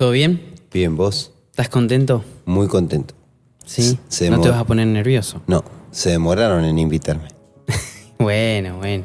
¿Todo 0.00 0.12
bien? 0.12 0.40
Bien, 0.72 0.96
vos. 0.96 1.30
¿Estás 1.50 1.68
contento? 1.68 2.24
Muy 2.46 2.68
contento. 2.68 3.12
Sí. 3.66 3.98
Se 4.08 4.30
¿No 4.30 4.40
te 4.40 4.48
vas 4.48 4.58
a 4.58 4.64
poner 4.64 4.86
nervioso? 4.86 5.42
No, 5.46 5.62
se 5.90 6.08
demoraron 6.08 6.64
en 6.64 6.78
invitarme. 6.78 7.28
Bueno, 8.18 8.78
bueno. 8.78 9.04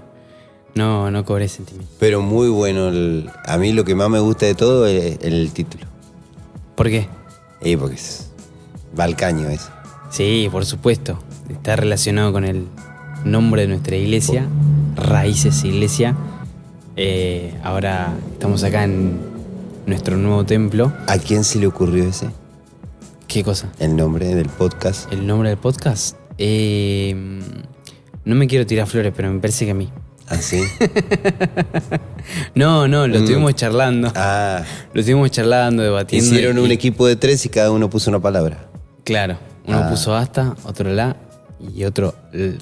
No, 0.73 1.11
no 1.11 1.25
cobré 1.25 1.49
sentimiento. 1.49 1.91
Pero 1.99 2.21
muy 2.21 2.47
bueno. 2.47 2.87
el- 2.87 3.29
a 3.45 3.57
mí 3.57 3.73
lo 3.73 3.83
que 3.83 3.93
más 3.93 4.09
me 4.09 4.19
gusta 4.19 4.45
de 4.45 4.55
todo 4.55 4.87
es 4.87 5.19
el 5.21 5.51
título. 5.51 5.85
¿Por 6.75 6.87
qué? 6.87 7.09
Eh, 7.59 7.77
porque 7.77 7.95
es 7.95 8.31
Balcaño 8.95 9.49
es. 9.49 9.69
Sí, 10.11 10.47
por 10.49 10.65
supuesto. 10.65 11.19
Está 11.49 11.75
relacionado 11.75 12.31
con 12.31 12.45
el 12.45 12.67
nombre 13.25 13.63
de 13.63 13.67
nuestra 13.67 13.97
iglesia, 13.97 14.47
Raíces 14.95 15.61
Iglesia. 15.65 16.15
Eh, 16.95 17.53
ahora 17.65 18.13
estamos 18.31 18.63
acá 18.63 18.85
en 18.85 19.19
nuestro 19.85 20.17
nuevo 20.17 20.45
templo. 20.45 20.93
¿A 21.07 21.17
quién 21.17 21.43
se 21.43 21.59
le 21.59 21.67
ocurrió 21.67 22.03
ese? 22.05 22.29
¿Qué 23.27 23.43
cosa? 23.43 23.71
El 23.79 23.95
nombre 23.95 24.33
del 24.35 24.49
podcast. 24.49 25.11
¿El 25.11 25.25
nombre 25.27 25.49
del 25.49 25.57
podcast? 25.57 26.15
Eh, 26.37 27.13
no 28.23 28.35
me 28.35 28.47
quiero 28.47 28.65
tirar 28.65 28.87
flores, 28.87 29.13
pero 29.15 29.31
me 29.31 29.39
parece 29.39 29.65
que 29.65 29.71
a 29.71 29.75
mí. 29.75 29.89
¿Así? 30.27 30.61
No, 32.55 32.87
no, 32.87 33.07
lo 33.07 33.13
Mm. 33.19 33.23
estuvimos 33.23 33.55
charlando. 33.55 34.11
ah, 34.15 34.63
Lo 34.93 34.99
estuvimos 34.99 35.29
charlando, 35.29 35.83
debatiendo. 35.83 36.27
hicieron 36.33 36.57
y- 36.57 36.61
un 36.61 36.71
equipo 36.71 37.05
de 37.05 37.15
tres 37.15 37.45
y 37.45 37.49
cada 37.49 37.71
uno 37.71 37.89
puso 37.89 38.09
una 38.09 38.19
palabra. 38.19 38.67
Claro, 39.03 39.37
uno 39.67 39.77
Ah. 39.83 39.89
puso 39.91 40.15
hasta, 40.15 40.55
otro 40.63 40.91
la 40.91 41.15
y 41.75 41.83
otro 41.83 42.15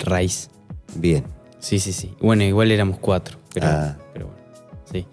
raíz. 0.03 0.50
Bien. 0.95 1.23
Sí, 1.59 1.80
sí, 1.80 1.94
sí. 1.94 2.14
Bueno, 2.20 2.44
igual 2.44 2.72
éramos 2.72 2.98
cuatro, 3.00 3.38
pero, 3.53 3.67
Ah. 3.67 3.95
pero 4.12 4.28
bueno. 4.28 4.42
Sí. 4.92 5.05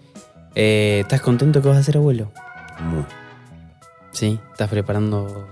Eh, 0.55 0.99
¿Estás 1.01 1.21
contento 1.21 1.61
que 1.61 1.69
vas 1.69 1.77
a 1.77 1.83
ser 1.83 1.97
abuelo? 1.97 2.31
Muy. 2.79 3.05
Sí. 4.11 4.39
¿Estás 4.51 4.69
preparando 4.69 5.47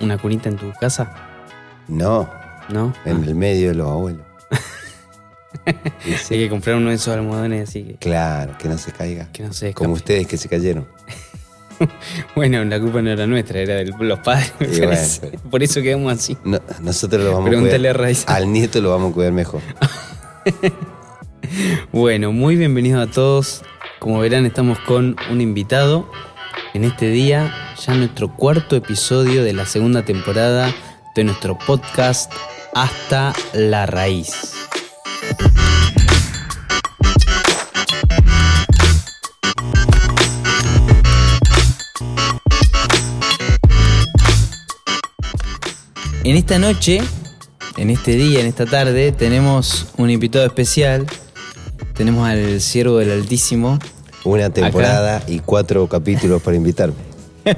una 0.00 0.18
cunita 0.18 0.48
en 0.48 0.56
tu 0.56 0.72
casa? 0.72 1.12
No, 1.88 2.28
¿No? 2.68 2.92
en 3.04 3.16
Ah, 3.18 3.24
el 3.26 3.34
medio 3.34 3.68
de 3.68 3.74
los 3.74 3.88
abuelos. 3.88 4.22
Sí, 6.24 6.34
Hay 6.34 6.40
que 6.44 6.48
comprar 6.48 6.76
uno 6.76 6.88
de 6.90 6.94
esos 6.96 7.08
almohadones 7.14 7.68
así 7.68 7.82
que, 7.84 7.96
Claro, 7.96 8.56
que 8.58 8.68
no 8.68 8.78
se 8.78 8.92
caiga. 8.92 9.30
que 9.32 9.42
no 9.42 9.52
se 9.52 9.74
Como 9.74 9.94
escape. 9.96 10.02
ustedes 10.14 10.26
que 10.26 10.36
se 10.36 10.48
cayeron. 10.48 10.86
Bueno, 12.36 12.62
la 12.64 12.78
culpa 12.78 13.00
no 13.00 13.08
era 13.10 13.26
nuestra, 13.26 13.58
era 13.60 13.74
de 13.76 13.86
los 13.86 14.18
padres. 14.18 14.52
me 14.60 14.66
Y 14.66 14.70
bueno, 14.70 14.86
parece. 14.88 15.20
pero- 15.28 15.42
Por 15.50 15.62
eso 15.62 15.80
quedamos 15.80 16.12
así. 16.12 16.36
No, 16.44 16.58
nosotros 16.82 17.24
lo 17.24 17.30
vamos 17.32 17.46
a 17.46 17.50
Pregúntale 17.50 17.94
cuidar. 17.94 18.14
a. 18.28 18.34
Al 18.34 18.52
nieto 18.52 18.82
lo 18.82 18.90
vamos 18.90 19.12
a 19.12 19.14
cuidar 19.14 19.32
mejor. 19.32 19.60
Bueno, 21.92 22.32
muy 22.32 22.54
bienvenidos 22.56 23.08
a 23.08 23.10
todos. 23.10 23.62
Como 24.00 24.18
verán, 24.18 24.46
estamos 24.46 24.78
con 24.78 25.14
un 25.30 25.42
invitado. 25.42 26.10
En 26.72 26.84
este 26.84 27.10
día, 27.10 27.54
ya 27.78 27.94
nuestro 27.94 28.34
cuarto 28.34 28.74
episodio 28.74 29.44
de 29.44 29.52
la 29.52 29.66
segunda 29.66 30.06
temporada 30.06 30.74
de 31.14 31.24
nuestro 31.24 31.58
podcast 31.58 32.32
Hasta 32.74 33.34
la 33.52 33.84
Raíz. 33.84 34.54
En 46.24 46.36
esta 46.36 46.58
noche, 46.58 47.02
en 47.76 47.90
este 47.90 48.12
día, 48.12 48.40
en 48.40 48.46
esta 48.46 48.64
tarde, 48.64 49.12
tenemos 49.12 49.88
un 49.98 50.08
invitado 50.08 50.46
especial. 50.46 51.06
Tenemos 51.94 52.28
al 52.28 52.60
siervo 52.60 52.98
del 52.98 53.10
Altísimo. 53.10 53.78
Una 54.24 54.50
temporada 54.50 55.22
y 55.26 55.40
cuatro 55.40 55.86
capítulos 55.88 56.42
para 56.42 56.56
invitarme. 56.56 56.94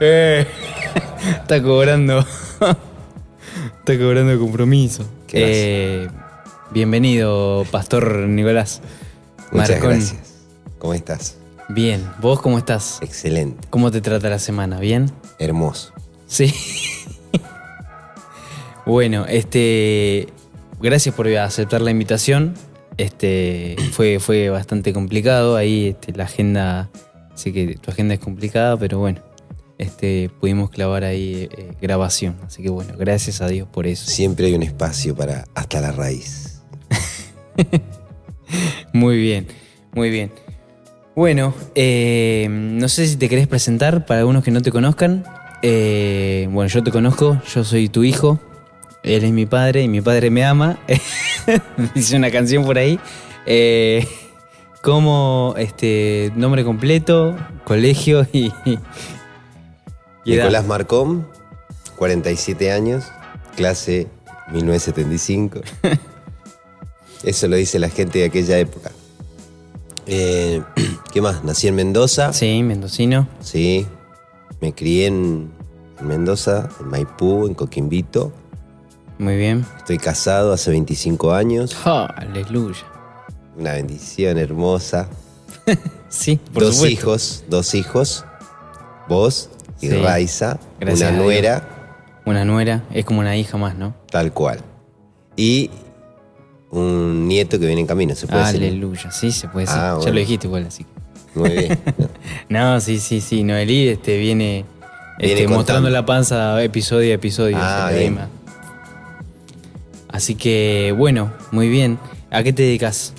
Eh, 0.00 0.46
está 1.42 1.62
cobrando. 1.62 2.20
está 3.78 3.98
cobrando 3.98 4.38
compromiso. 4.38 5.04
Eh, 5.32 6.08
bienvenido, 6.70 7.66
Pastor 7.70 8.16
Nicolás. 8.28 8.80
Muchas 9.52 9.70
Marcón. 9.70 9.90
gracias. 9.90 10.20
¿Cómo 10.78 10.94
estás? 10.94 11.36
Bien, 11.68 12.08
¿vos 12.20 12.40
cómo 12.40 12.56
estás? 12.56 12.98
Excelente. 13.02 13.66
¿Cómo 13.68 13.90
te 13.90 14.00
trata 14.00 14.30
la 14.30 14.38
semana? 14.38 14.80
¿Bien? 14.80 15.12
Hermoso. 15.38 15.92
Sí. 16.26 16.54
bueno, 18.86 19.26
este. 19.28 20.28
Gracias 20.80 21.14
por 21.14 21.28
aceptar 21.28 21.82
la 21.82 21.90
invitación. 21.90 22.54
Este. 22.96 23.76
Fue, 23.92 24.18
fue 24.20 24.50
bastante 24.50 24.92
complicado. 24.92 25.56
Ahí 25.56 25.88
este, 25.88 26.12
la 26.12 26.24
agenda. 26.24 26.90
Sé 27.34 27.52
que 27.52 27.76
tu 27.76 27.90
agenda 27.90 28.14
es 28.14 28.20
complicada, 28.20 28.76
pero 28.76 28.98
bueno. 28.98 29.20
Este. 29.78 30.30
Pudimos 30.40 30.70
clavar 30.70 31.04
ahí 31.04 31.48
eh, 31.56 31.72
grabación. 31.80 32.36
Así 32.46 32.62
que 32.62 32.70
bueno, 32.70 32.94
gracias 32.98 33.40
a 33.40 33.48
Dios 33.48 33.68
por 33.68 33.86
eso. 33.86 34.10
Siempre 34.10 34.46
hay 34.46 34.54
un 34.54 34.62
espacio 34.62 35.14
para 35.14 35.44
hasta 35.54 35.80
la 35.80 35.92
raíz. 35.92 36.62
Muy 38.92 39.18
bien, 39.18 39.46
muy 39.92 40.10
bien. 40.10 40.32
Bueno, 41.14 41.54
eh, 41.74 42.46
no 42.50 42.88
sé 42.88 43.06
si 43.06 43.16
te 43.16 43.28
querés 43.28 43.46
presentar 43.46 44.06
para 44.06 44.20
algunos 44.20 44.44
que 44.44 44.50
no 44.50 44.62
te 44.62 44.70
conozcan. 44.70 45.24
Eh, 45.62 46.48
bueno, 46.50 46.68
yo 46.68 46.82
te 46.82 46.90
conozco, 46.90 47.40
yo 47.54 47.64
soy 47.64 47.88
tu 47.88 48.04
hijo, 48.04 48.38
él 49.06 49.24
es 49.24 49.32
mi 49.32 49.46
padre 49.46 49.82
y 49.82 49.88
mi 49.88 50.00
padre 50.00 50.30
me 50.30 50.44
ama. 50.44 50.78
Dice 51.94 52.16
una 52.16 52.30
canción 52.30 52.64
por 52.64 52.76
ahí. 52.76 52.98
Eh, 53.46 54.06
como 54.82 55.54
este 55.56 56.32
nombre 56.36 56.64
completo, 56.64 57.36
colegio 57.64 58.26
y, 58.32 58.52
y 60.24 60.34
edad. 60.34 60.44
Nicolás 60.44 60.66
Marcón, 60.66 61.26
47 61.96 62.72
años, 62.72 63.04
clase 63.56 64.08
1975. 64.52 65.60
Eso 67.24 67.48
lo 67.48 67.56
dice 67.56 67.78
la 67.78 67.88
gente 67.88 68.20
de 68.20 68.26
aquella 68.26 68.58
época. 68.58 68.92
Eh, 70.06 70.62
¿Qué 71.12 71.20
más? 71.20 71.42
Nací 71.44 71.68
en 71.68 71.74
Mendoza. 71.74 72.32
Sí, 72.32 72.62
mendocino. 72.62 73.28
Sí. 73.40 73.86
Me 74.60 74.72
crié 74.72 75.06
en 75.06 75.50
Mendoza, 76.00 76.68
en 76.80 76.88
Maipú, 76.88 77.46
en 77.46 77.54
Coquimbito. 77.54 78.32
Muy 79.18 79.36
bien. 79.36 79.64
Estoy 79.78 79.98
casado 79.98 80.52
hace 80.52 80.70
25 80.70 81.32
años. 81.32 81.76
Oh, 81.86 82.06
aleluya. 82.16 82.80
Una 83.56 83.72
bendición 83.72 84.38
hermosa. 84.38 85.08
Sí, 86.08 86.36
por 86.54 86.62
dos 86.62 86.76
supuesto. 86.76 87.00
hijos, 87.00 87.44
dos 87.50 87.74
hijos. 87.74 88.24
Vos 89.08 89.50
y 89.80 89.88
Sí. 89.88 89.96
Raiza, 89.98 90.56
Gracias 90.80 91.10
una 91.10 91.20
nuera, 91.20 91.68
Una 92.24 92.44
nuera, 92.44 92.84
es 92.92 93.04
como 93.04 93.20
una 93.20 93.36
hija 93.36 93.56
más, 93.58 93.74
¿no? 93.76 93.92
tal 94.10 94.32
cual. 94.32 94.60
Y 95.36 95.68
un 96.70 97.26
nieto 97.28 97.58
que 97.58 97.66
viene 97.66 97.80
en 97.82 97.86
camino, 97.86 98.14
¿se 98.14 98.26
puede 98.28 98.44
decir? 98.46 98.62
Aleluya, 98.62 99.10
sí, 99.10 99.30
se 99.32 99.48
puede 99.48 99.66
decir. 99.66 99.78
Ah, 99.80 99.88
Ya 99.88 99.94
bueno. 99.96 100.12
lo 100.12 100.20
dijiste 100.20 100.46
igual, 100.46 100.66
así. 100.66 100.84
que- 100.84 101.38
Muy 101.40 101.50
bien. 101.50 101.78
No, 102.48 102.80
sí, 102.80 102.98
sí, 102.98 103.20
sí. 103.20 103.42
Noelí 103.42 103.88
este, 103.88 104.16
viene, 104.18 104.64
Viene 105.18 105.42
este, 105.42 105.48
mostrando 105.52 105.90
la 105.90 106.06
panza 106.06 106.62
episodio 106.62 107.10
a 107.10 107.14
episodio. 107.16 107.56
Ah, 107.60 107.90
bien. 107.92 108.18
Así 110.16 110.34
que, 110.34 110.94
bueno, 110.96 111.30
muy 111.50 111.68
bien. 111.68 111.98
¿A 112.30 112.42
qué 112.42 112.54
te 112.54 112.62
dedicas? 112.62 113.12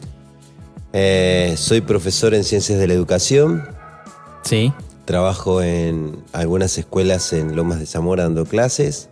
Eh, 0.94 1.54
soy 1.56 1.82
profesor 1.82 2.34
en 2.34 2.44
Ciencias 2.44 2.80
de 2.80 2.88
la 2.88 2.96
Educación. 2.96 3.68
Sí. 4.42 4.74
Trabajo 5.06 5.62
en 5.62 6.18
algunas 6.34 6.76
escuelas 6.80 7.34
en 7.34 7.56
Lomas 7.56 7.80
de 7.80 7.86
Zamora 7.86 8.24
dando 8.24 8.48
clases. 8.48 9.10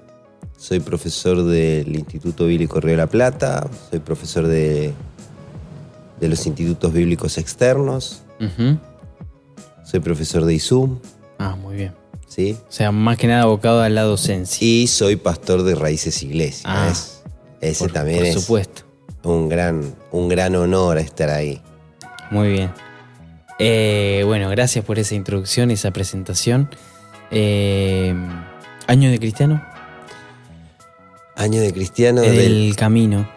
Soy 0.58 0.80
profesor 0.80 1.44
del 1.44 1.96
Instituto 1.96 2.48
Bíblico 2.48 2.80
Río 2.80 2.94
de 2.94 2.98
la 2.98 3.08
Plata. 3.08 3.70
Soy 3.92 4.00
profesor 4.00 4.48
de, 4.48 4.92
de 6.20 6.28
los 6.28 6.44
institutos 6.48 6.92
bíblicos 6.92 7.38
externos. 7.38 8.24
Ujú. 8.40 8.80
Soy 9.84 10.00
profesor 10.00 10.44
de 10.46 10.56
ISUM. 10.56 10.98
Ah, 11.38 11.56
muy 11.56 11.76
bien. 11.76 11.94
¿sí? 12.28 12.58
O 12.68 12.72
sea, 12.72 12.92
más 12.92 13.20
que 13.20 13.28
nada 13.28 13.44
abocado 13.44 13.82
a 13.82 13.90
la 13.90 14.02
docencia. 14.02 14.66
Y 14.68 14.88
soy 14.88 15.18
pastor 15.18 15.62
de 15.62 15.76
Raíces 15.76 16.24
Iglesia. 16.24 16.64
Ah. 16.66 16.92
Ese 17.70 17.84
por, 17.86 17.92
también 17.94 18.18
por 18.20 18.28
es 18.28 18.34
supuesto. 18.36 18.84
un 19.24 19.50
gran, 19.50 19.96
un 20.12 20.28
gran 20.30 20.56
honor 20.56 20.98
estar 20.98 21.30
ahí. 21.30 21.62
Muy 22.32 22.50
bien. 22.50 22.72
Eh, 23.60 24.24
bueno, 24.26 24.50
gracias 24.50 24.84
por 24.84 25.00
esa 25.00 25.16
introducción, 25.16 25.72
esa 25.72 25.92
presentación. 25.92 26.70
Eh, 27.32 28.14
¿Año 28.88 29.10
de 29.10 29.20
cristiano? 29.20 29.64
Año 31.36 31.60
de 31.62 31.74
cristiano 31.74 32.22
el 32.24 32.36
del, 32.36 32.76
camino 32.76 33.28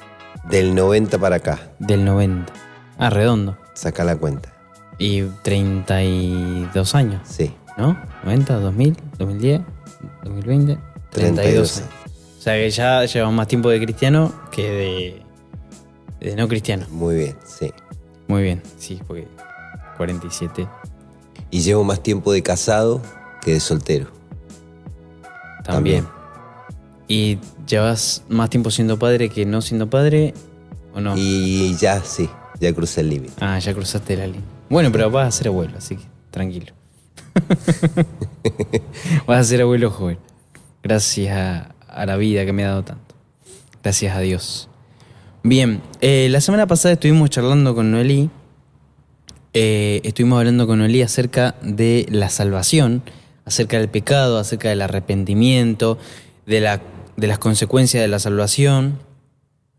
del 0.49 0.75
90 0.75 1.19
para 1.19 1.37
acá. 1.37 1.59
del 1.79 2.05
90. 2.05 2.53
Ah, 2.99 3.11
redondo. 3.11 3.57
Saca 3.75 4.05
la 4.05 4.17
cuenta. 4.17 4.53
Y 4.99 5.23
32 5.43 6.95
años, 6.95 7.21
Sí. 7.29 7.55
¿no? 7.77 7.97
90, 8.25 8.55
2000, 8.61 8.97
2010, 9.19 9.61
2020, 10.25 10.79
32 11.11 11.11
32 11.11 11.79
años. 11.79 11.91
O 12.49 12.51
sea 12.51 12.57
que 12.57 12.71
ya 12.71 13.05
llevan 13.05 13.35
más 13.35 13.47
tiempo 13.47 13.69
de 13.69 13.79
cristiano 13.79 14.33
que 14.51 14.71
de, 14.71 15.23
de 16.19 16.35
no 16.35 16.49
cristiano. 16.49 16.87
Muy 16.89 17.15
bien, 17.15 17.37
sí. 17.45 17.71
Muy 18.27 18.43
bien, 18.43 18.63
sí, 18.79 18.99
porque 19.07 19.29
47. 19.99 20.67
Y 21.51 21.61
llevo 21.61 21.85
más 21.85 22.03
tiempo 22.03 22.33
de 22.33 22.43
casado 22.43 23.03
que 23.43 23.51
quedé 23.51 23.61
soltero. 23.61 24.07
También. 25.63 26.09
¿Y 27.07 27.37
llevas 27.67 28.25
más 28.31 28.49
tiempo 28.49 28.71
siendo 28.71 28.99
padre 28.99 29.29
que 29.29 29.45
no 29.45 29.61
siendo 29.61 29.91
padre 29.91 30.33
o 30.95 31.03
no? 31.03 31.19
Y 31.19 31.77
ya, 31.77 32.03
sí, 32.03 32.31
ya 32.61 32.73
crucé 32.73 33.03
el 33.03 33.11
límite. 33.11 33.35
Ah, 33.41 33.59
ya 33.59 33.75
cruzaste 33.75 34.17
la 34.17 34.27
línea. 34.27 34.41
Bueno, 34.71 34.91
pero 34.91 35.11
vas 35.11 35.29
a 35.29 35.33
ser 35.33 35.49
abuelo, 35.49 35.77
así 35.77 35.97
que 35.97 36.05
tranquilo. 36.31 36.73
vas 39.27 39.39
a 39.39 39.45
ser 39.45 39.61
abuelo 39.61 39.91
joven. 39.91 40.17
Gracias 40.83 41.37
a, 41.37 41.75
a 41.99 42.07
la 42.07 42.17
vida 42.17 42.45
que 42.45 42.53
me 42.53 42.65
ha 42.65 42.69
dado 42.69 42.85
tanto. 42.85 43.15
Gracias 43.83 44.17
a 44.17 44.21
Dios. 44.21 44.69
Bien, 45.43 45.81
eh, 46.01 46.29
la 46.31 46.41
semana 46.41 46.67
pasada 46.67 46.95
estuvimos 46.95 47.31
charlando 47.31 47.75
con 47.75 47.91
Noelí. 47.91 48.31
eh, 49.55 50.01
estuvimos 50.05 50.39
hablando 50.39 50.67
con 50.67 50.79
Noelí 50.79 51.03
acerca 51.03 51.55
de 51.63 52.07
la 52.11 52.29
salvación, 52.29 53.03
acerca 53.45 53.79
del 53.79 53.89
pecado, 53.89 54.39
acerca 54.39 54.69
del 54.69 54.83
arrepentimiento, 54.83 55.99
de, 56.45 56.61
la, 56.61 56.83
de 57.17 57.27
las 57.27 57.39
consecuencias 57.39 58.03
de 58.03 58.09
la 58.09 58.19
salvación. 58.19 58.99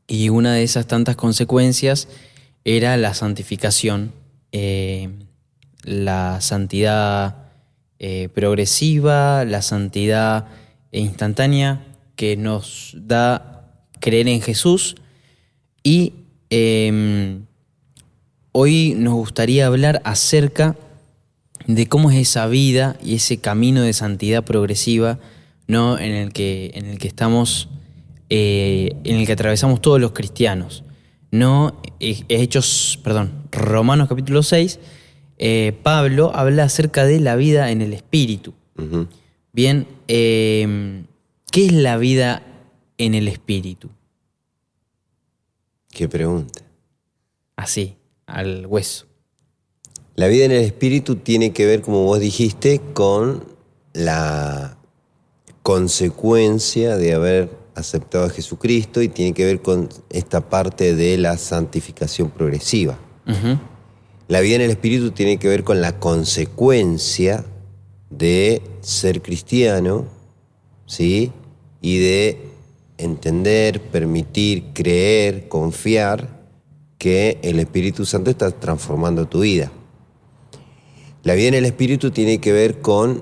Y 0.07 0.29
una 0.29 0.53
de 0.53 0.63
esas 0.63 0.87
tantas 0.87 1.15
consecuencias 1.15 2.07
era 2.65 2.97
la 2.97 3.13
santificación, 3.13 4.11
eh, 4.51 5.09
la 5.83 6.41
santidad 6.41 7.35
progresiva, 8.33 9.43
la 9.43 9.61
santidad 9.61 10.45
instantánea 10.93 11.81
que 12.19 12.35
nos 12.35 12.97
da 12.97 13.63
creer 14.01 14.27
en 14.27 14.41
Jesús. 14.41 14.97
Y 15.83 16.15
eh, 16.49 17.39
hoy 18.51 18.93
nos 18.97 19.13
gustaría 19.13 19.67
hablar 19.67 20.01
acerca 20.03 20.75
de 21.65 21.87
cómo 21.87 22.11
es 22.11 22.17
esa 22.17 22.45
vida 22.47 22.97
y 23.01 23.15
ese 23.15 23.37
camino 23.37 23.83
de 23.83 23.93
santidad 23.93 24.43
progresiva 24.43 25.17
¿no? 25.65 25.97
en, 25.97 26.11
el 26.11 26.33
que, 26.33 26.71
en 26.73 26.87
el 26.87 26.99
que 26.99 27.07
estamos, 27.07 27.69
eh, 28.29 28.97
en 29.05 29.15
el 29.15 29.25
que 29.25 29.31
atravesamos 29.31 29.81
todos 29.81 30.01
los 30.01 30.11
cristianos. 30.11 30.83
¿no? 31.31 31.81
Hechos, 32.01 32.99
perdón, 33.01 33.31
Romanos 33.49 34.09
capítulo 34.09 34.43
6, 34.43 34.77
eh, 35.37 35.73
Pablo 35.83 36.33
habla 36.35 36.65
acerca 36.65 37.05
de 37.05 37.21
la 37.21 37.37
vida 37.37 37.71
en 37.71 37.81
el 37.81 37.93
espíritu. 37.93 38.53
Bien, 39.53 39.87
eh, 40.09 41.05
¿qué 41.51 41.65
es 41.65 41.73
la 41.73 41.97
vida 41.97 42.43
en 42.97 43.15
el 43.15 43.27
espíritu? 43.27 43.89
Qué 45.89 46.07
pregunta. 46.07 46.61
Así, 47.55 47.97
al 48.25 48.65
hueso. 48.67 49.07
La 50.15 50.27
vida 50.27 50.45
en 50.45 50.51
el 50.51 50.63
espíritu 50.63 51.15
tiene 51.15 51.51
que 51.51 51.65
ver, 51.65 51.81
como 51.81 52.03
vos 52.03 52.19
dijiste, 52.19 52.81
con 52.93 53.45
la 53.93 54.77
consecuencia 55.63 56.97
de 56.97 57.13
haber 57.13 57.57
aceptado 57.75 58.25
a 58.25 58.29
Jesucristo 58.29 59.01
y 59.01 59.07
tiene 59.07 59.33
que 59.33 59.45
ver 59.45 59.61
con 59.61 59.89
esta 60.09 60.49
parte 60.49 60.95
de 60.95 61.17
la 61.17 61.37
santificación 61.37 62.29
progresiva. 62.29 62.99
La 64.27 64.41
vida 64.41 64.55
en 64.55 64.61
el 64.61 64.71
espíritu 64.71 65.11
tiene 65.11 65.37
que 65.37 65.47
ver 65.47 65.63
con 65.63 65.81
la 65.81 65.99
consecuencia 65.99 67.45
de 68.09 68.61
ser 68.81 69.21
cristiano, 69.21 70.05
¿sí? 70.85 71.31
Y 71.81 71.99
de 71.99 72.41
entender, 72.97 73.81
permitir, 73.81 74.65
creer, 74.73 75.47
confiar 75.47 76.39
que 76.97 77.39
el 77.41 77.59
Espíritu 77.59 78.05
Santo 78.05 78.29
está 78.29 78.51
transformando 78.51 79.27
tu 79.27 79.41
vida. 79.41 79.71
La 81.23 81.33
vida 81.33 81.49
en 81.49 81.53
el 81.53 81.65
espíritu 81.65 82.11
tiene 82.11 82.39
que 82.39 82.53
ver 82.53 82.79
con 82.79 83.21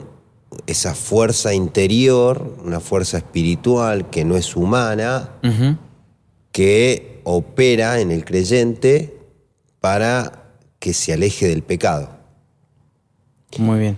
esa 0.68 0.94
fuerza 0.94 1.54
interior, 1.54 2.56
una 2.64 2.80
fuerza 2.80 3.18
espiritual 3.18 4.10
que 4.10 4.24
no 4.24 4.38
es 4.38 4.56
humana, 4.56 5.32
que 6.52 7.22
opera 7.24 8.00
en 8.00 8.12
el 8.12 8.24
creyente 8.24 9.18
para 9.80 10.54
que 10.80 10.94
se 10.94 11.14
aleje 11.14 11.48
del 11.48 11.64
pecado. 11.64 12.10
Muy 13.58 13.80
bien. 13.80 13.98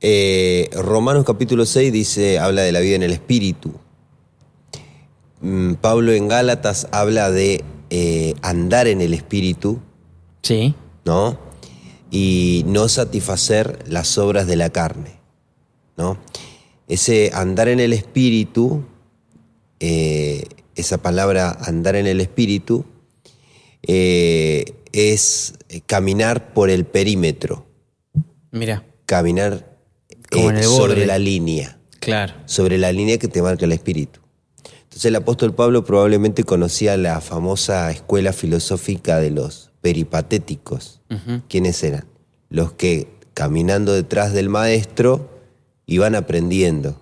Eh, 0.00 0.70
Romanos 0.74 1.24
capítulo 1.24 1.66
6 1.66 1.92
dice, 1.92 2.38
habla 2.38 2.62
de 2.62 2.72
la 2.72 2.80
vida 2.80 2.96
en 2.96 3.02
el 3.02 3.12
espíritu. 3.12 3.72
Mm, 5.44 5.74
Pablo 5.74 6.12
en 6.12 6.26
Gálatas 6.26 6.88
habla 6.90 7.30
de 7.30 7.62
eh, 7.90 8.34
andar 8.40 8.86
en 8.86 9.02
el 9.02 9.12
espíritu, 9.12 9.78
Sí, 10.40 10.74
¿no? 11.04 11.38
Y 12.10 12.64
no 12.66 12.88
satisfacer 12.88 13.84
las 13.86 14.16
obras 14.16 14.46
de 14.46 14.56
la 14.56 14.70
carne, 14.70 15.20
¿no? 15.98 16.16
Ese 16.88 17.30
andar 17.34 17.68
en 17.68 17.78
el 17.78 17.92
espíritu, 17.92 18.86
eh, 19.80 20.44
esa 20.76 20.98
palabra 20.98 21.50
andar 21.60 21.96
en 21.96 22.06
el 22.06 22.22
espíritu, 22.22 22.86
eh, 23.82 24.64
es 24.92 25.54
caminar 25.84 26.54
por 26.54 26.70
el 26.70 26.86
perímetro, 26.86 27.66
mira, 28.50 28.86
caminar 29.04 29.76
sobre 30.62 31.04
la 31.04 31.18
línea, 31.18 31.78
claro. 32.00 32.32
sobre 32.46 32.78
la 32.78 32.92
línea 32.92 33.18
que 33.18 33.28
te 33.28 33.42
marca 33.42 33.66
el 33.66 33.72
espíritu. 33.72 34.23
Entonces 34.94 35.06
el 35.08 35.16
apóstol 35.16 35.52
Pablo 35.56 35.84
probablemente 35.84 36.44
conocía 36.44 36.96
la 36.96 37.20
famosa 37.20 37.90
escuela 37.90 38.32
filosófica 38.32 39.18
de 39.18 39.30
los 39.32 39.72
peripatéticos. 39.80 41.00
Ujú, 41.10 41.42
¿Quiénes 41.48 41.82
eran? 41.82 42.04
Los 42.48 42.74
que 42.74 43.08
caminando 43.34 43.92
detrás 43.92 44.32
del 44.32 44.48
maestro 44.48 45.28
iban 45.86 46.14
aprendiendo. 46.14 47.00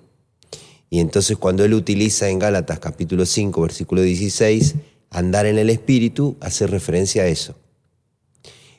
Y 0.89 1.01
entonces 1.01 1.37
cuando 1.37 1.67
él 1.67 1.75
utiliza 1.75 2.31
en 2.31 2.39
Gálatas 2.39 2.79
capítulo 2.79 3.27
5, 3.27 3.61
versículo 3.61 4.01
16, 4.01 4.77
andar 5.11 5.45
en 5.45 5.59
el 5.59 5.69
espíritu, 5.69 6.37
hace 6.41 6.67
referencia 6.67 7.25
a 7.25 7.27
eso. 7.27 7.57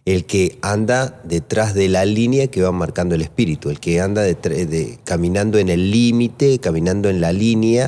El 0.05 0.25
que 0.25 0.57
anda 0.63 1.21
detrás 1.23 1.75
de 1.75 1.87
la 1.87 2.03
línea 2.05 2.47
que 2.47 2.63
va 2.63 2.71
marcando 2.71 3.13
el 3.13 3.21
espíritu, 3.21 3.69
el 3.69 3.79
que 3.79 4.01
anda 4.01 4.23
de- 4.23 4.97
caminando 5.03 5.59
en 5.59 5.69
el 5.69 5.91
límite, 5.91 6.57
caminando 6.57 7.09
en 7.09 7.21
la 7.21 7.31
línea, 7.31 7.87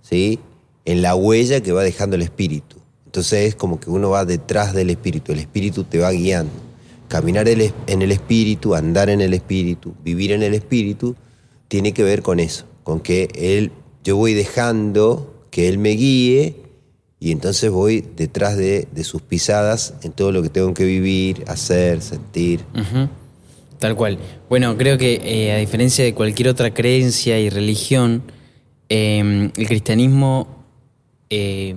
¿sí? 0.00 0.38
En 0.90 1.02
la 1.02 1.14
huella 1.14 1.60
que 1.60 1.70
va 1.70 1.84
dejando 1.84 2.16
el 2.16 2.22
espíritu. 2.22 2.76
Entonces 3.06 3.48
es 3.48 3.54
como 3.54 3.78
que 3.78 3.90
uno 3.90 4.10
va 4.10 4.24
detrás 4.24 4.74
del 4.74 4.90
espíritu, 4.90 5.30
el 5.30 5.38
espíritu 5.38 5.84
te 5.84 5.98
va 5.98 6.10
guiando. 6.10 6.52
Caminar 7.06 7.48
en 7.48 8.02
el 8.02 8.12
espíritu, 8.12 8.74
andar 8.74 9.08
en 9.08 9.20
el 9.20 9.32
espíritu, 9.34 9.94
vivir 10.04 10.32
en 10.32 10.42
el 10.42 10.54
espíritu, 10.54 11.14
tiene 11.68 11.92
que 11.92 12.02
ver 12.02 12.22
con 12.22 12.40
eso, 12.40 12.66
con 12.82 12.98
que 12.98 13.28
él, 13.34 13.70
yo 14.02 14.16
voy 14.16 14.34
dejando 14.34 15.46
que 15.50 15.68
él 15.68 15.78
me 15.78 15.90
guíe 15.90 16.56
y 17.20 17.30
entonces 17.30 17.70
voy 17.70 18.04
detrás 18.16 18.56
de, 18.56 18.88
sus 19.04 19.22
pisadas 19.22 19.94
en 20.02 20.10
todo 20.10 20.32
lo 20.32 20.42
que 20.42 20.48
tengo 20.48 20.74
que 20.74 20.84
vivir, 20.84 21.44
hacer, 21.46 22.00
sentir. 22.00 22.60
Tal 23.78 23.94
cual. 23.94 24.18
Bueno, 24.48 24.76
creo 24.76 24.98
que 24.98 25.20
eh, 25.22 25.52
a 25.52 25.56
diferencia 25.58 26.04
de 26.04 26.14
cualquier 26.14 26.48
otra 26.48 26.74
creencia 26.74 27.38
y 27.38 27.48
religión, 27.48 28.22
eh, 28.88 29.50
el 29.56 29.66
cristianismo, 29.68 30.59
eh, 31.30 31.74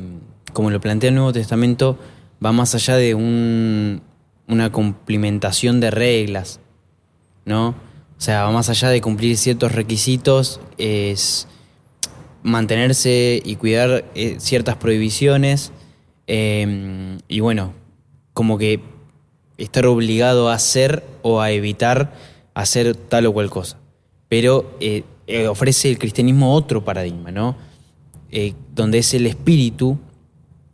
como 0.52 0.70
lo 0.70 0.82
plantea 0.82 1.10
el 1.10 1.16
Nuevo 1.16 1.34
Testamento, 1.34 1.98
va 2.44 2.52
más 2.52 2.76
allá 2.76 2.96
de 2.98 3.16
un- 3.16 4.02
una 4.48 4.72
cumplimentación 4.72 5.80
de 5.80 5.90
reglas, 5.92 6.60
¿no? 7.46 7.70
O 7.70 8.22
sea, 8.26 8.44
va 8.44 8.52
más 8.52 8.70
allá 8.70 8.90
de 8.90 9.02
cumplir 9.02 9.38
ciertos 9.38 9.72
requisitos, 9.72 10.60
es 10.78 11.48
mantenerse 12.44 13.42
y 13.44 13.56
cuidar 13.56 14.06
eh, 14.16 14.36
ciertas 14.40 14.76
prohibiciones 14.76 15.72
eh, 16.28 17.18
y 17.28 17.40
bueno, 17.40 17.74
como 18.34 18.58
que 18.58 18.82
estar 19.58 19.86
obligado 19.86 20.50
a 20.50 20.56
hacer 20.56 21.04
o 21.22 21.42
a 21.42 21.52
evitar 21.52 22.14
hacer 22.54 22.96
tal 22.96 23.26
o 23.28 23.34
cual 23.34 23.50
cosa. 23.50 23.78
Pero 24.30 24.76
eh, 24.80 25.04
ofrece 25.48 25.90
el 25.90 25.98
cristianismo 26.00 26.54
otro 26.54 26.84
paradigma, 26.84 27.32
¿no? 27.32 27.56
Eh, 28.36 28.54
donde 28.74 28.98
es 28.98 29.14
el 29.14 29.28
espíritu, 29.28 30.00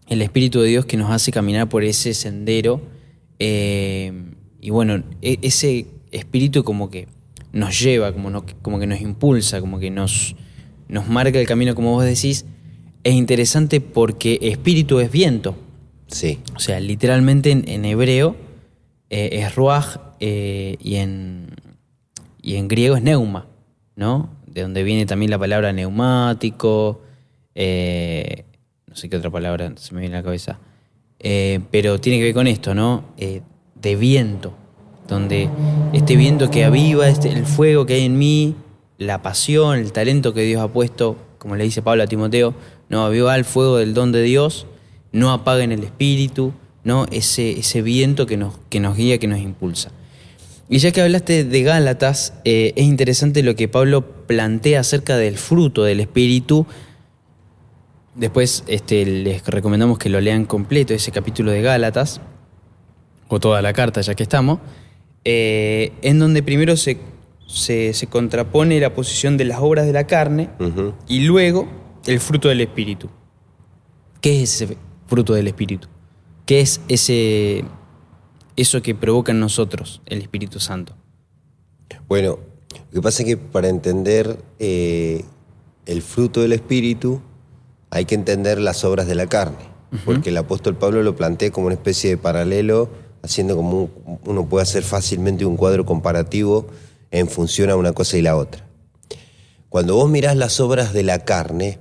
el 0.07 0.21
espíritu 0.21 0.61
de 0.61 0.69
Dios 0.69 0.85
que 0.85 0.95
nos 0.95 1.11
hace 1.11 1.31
caminar 1.31 1.67
por 1.67 1.83
ese 1.83 2.13
sendero. 2.13 2.81
eh, 3.37 4.11
y 4.61 4.69
bueno, 4.69 5.03
e- 5.21 5.39
ese 5.41 5.87
espíritu 6.11 6.63
como 6.63 6.89
que 6.89 7.07
nos 7.53 7.79
lleva, 7.79 8.11
como, 8.13 8.29
no- 8.29 8.45
como 8.61 8.79
que 8.79 8.87
nos 8.87 9.01
impulsa, 9.01 9.59
como 9.61 9.79
que 9.79 9.89
nos, 9.91 10.35
nos 10.87 11.07
marca 11.07 11.39
el 11.39 11.47
camino, 11.47 11.75
como 11.75 11.91
vos 11.91 12.03
decís. 12.05 12.45
Es 13.03 13.13
interesante 13.13 13.79
porque 13.81 14.39
espíritu 14.41 14.99
es 14.99 15.11
viento. 15.11 15.55
Sí, 16.07 16.39
O 16.55 16.59
sea, 16.59 16.79
literalmente 16.79 17.51
en, 17.51 17.67
en 17.67 17.85
hebreo 17.85 18.35
eh, 19.09 19.29
es 19.33 19.55
ruach 19.55 19.97
eh, 20.19 20.75
y, 20.81 20.95
en, 20.95 21.47
y 22.41 22.55
en 22.55 22.67
griego 22.67 22.95
es 22.97 23.03
neuma, 23.03 23.47
¿no? 23.95 24.29
De 24.47 24.61
donde 24.63 24.83
viene 24.83 25.05
también 25.05 25.29
la 25.31 25.37
palabra 25.39 25.71
neumático, 25.71 27.01
eh, 27.55 28.45
no 28.87 28.95
sé 28.95 29.09
qué 29.09 29.17
otra 29.17 29.29
palabra 29.29 29.71
se 29.75 29.93
me 29.93 30.01
viene 30.01 30.15
a 30.15 30.19
la 30.19 30.23
cabeza. 30.23 30.59
Eh, 31.19 31.59
pero 31.71 31.99
tiene 31.99 32.17
que 32.17 32.25
ver 32.25 32.33
con 32.33 32.47
esto, 32.47 32.73
¿no? 32.73 33.03
Eh, 33.17 33.41
de 33.75 33.95
viento, 33.95 34.53
donde 35.07 35.49
este 35.93 36.15
viento 36.15 36.49
que 36.49 36.63
aviva, 36.65 37.07
este, 37.09 37.29
el 37.29 37.45
fuego 37.45 37.85
que 37.85 37.95
hay 37.95 38.05
en 38.05 38.17
mí, 38.17 38.55
la 38.97 39.21
pasión, 39.21 39.79
el 39.79 39.91
talento 39.91 40.33
que 40.33 40.41
Dios 40.43 40.61
ha 40.61 40.67
puesto, 40.69 41.17
como 41.37 41.55
le 41.55 41.63
dice 41.63 41.81
Pablo 41.81 42.03
a 42.03 42.07
Timoteo, 42.07 42.53
no 42.89 43.05
aviva 43.05 43.35
el 43.35 43.45
fuego 43.45 43.77
del 43.77 43.93
don 43.93 44.11
de 44.11 44.21
Dios, 44.23 44.65
no 45.11 45.31
apaguen 45.31 45.71
el 45.71 45.83
espíritu, 45.83 46.53
¿no? 46.83 47.05
ese, 47.11 47.59
ese 47.59 47.81
viento 47.81 48.25
que 48.25 48.37
nos, 48.37 48.55
que 48.69 48.79
nos 48.79 48.95
guía, 48.95 49.17
que 49.17 49.27
nos 49.27 49.39
impulsa. 49.39 49.91
Y 50.69 50.77
ya 50.77 50.91
que 50.91 51.01
hablaste 51.01 51.43
de 51.45 51.63
Gálatas, 51.63 52.33
es 52.43 52.83
interesante 52.83 53.41
lo 53.41 53.55
que 53.55 53.67
Pablo 53.67 54.05
plantea 54.27 54.81
acerca 54.81 55.17
del 55.17 55.37
fruto 55.37 55.83
del 55.83 55.99
espíritu. 55.99 56.67
Después 58.19 58.65
este, 58.67 59.05
les 59.05 59.45
recomendamos 59.45 59.97
que 59.97 60.09
lo 60.09 60.19
lean 60.19 60.43
completo, 60.43 60.93
ese 60.93 61.09
capítulo 61.09 61.51
de 61.51 61.61
Gálatas, 61.61 62.19
o 63.29 63.39
toda 63.39 63.61
la 63.61 63.71
carta 63.71 64.01
ya 64.01 64.13
que 64.13 64.23
estamos, 64.23 64.59
eh, 65.23 65.93
en 66.01 66.19
donde 66.19 66.43
primero 66.43 66.75
se, 66.75 66.97
se, 67.47 68.07
contrapone 68.07 68.77
la 68.81 68.93
posición 68.93 69.37
de 69.37 69.45
las 69.45 69.59
obras 69.59 69.85
de 69.85 69.93
la 69.93 70.05
carne 70.05 70.49
y 71.07 71.21
luego 71.21 71.69
el 72.07 72.19
fruto 72.19 72.49
del 72.49 72.59
espíritu. 72.59 73.09
¿Qué 74.19 74.43
es 74.43 74.61
ese 74.61 74.77
fruto 75.07 75.33
del 75.33 75.47
espíritu? 75.47 75.87
¿Qué 76.45 76.59
es 76.59 76.81
ese, 76.89 77.63
eso 78.57 78.81
que 78.81 78.95
provoca 78.95 79.31
en 79.31 79.39
nosotros 79.39 80.01
el 80.07 80.21
Espíritu 80.21 80.59
Santo? 80.59 80.93
Bueno, 82.09 82.39
lo 82.91 82.95
que 82.95 83.01
pasa 83.01 83.23
es 83.23 83.29
que 83.29 83.37
para 83.37 83.69
entender 83.69 84.43
eh, 84.57 85.23
el 85.85 86.01
fruto 86.01 86.41
del 86.41 86.51
Espíritu 86.51 87.21
hay 87.89 88.05
que 88.05 88.15
entender 88.15 88.59
las 88.59 88.83
obras 88.83 89.07
de 89.07 89.15
la 89.15 89.27
carne, 89.27 89.57
porque 90.05 90.29
el 90.29 90.37
apóstol 90.37 90.75
Pablo 90.75 91.01
lo 91.03 91.15
plantea 91.15 91.51
como 91.51 91.67
una 91.67 91.75
especie 91.75 92.11
de 92.11 92.17
paralelo, 92.17 92.89
haciendo 93.21 93.55
como 93.55 93.89
uno 94.25 94.45
puede 94.47 94.63
hacer 94.63 94.83
fácilmente 94.83 95.45
un 95.45 95.57
cuadro 95.57 95.85
comparativo 95.85 96.67
en 97.11 97.27
función 97.27 97.69
a 97.69 97.75
una 97.75 97.93
cosa 97.93 98.17
y 98.17 98.21
la 98.21 98.35
otra. 98.35 98.65
Cuando 99.69 99.95
vos 99.95 100.09
mirás 100.09 100.35
las 100.35 100.59
obras 100.59 100.93
de 100.93 101.03
la 101.03 101.25
carne, 101.25 101.79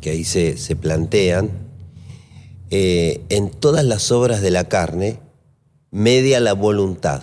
que 0.00 0.10
ahí 0.10 0.24
se, 0.24 0.76
plantean, 0.76 1.50
eh, 2.70 3.22
en 3.28 3.50
todas 3.50 3.84
las 3.84 4.12
obras 4.12 4.40
de 4.40 4.50
la 4.50 4.68
carne 4.68 5.18
media 5.90 6.40
la 6.40 6.54
voluntad. 6.54 7.22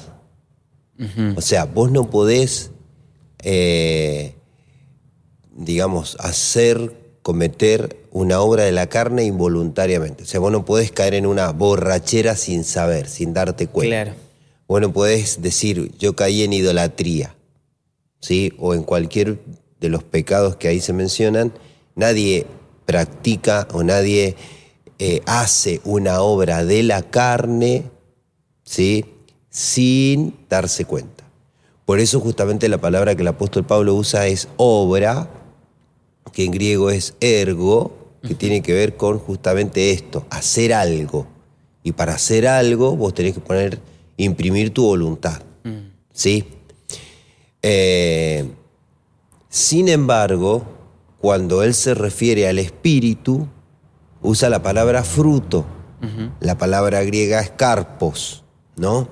O 1.37 1.39
sea, 1.39 1.63
vos 1.63 1.91
no 1.91 2.09
podés, 2.09 2.71
eh, 3.41 4.35
digamos, 5.55 6.17
hacer, 6.19 6.93
cometer 7.29 7.95
una 8.09 8.41
obra 8.41 8.63
de 8.63 8.71
la 8.71 8.87
carne 8.87 9.23
involuntariamente. 9.23 10.23
O 10.23 10.25
sea, 10.25 10.39
vos 10.39 10.51
no 10.51 10.65
podés 10.65 10.91
caer 10.91 11.13
en 11.13 11.27
una 11.27 11.51
borrachera 11.51 12.35
sin 12.35 12.63
saber, 12.63 13.07
sin 13.07 13.35
darte 13.35 13.67
cuenta. 13.67 14.03
Claro. 14.03 14.17
Vos 14.67 14.81
no 14.81 14.91
podés 14.91 15.39
decir, 15.39 15.91
yo 15.99 16.15
caí 16.15 16.41
en 16.41 16.53
idolatría, 16.53 17.35
¿sí? 18.19 18.51
O 18.57 18.73
en 18.73 18.81
cualquier 18.81 19.37
de 19.79 19.89
los 19.89 20.03
pecados 20.03 20.55
que 20.55 20.69
ahí 20.69 20.79
se 20.79 20.91
mencionan, 20.91 21.53
nadie 21.93 22.47
practica 22.87 23.67
o 23.73 23.83
nadie 23.83 24.35
eh, 24.97 25.21
hace 25.27 25.81
una 25.83 26.21
obra 26.21 26.65
de 26.65 26.81
la 26.81 27.03
carne 27.03 27.83
¿sí? 28.63 29.05
sin 29.51 30.33
darse 30.49 30.85
cuenta. 30.85 31.25
Por 31.85 31.99
eso 31.99 32.19
justamente 32.19 32.69
la 32.69 32.79
palabra 32.79 33.13
que 33.13 33.21
el 33.21 33.27
apóstol 33.27 33.67
Pablo 33.67 33.93
usa 33.93 34.25
es 34.25 34.47
obra, 34.57 35.29
que 36.31 36.45
en 36.45 36.51
griego 36.51 36.89
es 36.89 37.15
ergo, 37.19 37.97
que 38.21 38.35
tiene 38.35 38.61
que 38.61 38.73
ver 38.73 38.97
con 38.97 39.19
justamente 39.19 39.91
esto, 39.91 40.25
hacer 40.29 40.73
algo. 40.73 41.27
Y 41.83 41.93
para 41.93 42.15
hacer 42.15 42.47
algo 42.47 42.95
vos 42.95 43.13
tenés 43.13 43.33
que 43.33 43.39
poner, 43.39 43.79
imprimir 44.17 44.73
tu 44.73 44.83
voluntad. 44.83 45.41
Mm. 45.63 45.91
¿Sí? 46.11 46.43
Eh, 47.61 48.45
sin 49.49 49.87
embargo, 49.87 50.63
cuando 51.19 51.63
él 51.63 51.73
se 51.73 51.93
refiere 51.93 52.47
al 52.47 52.59
espíritu, 52.59 53.47
usa 54.21 54.49
la 54.49 54.61
palabra 54.61 55.03
fruto. 55.03 55.65
La 56.39 56.57
palabra 56.57 57.03
griega 57.03 57.41
es 57.41 57.49
carpos. 57.51 58.43
¿no? 58.79 59.09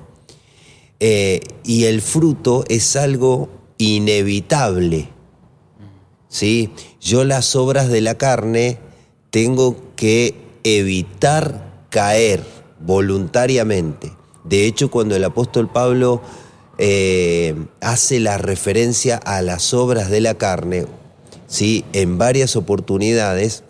Eh, 0.99 1.41
y 1.63 1.83
el 1.83 2.01
fruto 2.01 2.63
es 2.69 2.95
algo 2.95 3.49
inevitable. 3.77 5.09
¿Sí? 6.29 6.71
Yo 7.01 7.23
las 7.23 7.55
obras 7.55 7.89
de 7.89 8.01
la 8.01 8.15
carne 8.15 8.79
tengo 9.29 9.75
que 9.95 10.35
evitar 10.63 11.85
caer 11.89 12.43
voluntariamente. 12.79 14.11
De 14.43 14.65
hecho, 14.65 14.89
cuando 14.89 15.15
el 15.15 15.23
apóstol 15.23 15.69
Pablo 15.69 16.21
eh, 16.77 17.55
hace 17.81 18.19
la 18.19 18.37
referencia 18.37 19.17
a 19.17 19.41
las 19.41 19.73
obras 19.73 20.09
de 20.09 20.21
la 20.21 20.35
carne, 20.35 20.85
¿sí? 21.47 21.85
en 21.93 22.17
varias 22.17 22.55
oportunidades, 22.55 23.63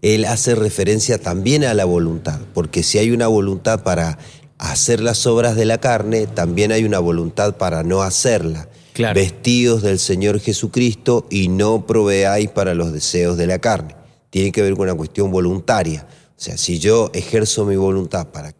él 0.00 0.24
hace 0.24 0.54
referencia 0.54 1.18
también 1.18 1.64
a 1.64 1.74
la 1.74 1.84
voluntad, 1.84 2.40
porque 2.54 2.82
si 2.82 2.98
hay 2.98 3.10
una 3.10 3.26
voluntad 3.26 3.82
para 3.82 4.18
hacer 4.58 5.00
las 5.00 5.26
obras 5.26 5.56
de 5.56 5.64
la 5.64 5.78
carne, 5.78 6.26
también 6.26 6.72
hay 6.72 6.84
una 6.84 6.98
voluntad 6.98 7.56
para 7.56 7.82
no 7.82 8.02
hacerla. 8.02 8.68
Vestidos 9.14 9.82
del 9.82 9.98
Señor 9.98 10.40
Jesucristo 10.40 11.26
y 11.30 11.48
no 11.48 11.86
proveáis 11.86 12.50
para 12.50 12.74
los 12.74 12.92
deseos 12.92 13.36
de 13.36 13.46
la 13.46 13.58
carne. 13.58 13.94
Tiene 14.30 14.52
que 14.52 14.62
ver 14.62 14.74
con 14.74 14.82
una 14.82 14.94
cuestión 14.94 15.30
voluntaria. 15.30 16.06
O 16.30 16.40
sea, 16.40 16.56
si 16.56 16.78
yo 16.78 17.10
ejerzo 17.14 17.64
mi 17.64 17.76
voluntad 17.76 18.28
para 18.28 18.54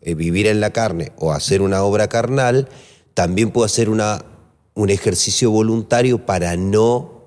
eh, 0.00 0.14
vivir 0.14 0.46
en 0.46 0.60
la 0.60 0.70
carne 0.70 1.12
o 1.16 1.32
hacer 1.32 1.62
una 1.62 1.82
obra 1.82 2.08
carnal, 2.08 2.68
también 3.14 3.50
puedo 3.50 3.64
hacer 3.64 3.88
una, 3.88 4.24
un 4.74 4.90
ejercicio 4.90 5.50
voluntario 5.50 6.24
para 6.24 6.56
no 6.56 7.24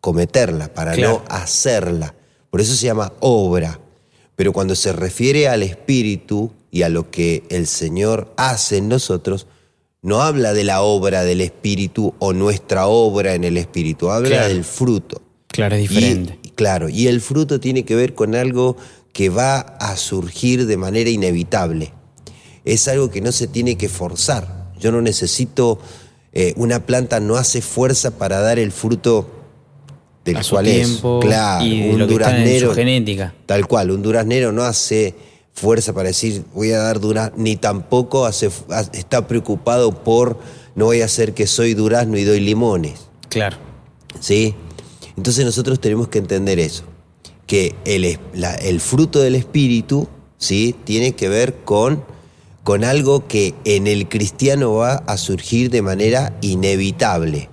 cometerla, 0.00 0.72
para 0.72 0.96
no 0.96 1.22
hacerla. 1.28 2.14
Por 2.50 2.60
eso 2.60 2.74
se 2.74 2.86
llama 2.86 3.12
obra. 3.20 3.80
Pero 4.34 4.52
cuando 4.52 4.74
se 4.74 4.92
refiere 4.92 5.48
al 5.48 5.62
espíritu, 5.62 6.50
y 6.70 6.82
a 6.82 6.88
lo 6.88 7.10
que 7.10 7.44
el 7.50 7.66
Señor 7.66 8.32
hace 8.36 8.78
en 8.78 8.88
nosotros, 8.88 9.46
no 10.02 10.22
habla 10.22 10.52
de 10.54 10.64
la 10.64 10.82
obra 10.82 11.24
del 11.24 11.40
Espíritu 11.40 12.14
o 12.18 12.32
nuestra 12.32 12.86
obra 12.86 13.34
en 13.34 13.44
el 13.44 13.56
Espíritu, 13.56 14.10
habla 14.10 14.48
del 14.48 14.64
fruto. 14.64 15.20
Claro, 15.48 15.74
es 15.76 15.82
diferente. 15.88 16.38
claro, 16.54 16.88
y 16.88 17.08
el 17.08 17.20
fruto 17.20 17.58
tiene 17.60 17.84
que 17.84 17.94
ver 17.96 18.14
con 18.14 18.34
algo 18.34 18.76
que 19.12 19.28
va 19.28 19.58
a 19.58 19.96
surgir 19.96 20.66
de 20.66 20.76
manera 20.76 21.10
inevitable. 21.10 21.92
Es 22.64 22.86
algo 22.88 23.10
que 23.10 23.20
no 23.20 23.32
se 23.32 23.48
tiene 23.48 23.76
que 23.76 23.88
forzar. 23.88 24.72
Yo 24.78 24.92
no 24.92 25.02
necesito, 25.02 25.78
eh, 26.32 26.54
una 26.56 26.86
planta 26.86 27.18
no 27.20 27.36
hace 27.36 27.60
fuerza 27.62 28.12
para 28.16 28.40
dar 28.40 28.58
el 28.58 28.70
fruto 28.72 29.28
del 30.24 30.36
a 30.36 30.42
cual 30.48 30.64
tiempo 30.66 31.18
Claro, 31.20 31.64
y 31.64 31.88
un 31.90 32.06
duraznero. 32.06 32.74
genética. 32.74 33.34
Tal 33.46 33.66
cual, 33.66 33.90
un 33.90 34.02
duraznero 34.02 34.52
no 34.52 34.62
hace 34.62 35.14
fuerza 35.60 35.92
para 35.92 36.08
decir 36.08 36.44
voy 36.54 36.72
a 36.72 36.78
dar 36.78 37.00
durazno, 37.00 37.36
ni 37.36 37.56
tampoco 37.56 38.24
hace, 38.24 38.50
está 38.92 39.26
preocupado 39.26 40.02
por 40.02 40.38
no 40.74 40.86
voy 40.86 41.02
a 41.02 41.04
hacer 41.04 41.34
que 41.34 41.46
soy 41.46 41.74
durazno 41.74 42.16
y 42.16 42.24
doy 42.24 42.40
limones. 42.40 43.08
Claro. 43.28 43.58
¿Sí? 44.18 44.54
Entonces 45.16 45.44
nosotros 45.44 45.80
tenemos 45.80 46.08
que 46.08 46.18
entender 46.18 46.58
eso, 46.58 46.84
que 47.46 47.74
el, 47.84 48.18
el 48.62 48.80
fruto 48.80 49.20
del 49.20 49.34
Espíritu, 49.34 50.08
¿sí? 50.38 50.74
Tiene 50.84 51.12
que 51.12 51.28
ver 51.28 51.56
con, 51.64 52.02
con 52.64 52.84
algo 52.84 53.26
que 53.28 53.54
en 53.64 53.86
el 53.86 54.08
cristiano 54.08 54.74
va 54.74 54.94
a 54.94 55.16
surgir 55.18 55.70
de 55.70 55.82
manera 55.82 56.36
inevitable. 56.40 57.50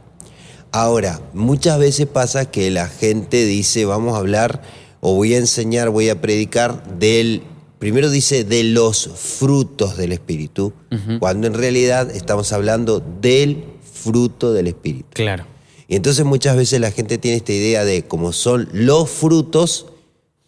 Ahora, 0.72 1.20
muchas 1.34 1.80
veces 1.80 2.08
pasa 2.08 2.50
que 2.50 2.72
la 2.72 2.88
gente 2.88 3.46
dice, 3.46 3.86
vamos 3.86 4.16
a 4.16 4.20
hablar 4.20 4.62
o 5.02 5.14
voy 5.14 5.34
a 5.34 5.38
enseñar, 5.38 5.90
voy 5.90 6.10
a 6.10 6.22
predicar 6.22 7.00
del 7.00 7.44
primero 7.80 8.10
dice 8.10 8.44
de 8.44 8.64
los 8.64 9.10
frutos 9.16 9.98
del 9.98 10.12
Espíritu, 10.12 10.74
cuando 11.20 11.48
en 11.48 11.54
realidad 11.54 12.10
estamos 12.12 12.54
hablando 12.54 13.00
del 13.22 13.64
fruto 13.94 14.54
del 14.54 14.68
Espíritu. 14.68 15.10
Claro. 15.14 15.46
Y 15.88 15.96
entonces 15.96 16.26
muchas 16.26 16.58
veces 16.58 16.82
la 16.82 16.92
gente 16.92 17.18
tiene 17.18 17.38
esta 17.38 17.54
idea 17.54 17.86
de 17.86 18.04
como 18.04 18.34
son 18.34 18.68
los 18.74 19.10
frutos, 19.10 19.88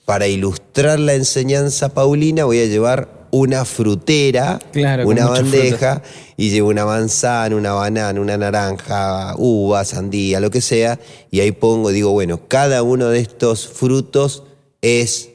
para 0.06 0.28
ilustrar 0.28 1.00
la 1.00 1.14
enseñanza 1.14 1.94
paulina 1.94 2.46
voy 2.46 2.60
a 2.60 2.66
llevar 2.66 3.28
una 3.30 3.64
frutera, 3.64 4.60
una 4.74 5.28
bandeja, 5.28 6.02
y 6.36 6.50
llevo 6.50 6.70
una 6.70 6.84
manzana, 6.84 7.56
una 7.56 7.74
banana, 7.74 8.20
una 8.20 8.36
naranja, 8.36 9.36
uva, 9.38 9.86
sandía, 9.86 10.40
lo 10.40 10.50
que 10.50 10.62
sea, 10.62 11.00
y 11.30 11.42
ahí 11.42 11.52
pongo, 11.52 11.92
digo, 11.92 12.10
bueno, 12.12 12.42
cada 12.48 12.82
uno 12.82 13.10
de 13.10 13.20
estos 13.20 13.68
frutos 13.68 14.42
es 14.82 15.30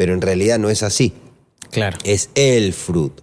pero 0.00 0.14
en 0.14 0.22
realidad 0.22 0.58
no 0.58 0.70
es 0.70 0.82
así. 0.82 1.12
Claro. 1.70 1.98
Es 2.04 2.30
el 2.34 2.72
fruto. 2.72 3.22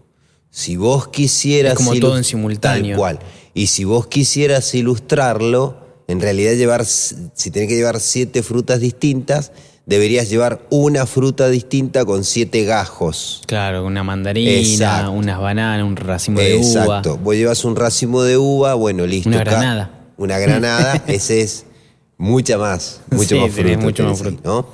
Si 0.52 0.78
vos 0.78 1.08
quisieras... 1.08 1.74
Es 1.74 1.78
como 1.78 1.96
todo 1.96 2.18
en 2.18 2.24
simultáneo. 2.24 2.92
Tal 2.92 2.98
cual. 3.00 3.20
Y 3.56 3.66
si 3.66 3.84
vos 3.84 4.06
quisieras 4.06 4.76
ilustrarlo, 4.76 6.04
en 6.08 6.22
realidad 6.22 6.54
llevar, 6.54 6.86
si 6.86 7.50
tenés 7.50 7.68
que 7.68 7.78
llevar 7.78 8.00
siete 8.00 8.44
frutas 8.44 8.80
distintas, 8.80 9.54
deberías 9.88 10.30
llevar 10.30 10.68
una 10.70 11.08
fruta 11.08 11.50
distinta 11.50 12.06
con 12.06 12.24
siete 12.24 12.64
gajos. 12.64 13.42
Claro, 13.48 13.84
una 13.84 14.04
mandarina, 14.04 15.10
unas 15.10 15.40
bananas, 15.40 15.84
un 15.84 15.96
racimo 15.96 16.40
de 16.40 16.58
uva. 16.58 16.84
Exacto. 16.84 17.18
Vos 17.18 17.36
llevas 17.36 17.66
un 17.66 17.76
racimo 17.76 18.22
de 18.22 18.38
uva, 18.38 18.76
bueno, 18.76 19.08
listo. 19.08 19.30
Una 19.30 19.40
granada. 19.40 20.06
una 20.18 20.38
granada, 20.38 21.04
ese 21.08 21.42
es 21.42 21.66
mucha 22.20 22.60
más, 22.60 23.02
mucho 23.10 23.30
Sí, 23.30 23.42
más 23.42 23.52
fruto. 23.52 23.80
mucho 23.80 24.04
más. 24.04 24.22
¿no? 24.44 24.68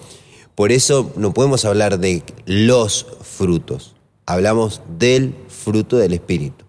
Por 0.55 0.72
eso 0.72 1.12
no 1.15 1.33
podemos 1.33 1.65
hablar 1.65 2.00
de 2.00 2.24
los 2.45 3.05
frutos, 3.22 3.95
hablamos 4.25 4.81
del 5.00 5.33
fruto 5.48 5.98
del 5.98 6.13
Espíritu. 6.13 6.65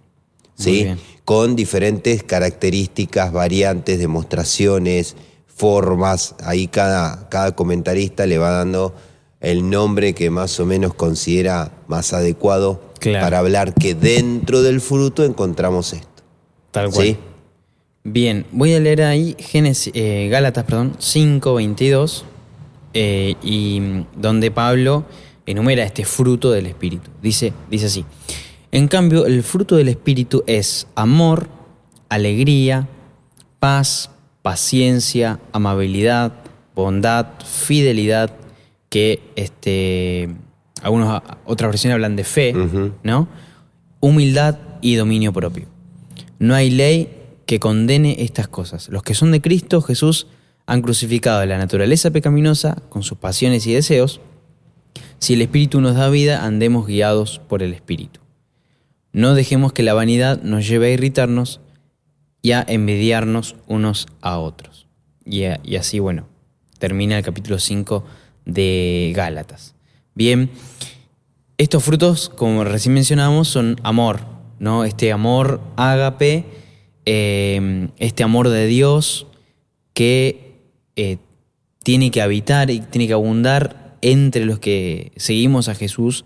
¿sí? 0.57 0.87
Con 1.25 1.57
diferentes 1.57 2.23
características, 2.23 3.33
variantes, 3.33 3.99
demostraciones, 3.99 5.17
formas. 5.47 6.35
Ahí 6.43 6.67
cada, 6.67 7.29
cada 7.29 7.55
comentarista 7.55 8.26
le 8.26 8.38
va 8.38 8.50
dando 8.50 8.95
el 9.41 9.69
nombre 9.69 10.14
que 10.14 10.31
más 10.31 10.59
o 10.61 10.67
menos 10.67 10.95
considera 10.95 11.73
más 11.87 12.12
adecuado 12.12 12.81
Claro. 13.00 13.26
para 13.26 13.38
hablar 13.41 13.75
que 13.75 13.95
dentro 13.95 14.62
del 14.62 14.81
fruto 14.81 15.25
encontramos 15.25 15.93
esto. 15.93 16.23
Tal 16.71 16.91
cual. 16.91 17.07
¿Sí? 17.07 17.17
Bien, 18.03 18.47
voy 18.50 18.73
a 18.73 18.81
leer 18.81 19.03
ahí 19.03 19.37
Génesis, 19.38 19.93
eh, 19.95 20.29
Gálatas, 20.31 20.64
perdón, 20.64 20.97
5, 20.99 21.55
22, 21.55 22.25
eh, 22.95 23.35
y 23.43 23.81
donde 24.17 24.51
Pablo 24.51 25.05
enumera 25.47 25.85
este 25.85 26.05
fruto 26.05 26.51
del 26.51 26.67
Espíritu. 26.67 27.11
Dice, 27.21 27.53
dice 27.71 27.87
así, 27.87 28.05
en 28.73 28.89
cambio, 28.89 29.27
el 29.27 29.43
fruto 29.43 29.77
del 29.77 29.89
Espíritu 29.89 30.43
es 30.47 30.87
amor, 30.95 31.49
alegría, 32.09 32.89
paz, 33.61 34.11
paciencia, 34.43 35.41
amabilidad, 35.53 36.33
bondad, 36.75 37.27
fidelidad, 37.45 38.35
que 38.89 39.21
este, 39.37 40.29
algunos, 40.83 41.23
otras 41.47 41.71
versiones 41.71 41.95
hablan 41.95 42.17
de 42.17 42.25
fe. 42.25 42.55
¿no? 43.03 43.29
Humildad 44.01 44.59
y 44.81 44.97
dominio 44.97 45.33
propio. 45.33 45.67
No 46.39 46.55
hay 46.55 46.71
ley 46.71 47.09
que 47.47 47.61
condene 47.61 48.17
estas 48.19 48.49
cosas. 48.49 48.89
Los 48.89 49.03
que 49.03 49.15
son 49.15 49.33
de 49.33 49.41
Cristo 49.41 49.81
Jesús 49.83 50.27
han 50.66 50.83
crucificado 50.83 51.44
la 51.47 51.59
naturaleza 51.59 52.11
pecaminosa 52.11 52.76
con 52.88 53.02
sus 53.02 53.18
pasiones 53.18 53.66
y 53.66 53.75
deseos. 53.75 54.21
Si 55.18 55.35
el 55.35 55.42
Espíritu 55.42 55.80
nos 55.80 55.94
da 55.97 56.09
vida, 56.09 56.44
andemos 56.44 56.87
guiados 56.87 57.40
por 57.49 57.62
el 57.62 57.73
Espíritu. 57.75 58.21
No 59.12 59.35
dejemos 59.35 59.73
que 59.73 59.83
la 59.83 59.94
vanidad 59.94 60.42
nos 60.42 60.66
lleve 60.66 60.88
a 60.88 60.90
irritarnos 60.90 61.61
y 62.42 62.52
a 62.52 62.64
envidiarnos 62.66 63.56
unos 63.66 64.06
a 64.21 64.38
otros. 64.38 64.87
Y, 65.25 65.44
a- 65.44 65.61
y 65.62 65.76
así, 65.76 65.99
bueno, 65.99 66.26
termina 66.78 67.16
el 67.16 67.25
capítulo 67.25 67.59
5 67.59 68.04
de 68.44 69.12
Gálatas. 69.14 69.75
Bien, 70.14 70.50
estos 71.59 71.83
frutos, 71.85 72.28
como 72.28 72.64
recién 72.64 72.94
mencionábamos, 72.94 73.49
son 73.49 73.76
amor, 73.83 74.21
¿no? 74.59 74.85
Este 74.85 75.12
amor 75.12 75.61
ágape, 75.76 76.44
eh, 77.06 77.88
este 77.99 78.23
amor 78.25 78.49
de 78.49 78.66
Dios 78.66 79.26
que 79.94 80.44
eh, 80.97 81.19
tiene 81.83 82.11
que 82.11 82.23
habitar 82.23 82.71
y 82.71 82.81
tiene 82.81 83.07
que 83.07 83.13
abundar 83.13 83.97
entre 84.01 84.45
los 84.45 84.59
que 84.59 85.13
seguimos 85.17 85.69
a 85.69 85.75
Jesús. 85.75 86.25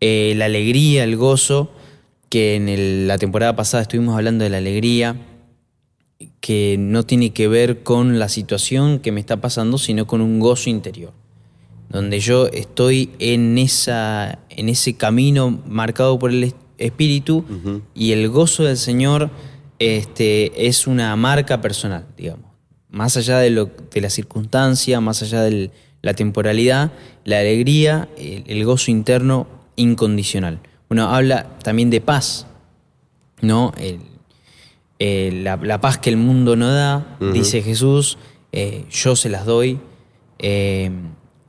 Eh, 0.00 0.34
la 0.36 0.44
alegría, 0.46 1.04
el 1.04 1.16
gozo, 1.16 1.70
que 2.28 2.56
en 2.56 2.68
el- 2.68 3.06
la 3.06 3.18
temporada 3.18 3.54
pasada 3.56 3.82
estuvimos 3.82 4.16
hablando 4.16 4.44
de 4.44 4.50
la 4.50 4.58
alegría, 4.58 5.16
que 6.40 6.76
no 6.78 7.04
tiene 7.04 7.32
que 7.32 7.48
ver 7.48 7.82
con 7.82 8.18
la 8.18 8.28
situación 8.28 8.98
que 9.00 9.12
me 9.12 9.20
está 9.20 9.40
pasando, 9.40 9.78
sino 9.78 10.06
con 10.06 10.20
un 10.20 10.40
gozo 10.40 10.70
interior 10.70 11.12
donde 11.90 12.18
yo 12.18 12.46
estoy 12.48 13.10
en, 13.18 13.56
esa, 13.58 14.40
en 14.50 14.68
ese 14.68 14.94
camino 14.94 15.62
marcado 15.66 16.18
por 16.18 16.30
el 16.30 16.44
es- 16.44 16.54
Espíritu 16.76 17.44
y 17.94 18.10
el 18.12 18.28
gozo 18.28 18.64
del 18.64 18.76
Señor 18.76 19.30
este, 19.78 20.66
es 20.66 20.88
una 20.88 21.14
marca 21.14 21.60
personal, 21.60 22.04
digamos. 22.16 22.46
Más 22.94 23.16
allá 23.16 23.38
de, 23.38 23.50
lo, 23.50 23.70
de 23.92 24.00
la 24.00 24.08
circunstancia, 24.08 25.00
más 25.00 25.20
allá 25.22 25.42
de 25.42 25.70
la 26.02 26.14
temporalidad, 26.14 26.92
la 27.24 27.38
alegría, 27.40 28.08
el, 28.16 28.44
el 28.46 28.64
gozo 28.64 28.90
interno 28.90 29.46
incondicional. 29.76 30.60
Bueno, 30.88 31.08
habla 31.14 31.58
también 31.62 31.90
de 31.90 32.00
paz, 32.00 32.46
¿no? 33.40 33.72
El- 33.78 33.98
eh, 35.00 35.40
la, 35.42 35.56
la 35.56 35.80
paz 35.80 35.98
que 35.98 36.08
el 36.08 36.16
mundo 36.16 36.54
no 36.56 36.70
da, 36.72 37.16
dice 37.32 37.62
Jesús, 37.62 38.16
eh, 38.52 38.84
yo 38.90 39.16
se 39.16 39.28
las 39.28 39.44
doy. 39.44 39.80
eh, 40.38 40.90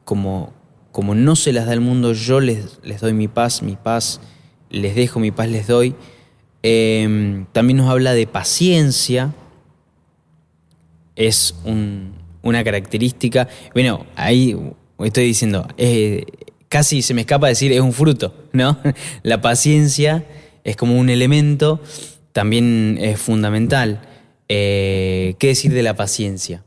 como, 0.03 0.51
como 0.91 1.13
no 1.15 1.35
se 1.35 1.51
las 1.53 1.65
da 1.67 1.73
el 1.73 1.81
mundo, 1.81 2.13
yo 2.13 2.39
les, 2.39 2.79
les 2.83 3.01
doy 3.01 3.13
mi 3.13 3.27
paz, 3.27 3.61
mi 3.61 3.75
paz 3.75 4.19
les 4.69 4.95
dejo, 4.95 5.19
mi 5.19 5.31
paz 5.31 5.47
les 5.49 5.67
doy. 5.67 5.95
Eh, 6.63 7.45
también 7.53 7.77
nos 7.77 7.89
habla 7.89 8.13
de 8.13 8.25
paciencia. 8.27 9.33
Es 11.15 11.55
un- 11.63 12.13
una 12.41 12.63
característica. 12.63 13.47
Bueno, 13.73 14.05
ahí 14.15 14.55
estoy 15.03 15.25
diciendo, 15.25 15.67
eh, 15.77 16.25
casi 16.69 17.01
se 17.01 17.13
me 17.13 17.21
escapa 17.21 17.47
decir 17.47 17.71
es 17.71 17.79
un 17.81 17.93
fruto, 17.93 18.33
¿no? 18.53 18.79
La 19.23 19.41
paciencia 19.41 20.25
es 20.63 20.75
como 20.75 20.97
un 20.99 21.09
elemento, 21.09 21.81
también 22.33 22.97
es 23.01 23.19
fundamental. 23.19 24.01
Eh, 24.49 25.35
¿Qué 25.39 25.47
decir 25.47 25.73
de 25.73 25.81
la 25.83 25.95
paciencia? 25.95 26.63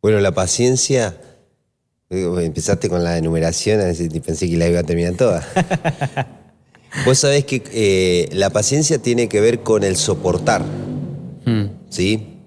Bueno, 0.00 0.20
la 0.20 0.32
paciencia. 0.32 1.16
Empezaste 2.10 2.90
con 2.90 3.02
la 3.04 3.16
enumeración, 3.16 3.80
pensé 4.24 4.48
que 4.50 4.56
la 4.58 4.68
iba 4.68 4.80
a 4.80 4.82
terminar 4.82 5.14
toda. 5.14 5.46
Vos 7.06 7.18
sabés 7.18 7.46
que 7.46 7.62
eh, 7.72 8.28
la 8.32 8.50
paciencia 8.50 8.98
tiene 8.98 9.28
que 9.28 9.40
ver 9.40 9.60
con 9.62 9.82
el 9.82 9.96
soportar, 9.96 10.62
Hmm, 11.44 11.64
¿sí? 11.88 12.38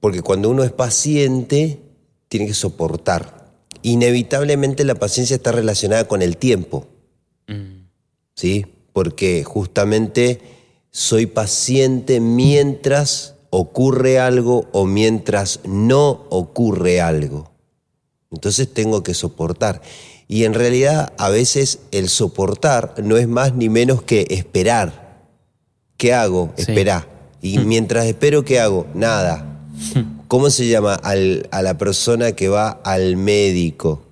Porque 0.00 0.22
cuando 0.22 0.50
uno 0.50 0.64
es 0.64 0.72
paciente, 0.72 1.80
tiene 2.28 2.46
que 2.46 2.54
soportar. 2.54 3.46
Inevitablemente 3.82 4.84
la 4.84 4.94
paciencia 4.94 5.36
está 5.36 5.52
relacionada 5.52 6.08
con 6.08 6.22
el 6.22 6.36
tiempo, 6.36 6.86
mm, 7.48 7.86
¿sí? 8.34 8.66
Porque 8.92 9.44
justamente 9.44 10.40
soy 10.90 11.26
paciente 11.26 12.20
mientras 12.20 13.34
ocurre 13.50 14.18
algo 14.18 14.68
o 14.72 14.86
mientras 14.86 15.60
no 15.64 16.26
ocurre 16.30 17.00
algo. 17.00 17.52
Entonces 18.30 18.72
tengo 18.72 19.02
que 19.02 19.14
soportar. 19.14 19.82
Y 20.28 20.44
en 20.44 20.54
realidad 20.54 21.12
a 21.18 21.30
veces 21.30 21.80
el 21.92 22.08
soportar 22.08 22.94
no 23.02 23.16
es 23.16 23.28
más 23.28 23.54
ni 23.54 23.68
menos 23.68 24.02
que 24.02 24.26
esperar. 24.30 25.24
¿Qué 25.96 26.12
hago? 26.12 26.52
Sí. 26.56 26.62
Esperar. 26.62 27.15
Y 27.54 27.58
mientras 27.58 28.06
espero, 28.06 28.44
¿qué 28.44 28.58
hago? 28.60 28.86
Nada. 28.94 29.60
¿Cómo 30.28 30.50
se 30.50 30.66
llama 30.68 30.94
al- 30.94 31.48
a 31.52 31.62
la 31.62 31.78
persona 31.78 32.32
que 32.32 32.48
va 32.48 32.70
al 32.84 33.16
médico? 33.16 34.02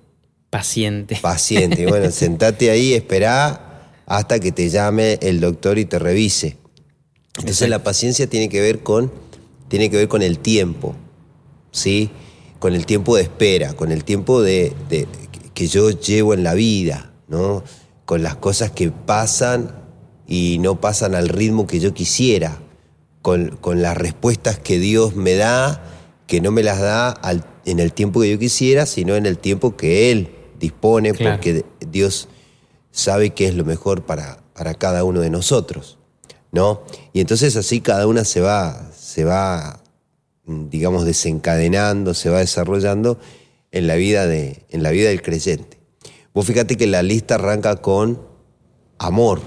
Paciente. 0.49 1.17
Paciente. 1.21 1.85
Bueno, 1.89 2.11
sentate 2.11 2.69
ahí, 2.69 2.93
esperá 2.93 3.91
hasta 4.05 4.39
que 4.39 4.51
te 4.51 4.69
llame 4.69 5.17
el 5.21 5.39
doctor 5.41 5.77
y 5.79 5.85
te 5.85 5.99
revise. 5.99 6.57
Entonces 7.39 7.67
la 7.67 7.83
paciencia 7.83 8.27
tiene 8.27 8.47
que 8.47 8.61
ver 8.61 8.79
con, 8.83 9.11
tiene 9.67 9.89
que 9.89 9.97
ver 9.97 10.07
con 10.07 10.21
el 10.21 10.39
tiempo, 10.39 10.95
¿sí? 11.71 12.09
Con 12.59 12.73
el 12.75 12.85
tiempo 12.85 13.17
de 13.17 13.23
espera, 13.23 13.73
con 13.73 13.91
el 13.91 14.05
tiempo 14.05 14.41
de, 14.41 14.71
de- 14.89 15.07
que 15.53 15.67
yo 15.67 15.89
llevo 15.89 16.33
en 16.33 16.43
la 16.43 16.53
vida, 16.53 17.11
¿no? 17.27 17.63
Con 18.05 18.23
las 18.23 18.35
cosas 18.35 18.71
que 18.71 18.91
pasan 18.91 19.71
y 20.27 20.57
no 20.59 20.79
pasan 20.79 21.15
al 21.15 21.27
ritmo 21.29 21.67
que 21.67 21.79
yo 21.81 21.93
quisiera, 21.93 22.59
con, 23.25 23.57
con 23.59 23.81
las 23.81 23.97
respuestas 23.97 24.59
que 24.59 24.77
Dios 24.77 25.15
me 25.15 25.33
da, 25.33 25.83
que 26.27 26.41
no 26.41 26.51
me 26.51 26.61
las 26.61 26.79
da 26.79 27.09
al- 27.09 27.43
en 27.65 27.79
el 27.79 27.91
tiempo 27.91 28.21
que 28.21 28.29
yo 28.29 28.37
quisiera, 28.37 28.85
sino 28.85 29.15
en 29.15 29.25
el 29.25 29.39
tiempo 29.39 29.75
que 29.75 30.11
Él 30.11 30.29
dispone, 30.59 31.11
Claro. 31.11 31.37
porque 31.37 31.65
Dios 31.89 32.27
sabe 32.91 33.31
qué 33.31 33.47
es 33.47 33.55
lo 33.55 33.65
mejor 33.65 34.03
para, 34.05 34.43
para 34.53 34.75
cada 34.75 35.03
uno 35.03 35.21
de 35.21 35.31
nosotros, 35.31 35.97
¿no? 36.51 36.83
Y 37.13 37.19
entonces 37.19 37.55
así 37.55 37.81
cada 37.81 38.05
una 38.05 38.25
se 38.25 38.41
va, 38.41 38.91
se 38.95 39.23
va, 39.23 39.81
mm, 40.45 40.69
digamos, 40.69 41.03
desencadenando, 41.03 42.13
se 42.13 42.29
va 42.29 42.37
desarrollando 42.41 43.17
en 43.71 43.87
la 43.87 43.95
vida, 43.95 44.27
de, 44.27 44.63
en 44.69 44.83
la 44.83 44.91
vida 44.91 45.09
del 45.09 45.23
creyente. 45.23 45.79
Vos 46.31 46.45
fíjate 46.45 46.77
que 46.77 46.85
la 46.85 47.01
lista 47.01 47.33
arranca 47.35 47.77
con 47.77 48.21
amor. 48.99 49.41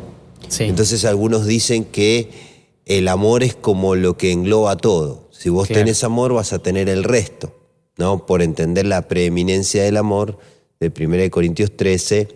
Sí. 0.49 0.65
Entonces 0.65 1.05
algunos 1.05 1.47
dicen 1.47 1.85
que 1.85 2.48
el 2.89 3.07
amor 3.09 3.43
es 3.45 3.55
como 3.55 3.95
lo 3.95 4.17
que 4.17 4.33
engloba 4.33 4.77
todo. 4.77 5.29
Si 5.31 5.49
vos 5.51 5.69
Claro. 5.69 5.83
tenés 5.83 6.03
amor 6.03 6.33
vas 6.33 6.53
a 6.53 6.59
tener 6.59 6.89
el 6.89 7.05
resto, 7.05 7.55
¿no? 7.97 8.27
Por 8.27 8.43
entender 8.43 8.87
la 8.87 9.07
preeminencia 9.09 9.85
del 9.85 9.97
amor 9.97 10.39
de 10.81 10.91
1 10.91 11.31
Corintios 11.31 11.77
13, 11.77 12.29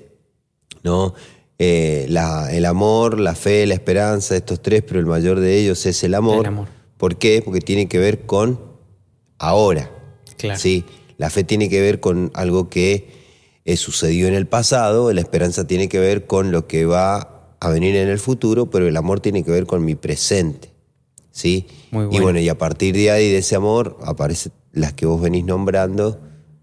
¿no? 0.84 1.14
Eh, 1.58 2.06
la- 2.08 2.52
el 2.52 2.64
amor, 2.66 3.18
la 3.18 3.34
fe, 3.34 3.66
la 3.66 3.74
esperanza, 3.74 4.36
estos 4.36 4.60
tres, 4.62 4.82
pero 4.86 5.00
el 5.00 5.06
mayor 5.06 5.40
de 5.40 5.58
ellos 5.58 5.84
es 5.86 6.02
el 6.04 6.14
amor. 6.14 6.40
El 6.40 6.46
amor. 6.46 6.68
¿Por 6.96 7.16
qué? 7.16 7.40
Porque 7.44 7.60
tiene 7.60 7.88
que 7.88 7.98
ver 7.98 8.26
con 8.26 8.60
ahora. 9.38 9.90
Claro. 10.36 10.58
¿sí? 10.58 10.84
La 11.18 11.30
fe 11.30 11.44
tiene 11.44 11.68
que 11.68 11.80
ver 11.80 12.00
con 12.00 12.30
algo 12.34 12.68
que 12.68 13.08
eh, 13.64 13.76
sucedió 13.76 14.26
en 14.26 14.34
el 14.34 14.46
pasado, 14.48 15.12
la 15.12 15.20
esperanza 15.20 15.66
tiene 15.68 15.88
que 15.88 16.00
ver 16.00 16.26
con 16.26 16.50
lo 16.50 16.66
que 16.66 16.84
va 16.84 17.32
a 17.64 17.68
venir 17.70 17.94
en 17.94 18.09
el 18.09 18.18
futuro, 18.18 18.68
pero 18.70 18.88
el 18.88 18.96
amor 18.96 19.20
tiene 19.20 19.44
que 19.44 19.51
ver 19.53 19.66
con 19.66 19.85
mi 19.85 19.94
presente. 19.94 20.70
¿sí? 21.31 21.66
Muy 21.92 22.05
Y 22.05 22.07
bueno. 22.09 22.22
bueno, 22.25 22.40
y 22.40 22.48
a 22.48 22.59
partir 22.59 22.94
de 22.96 23.11
ahí, 23.12 23.31
de 23.31 23.38
ese 23.38 23.55
amor, 23.55 23.98
aparecen 24.05 24.53
las 24.72 24.92
que 24.94 25.07
vos 25.07 25.20
venís 25.20 25.44
nombrando, 25.44 26.18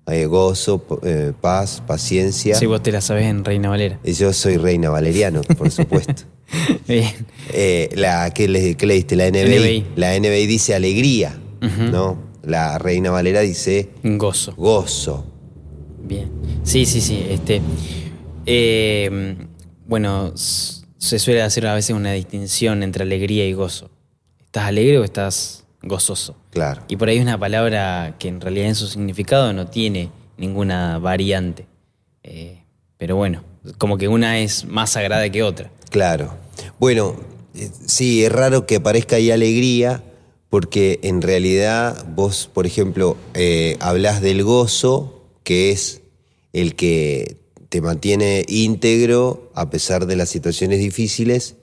eh, 0.07 0.25
gozo, 0.25 0.83
eh, 1.03 1.31
paz, 1.39 1.81
paciencia. 1.87 2.55
Sí, 2.55 2.65
vos 2.65 2.83
te 2.83 2.91
la 2.91 2.99
sabés 2.99 3.27
en 3.27 3.45
Reina 3.45 3.69
Valera. 3.69 3.99
Y 4.03 4.11
yo 4.13 4.33
soy 4.33 4.57
reina 4.57 4.89
valeriano, 4.89 5.41
por 5.57 5.71
supuesto. 5.71 6.23
Bien. 6.87 7.05
Eh, 7.53 7.89
la, 7.95 8.31
¿qué, 8.33 8.47
le, 8.49 8.75
qué 8.75 8.85
leíste? 8.85 9.15
La 9.15 9.29
NBI. 9.29 9.41
NBI. 9.59 9.85
La 9.95 10.19
NBI 10.19 10.47
dice 10.47 10.75
alegría, 10.75 11.39
¿no? 11.91 12.17
La 12.43 12.77
reina 12.77 13.11
Valera 13.11 13.39
dice 13.41 13.89
Gozo. 14.03 14.53
gozo. 14.57 15.25
Bien. 16.03 16.29
Sí, 16.63 16.85
sí, 16.85 16.99
sí. 17.01 17.23
Este, 17.29 17.61
eh, 18.45 19.37
bueno, 19.87 20.33
se 20.99 21.17
suele 21.17 21.41
hacer 21.41 21.65
a 21.65 21.73
veces 21.73 21.95
una 21.95 22.11
distinción 22.11 22.83
entre 22.83 23.03
alegría 23.03 23.47
y 23.47 23.53
gozo. 23.53 23.89
¿Estás 24.45 24.65
alegre 24.65 24.99
o 24.99 25.03
estás 25.03 25.63
gozoso? 25.81 26.35
Claro. 26.51 26.83
Y 26.87 26.97
por 26.97 27.07
ahí 27.07 27.17
es 27.17 27.23
una 27.23 27.39
palabra 27.39 28.15
que 28.19 28.27
en 28.27 28.41
realidad 28.41 28.67
en 28.67 28.75
su 28.75 28.87
significado 28.87 29.53
no 29.53 29.67
tiene 29.67 30.11
ninguna 30.37 30.99
variante. 30.99 31.65
Eh, 32.23 32.63
pero 32.97 33.15
bueno, 33.15 33.43
como 33.77 33.97
que 33.97 34.07
una 34.07 34.39
es 34.39 34.65
más 34.65 34.91
sagrada 34.91 35.29
que 35.29 35.41
otra. 35.41 35.71
Claro. 35.89 36.33
Bueno, 36.79 37.15
eh, 37.55 37.69
sí, 37.85 38.25
es 38.25 38.31
raro 38.31 38.65
que 38.65 38.75
aparezca 38.75 39.15
ahí 39.15 39.31
alegría, 39.31 40.03
porque 40.49 40.99
en 41.03 41.21
realidad 41.21 42.05
vos, 42.13 42.49
por 42.53 42.65
ejemplo, 42.65 43.15
eh, 43.35 43.77
hablas 43.79 44.21
del 44.21 44.43
gozo, 44.43 45.23
que 45.43 45.71
es 45.71 46.01
el 46.51 46.75
que 46.75 47.37
te 47.69 47.81
mantiene 47.81 48.43
íntegro 48.47 49.48
a 49.59 49.69
pesar 49.69 50.05
de 50.05 50.15
las 50.15 50.29
situaciones 50.29 50.79
difíciles, 50.79 51.55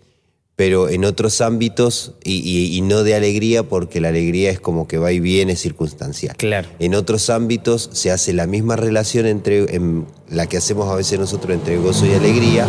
pero 0.54 0.88
en 0.88 1.04
otros 1.04 1.40
ámbitos, 1.42 2.14
y, 2.24 2.36
y- 2.36 2.76
y 2.76 2.80
no 2.80 3.02
de 3.02 3.14
alegría, 3.14 3.62
porque 3.62 4.00
la 4.00 4.08
alegría 4.08 4.50
es 4.50 4.58
como 4.58 4.88
que 4.88 4.96
va 4.96 5.12
y 5.12 5.20
viene 5.20 5.54
circunstancial. 5.54 6.34
Claro. 6.36 6.68
En 6.78 6.94
otros 6.94 7.28
ámbitos 7.28 7.90
se 7.92 8.10
hace 8.10 8.32
la 8.32 8.46
misma 8.46 8.74
relación 8.76 9.26
entre 9.26 9.74
en 9.76 10.06
la 10.30 10.46
que 10.46 10.56
hacemos 10.56 10.88
a 10.90 10.94
veces 10.94 11.18
nosotros 11.18 11.54
entre 11.54 11.76
gozo 11.76 12.06
y 12.06 12.14
alegría, 12.14 12.66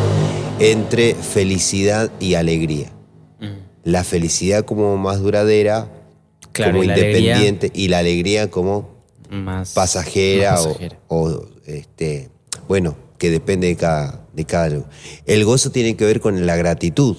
entre 0.60 1.14
felicidad 1.16 2.12
y 2.20 2.34
alegría. 2.34 2.92
La 3.84 4.04
felicidad 4.04 4.66
como 4.66 4.98
más 4.98 5.22
duradera, 5.22 5.90
Claro, 6.52 6.72
como 6.74 6.84
y 6.84 6.88
la 6.88 6.94
alegría- 6.96 7.20
independiente, 7.38 7.72
y 7.74 7.88
la 7.88 8.00
alegría 8.00 8.52
como 8.52 8.98
Más 9.30 9.72
pasajera, 9.74 10.52
más 10.52 10.66
o- 10.66 10.68
pasajera. 10.74 11.00
O, 11.08 11.46
este, 11.66 12.30
bueno, 12.68 12.98
que 13.18 13.30
depende 13.30 13.68
de 13.68 13.76
cada, 13.76 14.28
de 14.34 14.46
cada. 14.46 14.84
El 15.26 15.46
gozo 15.46 15.72
tiene 15.72 15.96
que 15.96 16.06
ver 16.06 16.20
con 16.22 16.46
la 16.46 16.56
gratitud. 16.56 17.18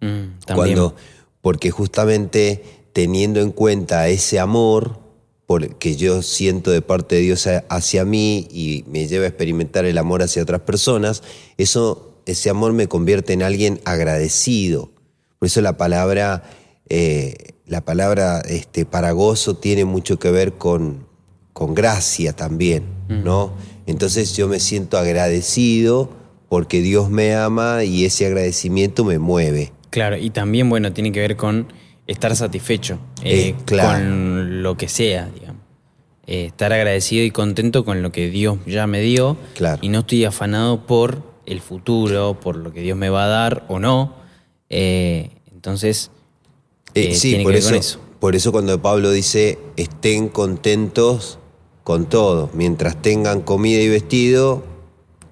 Mm. 0.00 0.54
Cuando, 0.54 0.94
porque 1.40 1.70
justamente 1.70 2.62
teniendo 2.92 3.40
en 3.40 3.50
cuenta 3.52 4.08
ese 4.08 4.38
amor 4.38 4.98
por- 5.46 5.76
que 5.76 5.96
yo 5.96 6.22
siento 6.22 6.70
de 6.70 6.82
parte 6.82 7.16
de 7.16 7.22
Dios 7.22 7.48
hacia 7.68 8.04
mí 8.04 8.46
y 8.50 8.84
me 8.88 9.06
lleva 9.08 9.24
a 9.24 9.28
experimentar 9.28 9.84
el 9.84 9.98
amor 9.98 10.22
hacia 10.22 10.42
otras 10.42 10.60
personas, 10.62 11.22
eso, 11.58 12.14
ese 12.26 12.50
amor 12.50 12.72
me 12.72 12.86
convierte 12.88 13.32
en 13.32 13.42
alguien 13.42 13.80
agradecido. 13.84 14.90
Por 15.38 15.46
eso 15.46 15.60
la 15.60 15.76
palabra, 15.76 16.44
eh, 16.88 17.54
la 17.66 17.84
palabra 17.84 18.40
este, 18.40 18.84
para 18.84 19.12
gozo 19.12 19.56
tiene 19.56 19.84
mucho 19.84 20.18
que 20.18 20.30
ver 20.30 20.52
con, 20.54 21.06
con 21.52 21.74
gracia 21.74 22.32
también, 22.34 22.84
¿no? 23.08 23.52
Entonces 23.86 24.36
yo 24.36 24.48
me 24.48 24.60
siento 24.60 24.98
agradecido 24.98 26.10
porque 26.48 26.80
Dios 26.82 27.10
me 27.10 27.34
ama 27.34 27.84
y 27.84 28.04
ese 28.04 28.26
agradecimiento 28.26 29.04
me 29.04 29.18
mueve. 29.18 29.72
Claro, 29.90 30.16
y 30.16 30.30
también, 30.30 30.68
bueno, 30.70 30.92
tiene 30.92 31.12
que 31.12 31.20
ver 31.20 31.36
con 31.36 31.66
estar 32.06 32.34
satisfecho 32.36 32.98
eh, 33.22 33.48
Eh, 33.48 33.54
claro. 33.64 33.98
con 33.98 34.62
lo 34.62 34.76
que 34.76 34.88
sea, 34.88 35.28
digamos. 35.34 35.62
Eh, 36.26 36.46
estar 36.46 36.72
agradecido 36.72 37.24
y 37.24 37.30
contento 37.30 37.84
con 37.84 38.02
lo 38.02 38.12
que 38.12 38.28
Dios 38.30 38.58
ya 38.66 38.86
me 38.86 39.00
dio. 39.00 39.36
Claro. 39.54 39.78
Y 39.82 39.88
no 39.88 40.00
estoy 40.00 40.24
afanado 40.24 40.86
por 40.86 41.22
el 41.46 41.60
futuro, 41.60 42.38
por 42.40 42.56
lo 42.56 42.72
que 42.72 42.80
Dios 42.80 42.96
me 42.96 43.08
va 43.10 43.24
a 43.24 43.28
dar 43.28 43.64
o 43.68 43.78
no. 43.80 44.14
Entonces, 45.52 46.10
sí, 46.94 47.30
tiene 47.30 47.44
por 47.44 47.52
que 47.52 47.56
ver 47.56 47.58
eso, 47.58 47.68
con 47.70 47.78
eso. 47.78 47.98
por 48.20 48.36
eso 48.36 48.52
cuando 48.52 48.80
Pablo 48.80 49.10
dice 49.10 49.58
estén 49.76 50.28
contentos 50.28 51.38
con 51.84 52.08
todo, 52.08 52.50
mientras 52.54 53.00
tengan 53.02 53.40
comida 53.40 53.80
y 53.80 53.88
vestido, 53.88 54.64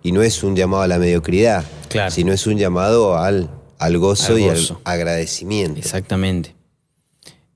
y 0.03 0.13
no 0.13 0.23
es 0.23 0.43
un 0.43 0.57
llamado 0.57 0.83
a 0.83 0.89
la 0.89 0.99
mediocridad, 0.99 1.65
Claro. 1.89 2.11
sino 2.11 2.33
es 2.33 2.47
un 2.47 2.57
llamado 2.59 3.17
al, 3.19 3.51
al 3.79 3.99
gozo 3.99 4.35
Al 4.35 4.41
y 4.41 4.49
al 4.49 4.59
agradecimiento. 4.85 5.79
Exactamente. 5.79 6.55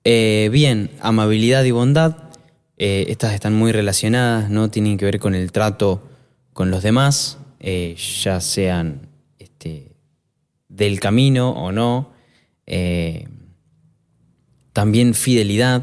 Eh, 0.04 0.48
bien, 0.52 0.90
amabilidad 1.00 1.64
y 1.64 1.70
bondad. 1.70 2.16
eh, 2.76 3.06
estas 3.08 3.32
están 3.34 3.54
muy 3.54 3.70
relacionadas, 3.72 4.50
¿no? 4.50 4.68
Tienen 4.68 4.98
que 4.98 5.04
ver 5.04 5.18
con 5.20 5.34
el 5.34 5.52
trato 5.52 6.02
con 6.52 6.70
los 6.70 6.82
demás, 6.82 7.38
eh, 7.60 7.96
ya 8.22 8.40
sean 8.40 9.08
este, 9.38 9.92
del 10.68 10.98
camino 11.00 11.50
o 11.50 11.70
no. 11.72 12.12
También 14.72 15.14
fidelidad. 15.14 15.82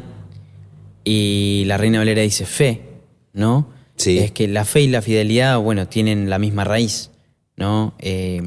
Y 1.04 1.64
la 1.66 1.78
Reina 1.78 1.98
Valera 1.98 2.22
dice 2.22 2.44
fe, 2.46 2.82
¿no? 3.32 3.70
Sí. 3.96 4.18
Es 4.18 4.32
que 4.32 4.48
la 4.48 4.64
fe 4.64 4.82
y 4.82 4.88
la 4.88 5.02
fidelidad, 5.02 5.58
bueno, 5.58 5.86
tienen 5.88 6.28
la 6.30 6.38
misma 6.38 6.64
raíz, 6.64 7.10
¿no? 7.56 7.94
Eh, 7.98 8.40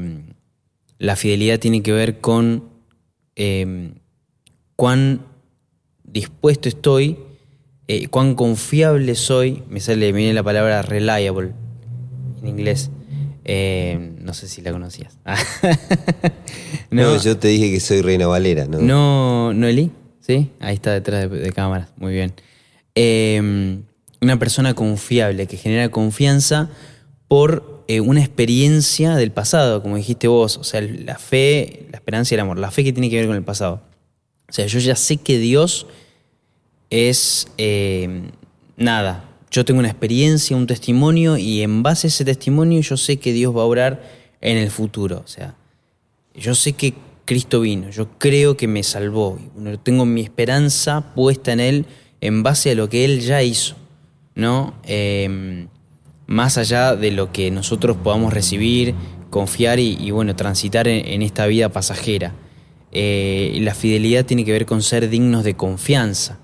la 0.98 1.16
fidelidad 1.16 1.58
tiene 1.58 1.82
que 1.82 1.92
ver 1.92 2.20
con 2.20 2.64
eh, 3.36 3.92
cuán 4.76 5.22
dispuesto 6.04 6.68
estoy, 6.68 7.18
eh, 7.88 8.08
cuán 8.08 8.34
confiable 8.34 9.14
soy. 9.14 9.62
Me 9.68 9.80
sale, 9.80 10.12
me 10.12 10.18
viene 10.18 10.34
la 10.34 10.42
palabra 10.42 10.82
reliable 10.82 11.52
en 12.42 12.48
inglés. 12.48 12.90
Eh, 13.44 14.14
no 14.20 14.34
sé 14.34 14.48
si 14.48 14.62
la 14.62 14.72
conocías. 14.72 15.18
No, 16.88 17.20
yo 17.20 17.36
te 17.36 17.48
dije 17.48 17.70
que 17.70 17.80
soy 17.80 18.00
Reina 18.00 18.26
Valera, 18.28 18.66
¿no? 18.66 18.78
no, 18.78 19.52
no 19.52 19.66
Eli, 19.66 19.90
¿sí? 20.20 20.52
Ahí 20.60 20.74
está 20.74 20.92
detrás 20.92 21.28
de, 21.28 21.38
de 21.38 21.52
cámaras, 21.52 21.88
muy 21.96 22.12
bien. 22.12 22.32
Eh, 22.94 23.82
una 24.20 24.38
persona 24.38 24.74
confiable, 24.74 25.46
que 25.46 25.56
genera 25.56 25.90
confianza 25.90 26.70
por 27.28 27.84
eh, 27.88 28.00
una 28.00 28.20
experiencia 28.20 29.16
del 29.16 29.30
pasado, 29.30 29.82
como 29.82 29.96
dijiste 29.96 30.28
vos, 30.28 30.56
o 30.56 30.64
sea, 30.64 30.80
la 30.80 31.18
fe, 31.18 31.86
la 31.90 31.98
esperanza 31.98 32.34
y 32.34 32.36
el 32.36 32.40
amor, 32.40 32.58
la 32.58 32.70
fe 32.70 32.84
que 32.84 32.92
tiene 32.92 33.10
que 33.10 33.16
ver 33.16 33.26
con 33.26 33.36
el 33.36 33.44
pasado. 33.44 33.82
O 34.48 34.52
sea, 34.52 34.66
yo 34.66 34.78
ya 34.78 34.96
sé 34.96 35.16
que 35.16 35.38
Dios 35.38 35.86
es 36.90 37.48
eh, 37.58 38.30
nada. 38.76 39.28
Yo 39.50 39.64
tengo 39.64 39.80
una 39.80 39.88
experiencia, 39.88 40.56
un 40.56 40.66
testimonio, 40.66 41.36
y 41.36 41.62
en 41.62 41.82
base 41.82 42.06
a 42.06 42.08
ese 42.08 42.24
testimonio 42.24 42.80
yo 42.80 42.96
sé 42.96 43.18
que 43.18 43.32
Dios 43.32 43.56
va 43.56 43.62
a 43.62 43.66
obrar 43.66 44.02
en 44.40 44.56
el 44.56 44.70
futuro. 44.70 45.22
O 45.24 45.28
sea, 45.28 45.54
yo 46.34 46.54
sé 46.54 46.72
que 46.72 46.94
Cristo 47.24 47.60
vino, 47.60 47.90
yo 47.90 48.18
creo 48.18 48.56
que 48.56 48.68
me 48.68 48.82
salvó. 48.82 49.38
tengo 49.82 50.04
mi 50.04 50.20
esperanza 50.20 51.14
puesta 51.14 51.52
en 51.52 51.60
Él 51.60 51.86
en 52.20 52.42
base 52.42 52.70
a 52.70 52.74
lo 52.74 52.88
que 52.88 53.04
Él 53.04 53.20
ya 53.20 53.42
hizo, 53.42 53.76
¿no? 54.36 54.74
Eh, 54.84 55.66
más 56.28 56.58
allá 56.58 56.94
de 56.94 57.10
lo 57.10 57.32
que 57.32 57.50
nosotros 57.50 57.96
podamos 57.96 58.32
recibir, 58.32 58.94
confiar 59.30 59.80
y, 59.80 59.96
y, 60.00 60.12
bueno, 60.12 60.36
transitar 60.36 60.86
en, 60.86 61.04
en 61.06 61.22
esta 61.22 61.46
vida 61.46 61.68
pasajera. 61.70 62.32
Eh, 62.92 63.58
la 63.60 63.74
fidelidad 63.74 64.24
tiene 64.24 64.44
que 64.44 64.52
ver 64.52 64.64
con 64.64 64.82
ser 64.82 65.10
dignos 65.10 65.44
de 65.44 65.54
confianza. 65.54 66.38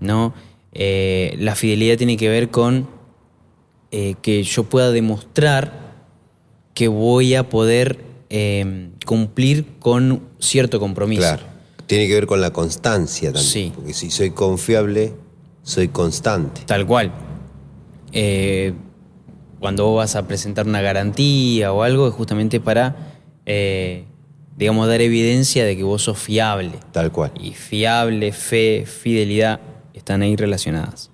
¿no? 0.00 0.32
Eh, 0.72 1.36
la 1.38 1.54
fidelidad 1.54 1.98
tiene 1.98 2.16
que 2.16 2.28
ver 2.28 2.50
con 2.50 2.88
eh, 3.90 4.14
que 4.22 4.42
yo 4.42 4.64
pueda 4.64 4.92
demostrar 4.92 5.90
que 6.74 6.88
voy 6.88 7.34
a 7.34 7.48
poder 7.48 7.98
eh, 8.30 8.90
cumplir 9.04 9.66
con 9.78 10.22
cierto 10.38 10.80
compromiso. 10.80 11.20
Claro. 11.20 11.42
Tiene 11.86 12.06
que 12.06 12.14
ver 12.14 12.26
con 12.26 12.40
la 12.40 12.52
constancia 12.52 13.32
también. 13.32 13.52
Sí. 13.52 13.72
Porque 13.74 13.92
si 13.92 14.10
soy 14.10 14.30
confiable, 14.30 15.12
soy 15.62 15.88
constante. 15.88 16.62
Tal 16.64 16.86
cual. 16.86 17.12
Eh, 18.12 18.72
cuando 19.58 19.86
vos 19.86 19.96
vas 19.98 20.16
a 20.16 20.26
presentar 20.26 20.66
una 20.66 20.80
garantía 20.80 21.72
o 21.72 21.82
algo, 21.82 22.08
es 22.08 22.14
justamente 22.14 22.60
para, 22.60 23.14
eh, 23.46 24.04
digamos, 24.56 24.88
dar 24.88 25.00
evidencia 25.00 25.64
de 25.64 25.76
que 25.76 25.82
vos 25.82 26.02
sos 26.02 26.18
fiable. 26.18 26.72
Tal 26.92 27.12
cual. 27.12 27.32
Y 27.38 27.52
fiable, 27.52 28.32
fe, 28.32 28.84
fidelidad 28.86 29.60
están 29.92 30.22
ahí 30.22 30.34
relacionadas. 30.36 31.10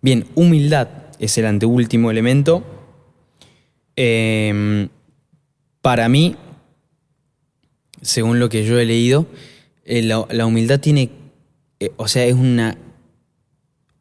Bien, 0.00 0.26
humildad 0.34 0.88
es 1.18 1.36
el 1.38 1.46
anteúltimo 1.46 2.10
elemento. 2.10 2.64
Eh, 3.96 4.88
para 5.82 6.08
mí, 6.08 6.36
según 8.00 8.38
lo 8.38 8.48
que 8.48 8.64
yo 8.64 8.78
he 8.78 8.86
leído, 8.86 9.26
eh, 9.84 10.02
la, 10.02 10.26
la 10.30 10.46
humildad 10.46 10.80
tiene, 10.80 11.10
eh, 11.78 11.92
o 11.96 12.08
sea, 12.08 12.24
es 12.24 12.34
una, 12.34 12.78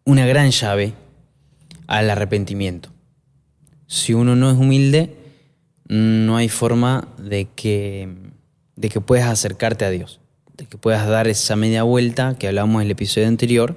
una 0.06 0.26
gran 0.26 0.50
llave 0.52 0.94
al 1.88 2.10
arrepentimiento. 2.10 2.90
Si 3.88 4.14
uno 4.14 4.36
no 4.36 4.50
es 4.52 4.58
humilde, 4.58 5.16
no 5.88 6.38
hay 6.38 6.50
forma 6.50 7.08
de 7.18 7.48
que, 7.56 8.10
de 8.76 8.90
que 8.90 9.02
puedas 9.02 9.28
acercarte 9.28 9.86
a 9.86 9.90
Dios. 9.90 10.20
de 10.58 10.66
que 10.66 10.78
puedas 10.78 11.08
dar 11.08 11.28
esa 11.28 11.56
media 11.56 11.84
vuelta 11.84 12.36
que 12.38 12.48
hablábamos 12.48 12.82
en 12.82 12.86
el 12.88 12.92
episodio 12.92 13.28
anterior 13.28 13.76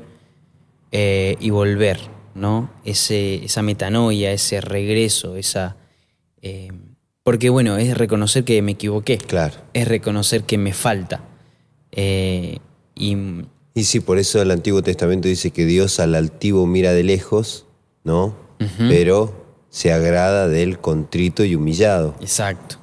eh, 0.92 1.36
y 1.40 1.50
volver, 1.50 1.98
¿no? 2.34 2.70
Ese, 2.84 3.44
esa 3.44 3.62
metanoia, 3.62 4.32
ese 4.32 4.60
regreso, 4.60 5.36
esa... 5.36 5.76
eh, 6.42 6.70
porque 7.22 7.50
bueno, 7.50 7.76
es 7.76 7.96
reconocer 7.98 8.44
que 8.44 8.62
me 8.62 8.72
equivoqué. 8.72 9.18
Claro. 9.18 9.54
Es 9.72 9.88
reconocer 9.88 10.44
que 10.44 10.58
me 10.58 10.72
falta. 10.72 11.24
Eh, 11.90 12.58
y 12.94 13.16
Y 13.74 13.84
sí, 13.84 14.00
por 14.00 14.18
eso 14.18 14.40
el 14.40 14.50
Antiguo 14.50 14.82
Testamento 14.82 15.26
dice 15.26 15.50
que 15.50 15.66
Dios 15.66 15.98
al 15.98 16.14
altivo 16.14 16.66
mira 16.66 16.92
de 16.92 17.02
lejos, 17.02 17.65
¿no? 18.06 18.34
Pero 18.78 19.34
se 19.68 19.92
agrada 19.92 20.48
del 20.48 20.78
contrito 20.78 21.44
y 21.44 21.56
humillado. 21.56 22.14
Exacto, 22.20 22.76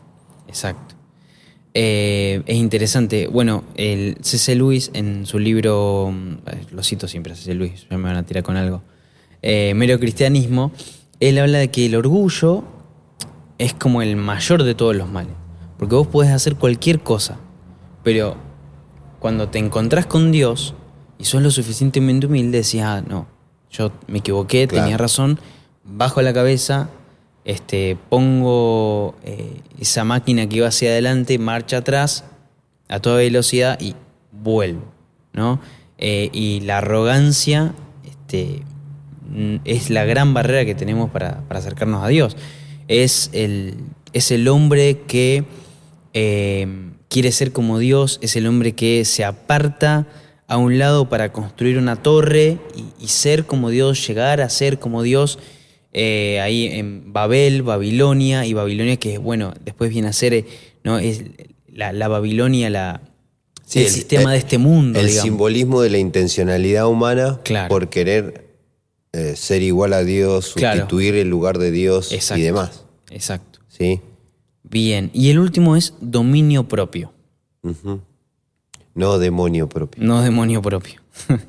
exacto. 0.47 0.95
Eh, 1.73 2.43
es 2.45 2.57
interesante. 2.57 3.27
Bueno, 3.27 3.63
el 3.75 4.17
C.C. 4.21 4.55
Lewis 4.55 4.91
en 4.93 5.25
su 5.25 5.39
libro, 5.39 6.11
mm, 6.13 6.75
lo 6.75 6.83
cito 6.83 7.07
siempre 7.07 7.33
a 7.33 7.35
C.C. 7.35 7.55
Lewis, 7.55 7.87
ya 7.89 7.97
me 7.97 8.03
van 8.03 8.17
a 8.17 8.25
tirar 8.25 8.43
con 8.43 8.57
algo, 8.57 8.83
eh, 9.41 9.73
Mero 9.75 9.97
Cristianismo, 9.97 10.73
él 11.19 11.39
habla 11.39 11.57
de 11.59 11.71
que 11.71 11.85
el 11.85 11.95
orgullo 11.95 12.65
es 13.57 13.73
como 13.73 14.01
el 14.01 14.17
mayor 14.17 14.63
de 14.63 14.75
todos 14.75 14.95
los 14.95 15.09
males. 15.09 15.33
Porque 15.79 15.95
vos 15.95 16.07
podés 16.07 16.31
hacer 16.31 16.55
cualquier 16.55 16.99
cosa, 16.99 17.39
pero 18.03 18.35
cuando 19.19 19.47
te 19.47 19.57
encontrás 19.57 20.05
con 20.05 20.33
Dios 20.33 20.75
y 21.17 21.25
sos 21.25 21.41
lo 21.41 21.49
suficientemente 21.49 22.27
humilde, 22.27 22.57
decís, 22.59 22.81
ah, 22.81 23.01
no, 23.07 23.32
yo 23.73 23.91
me 24.07 24.19
equivoqué, 24.19 24.67
Claro. 24.67 24.83
tenía 24.85 24.97
razón, 24.97 25.39
bajo 25.83 26.21
la 26.21 26.31
cabeza, 26.33 26.89
este, 27.43 27.97
pongo 28.09 29.15
eh, 29.25 29.59
esa 29.79 30.05
máquina 30.05 30.47
que 30.47 30.57
iba 30.57 30.67
hacia 30.67 30.89
adelante, 30.91 31.37
marcha 31.39 31.77
atrás 31.77 32.23
a 32.87 32.99
toda 33.01 33.17
velocidad 33.17 33.77
y 33.81 33.95
vuelvo, 34.31 34.85
¿no? 35.33 35.59
Eh, 35.97 36.29
y 36.31 36.61
la 36.61 36.77
arrogancia 36.77 37.73
este, 38.05 38.63
es 39.65 39.89
la 39.89 40.05
gran 40.05 40.33
barrera 40.33 40.63
que 40.65 40.75
tenemos 40.75 41.09
para, 41.09 41.41
para 41.47 41.59
acercarnos 41.59 42.03
a 42.03 42.07
Dios. 42.07 42.37
Es 42.87 43.29
el, 43.33 43.75
es 44.13 44.31
el 44.31 44.47
hombre 44.47 45.01
que 45.07 45.43
eh, 46.13 46.67
quiere 47.09 47.31
ser 47.31 47.51
como 47.51 47.79
Dios, 47.79 48.19
es 48.21 48.35
el 48.35 48.47
hombre 48.47 48.73
que 48.73 49.05
se 49.05 49.23
aparta 49.25 50.07
a 50.53 50.57
un 50.57 50.77
lado 50.77 51.09
para 51.09 51.31
construir 51.33 51.77
una 51.77 51.95
torre 52.01 52.57
y, 52.75 53.03
y 53.03 53.07
ser 53.07 53.45
como 53.45 53.69
Dios, 53.69 54.05
llegar 54.07 54.41
a 54.41 54.49
ser 54.49 54.79
como 54.79 55.01
Dios. 55.03 55.39
eh, 55.95 56.39
ahí 56.41 56.65
en 56.67 57.13
Babel, 57.13 57.61
Babilonia, 57.61 58.45
y 58.45 58.53
Babilonia 58.53 58.97
que, 58.97 59.19
bueno, 59.19 59.53
después 59.63 59.91
viene 59.91 60.07
a 60.07 60.13
ser, 60.13 60.33
eh, 60.33 60.45
¿no? 60.83 60.97
Es 60.97 61.23
la, 61.67 61.93
la 61.93 62.07
Babilonia, 62.07 62.69
la, 62.71 63.01
Sí, 63.65 63.79
el, 63.79 63.85
el- 63.85 63.91
sistema 63.91 64.23
el- 64.23 64.29
de 64.31 64.37
este 64.37 64.57
mundo, 64.57 64.99
El 64.99 65.05
digamos. 65.07 65.23
simbolismo 65.23 65.81
de 65.81 65.89
la 65.91 65.97
intencionalidad 65.99 66.87
humana 66.87 67.39
Claro. 67.43 67.69
por 67.69 67.89
querer 67.89 68.47
eh, 69.13 69.35
ser 69.35 69.61
igual 69.61 69.93
a 69.93 70.03
Dios, 70.03 70.53
Claro. 70.55 70.79
sustituir 70.81 71.13
el 71.15 71.29
lugar 71.29 71.59
de 71.59 71.69
Dios 71.71 72.11
Exacto. 72.11 72.39
y 72.41 72.43
demás. 72.43 72.85
Exacto. 73.11 73.59
¿Sí? 73.67 74.01
Bien. 74.63 75.11
Y 75.13 75.29
el 75.29 75.37
último 75.37 75.75
es 75.75 75.93
dominio 76.01 76.67
propio. 76.67 77.13
Ujú. 77.61 78.01
No 78.95 79.17
demonio 79.19 79.67
propio. 79.69 80.03
No 80.03 80.21
demonio 80.21 80.61
propio. 80.61 81.01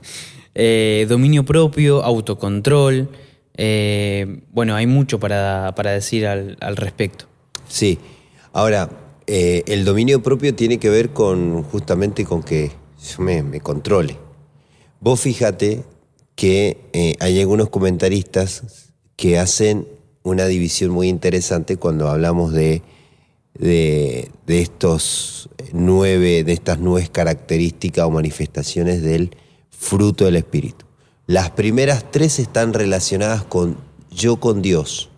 Eh, 0.57 1.07
dominio 1.09 1.44
propio, 1.44 2.04
autocontrol. 2.04 3.09
eh, 3.57 4.40
bueno, 4.52 4.76
hay 4.76 4.87
mucho 4.87 5.18
para, 5.18 5.72
para 5.74 5.90
decir 5.90 6.28
al, 6.28 6.57
al 6.61 6.76
respecto. 6.76 7.24
Sí. 7.68 7.98
Ahora, 8.52 8.88
eh, 9.26 9.64
el 9.66 9.85
dominio 9.85 10.22
propio 10.22 10.54
tiene 10.54 10.78
que 10.78 10.90
ver 10.90 11.11
con 11.11 11.64
justamente 11.64 12.24
con 12.24 12.44
que 12.44 12.70
yo 12.70 13.22
me, 13.24 13.42
me 13.42 13.61
controle. 13.61 14.16
Vos 15.00 15.20
fíjate 15.22 15.83
que 16.37 16.78
eh, 16.92 17.16
hay 17.18 17.40
algunos 17.40 17.68
comentaristas 17.68 18.92
que 19.16 19.38
hacen 19.40 19.88
una 20.22 20.46
división 20.46 20.92
muy 20.92 21.09
interesante 21.09 21.76
cuando 21.78 22.09
hablamos 22.09 22.52
de, 22.52 22.83
de, 23.58 24.30
de 24.46 24.60
estos 24.60 25.48
nueve, 25.72 26.44
de 26.44 26.52
estas 26.52 26.78
nueve 26.78 27.08
características 27.10 28.04
o 28.06 28.10
manifestaciones 28.10 29.02
del 29.02 29.30
fruto 29.70 30.24
del 30.24 30.36
Espíritu. 30.36 30.84
Las 31.26 31.50
primeras 31.50 32.10
tres 32.10 32.38
están 32.38 32.72
relacionadas 32.74 33.44
con 33.44 33.76
yo 34.10 34.36
con 34.36 34.62
Dios. 34.62 35.10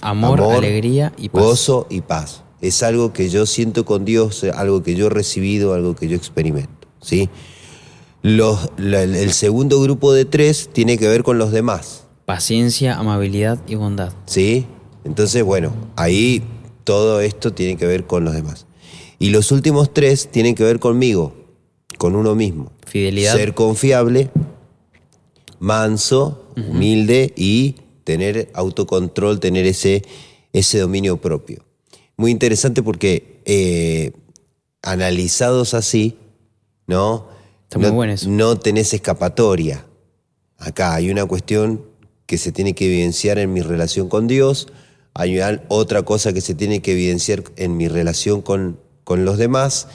Amor, 0.00 0.40
alegría 0.40 1.12
y 1.18 1.28
paz. 1.28 1.42
gozo 1.42 1.86
y 1.90 2.00
paz. 2.00 2.42
Es 2.60 2.82
algo 2.82 3.12
que 3.12 3.28
yo 3.28 3.44
siento 3.46 3.84
con 3.84 4.04
Dios, 4.04 4.44
algo 4.44 4.82
que 4.82 4.94
yo 4.94 5.06
he 5.06 5.10
recibido, 5.10 5.74
algo 5.74 5.94
que 5.96 6.08
yo 6.08 6.16
experimento. 6.16 6.88
¿sí? 7.00 7.28
Los- 8.22 8.70
la- 8.76 9.02
el 9.02 9.32
segundo 9.32 9.80
grupo 9.80 10.12
de 10.12 10.24
tres 10.24 10.68
tiene 10.72 10.98
que 10.98 11.08
ver 11.08 11.22
con 11.22 11.38
los 11.38 11.52
demás. 11.52 12.04
Paciencia, 12.24 12.96
amabilidad 12.98 13.58
y 13.66 13.74
bondad. 13.76 14.12
¿sí? 14.26 14.66
Entonces, 15.04 15.42
bueno, 15.44 15.72
ahí 15.96 16.42
todo 16.88 17.20
esto 17.20 17.52
tiene 17.52 17.76
que 17.76 17.84
ver 17.84 18.06
con 18.06 18.24
los 18.24 18.32
demás. 18.32 18.64
Y 19.18 19.28
los 19.28 19.52
últimos 19.52 19.92
tres 19.92 20.30
tienen 20.30 20.54
que 20.54 20.64
ver 20.64 20.78
conmigo, 20.78 21.34
con 21.98 22.16
uno 22.16 22.34
mismo. 22.34 22.72
Fidelidad. 22.86 23.36
Ser 23.36 23.52
confiable, 23.52 24.30
manso, 25.58 26.46
humilde 26.56 27.34
y 27.36 27.74
tener 28.04 28.50
autocontrol, 28.54 29.38
tener 29.38 29.66
ese, 29.66 30.02
ese 30.54 30.78
dominio 30.78 31.18
propio. 31.18 31.62
Muy 32.16 32.30
interesante 32.30 32.82
porque 32.82 33.42
eh, 33.44 34.12
analizados 34.80 35.74
así, 35.74 36.16
¿no? 36.86 37.28
Está 37.64 37.78
muy 37.78 37.88
no, 37.88 37.94
bueno 37.96 38.14
eso. 38.14 38.30
no 38.30 38.58
tenés 38.58 38.94
escapatoria. 38.94 39.84
Acá 40.56 40.94
hay 40.94 41.10
una 41.10 41.26
cuestión 41.26 41.84
que 42.24 42.38
se 42.38 42.50
tiene 42.50 42.74
que 42.74 42.86
evidenciar 42.86 43.38
en 43.38 43.52
mi 43.52 43.60
relación 43.60 44.08
con 44.08 44.26
Dios, 44.26 44.68
hay 45.18 45.40
otra 45.66 46.02
cosa 46.02 46.32
que 46.32 46.40
se 46.40 46.54
tiene 46.54 46.80
que 46.80 46.92
evidenciar 46.92 47.42
en 47.56 47.76
mi 47.76 47.88
relación 47.88 48.40
con, 48.40 48.78
con 49.02 49.24
los 49.24 49.36
demás 49.36 49.88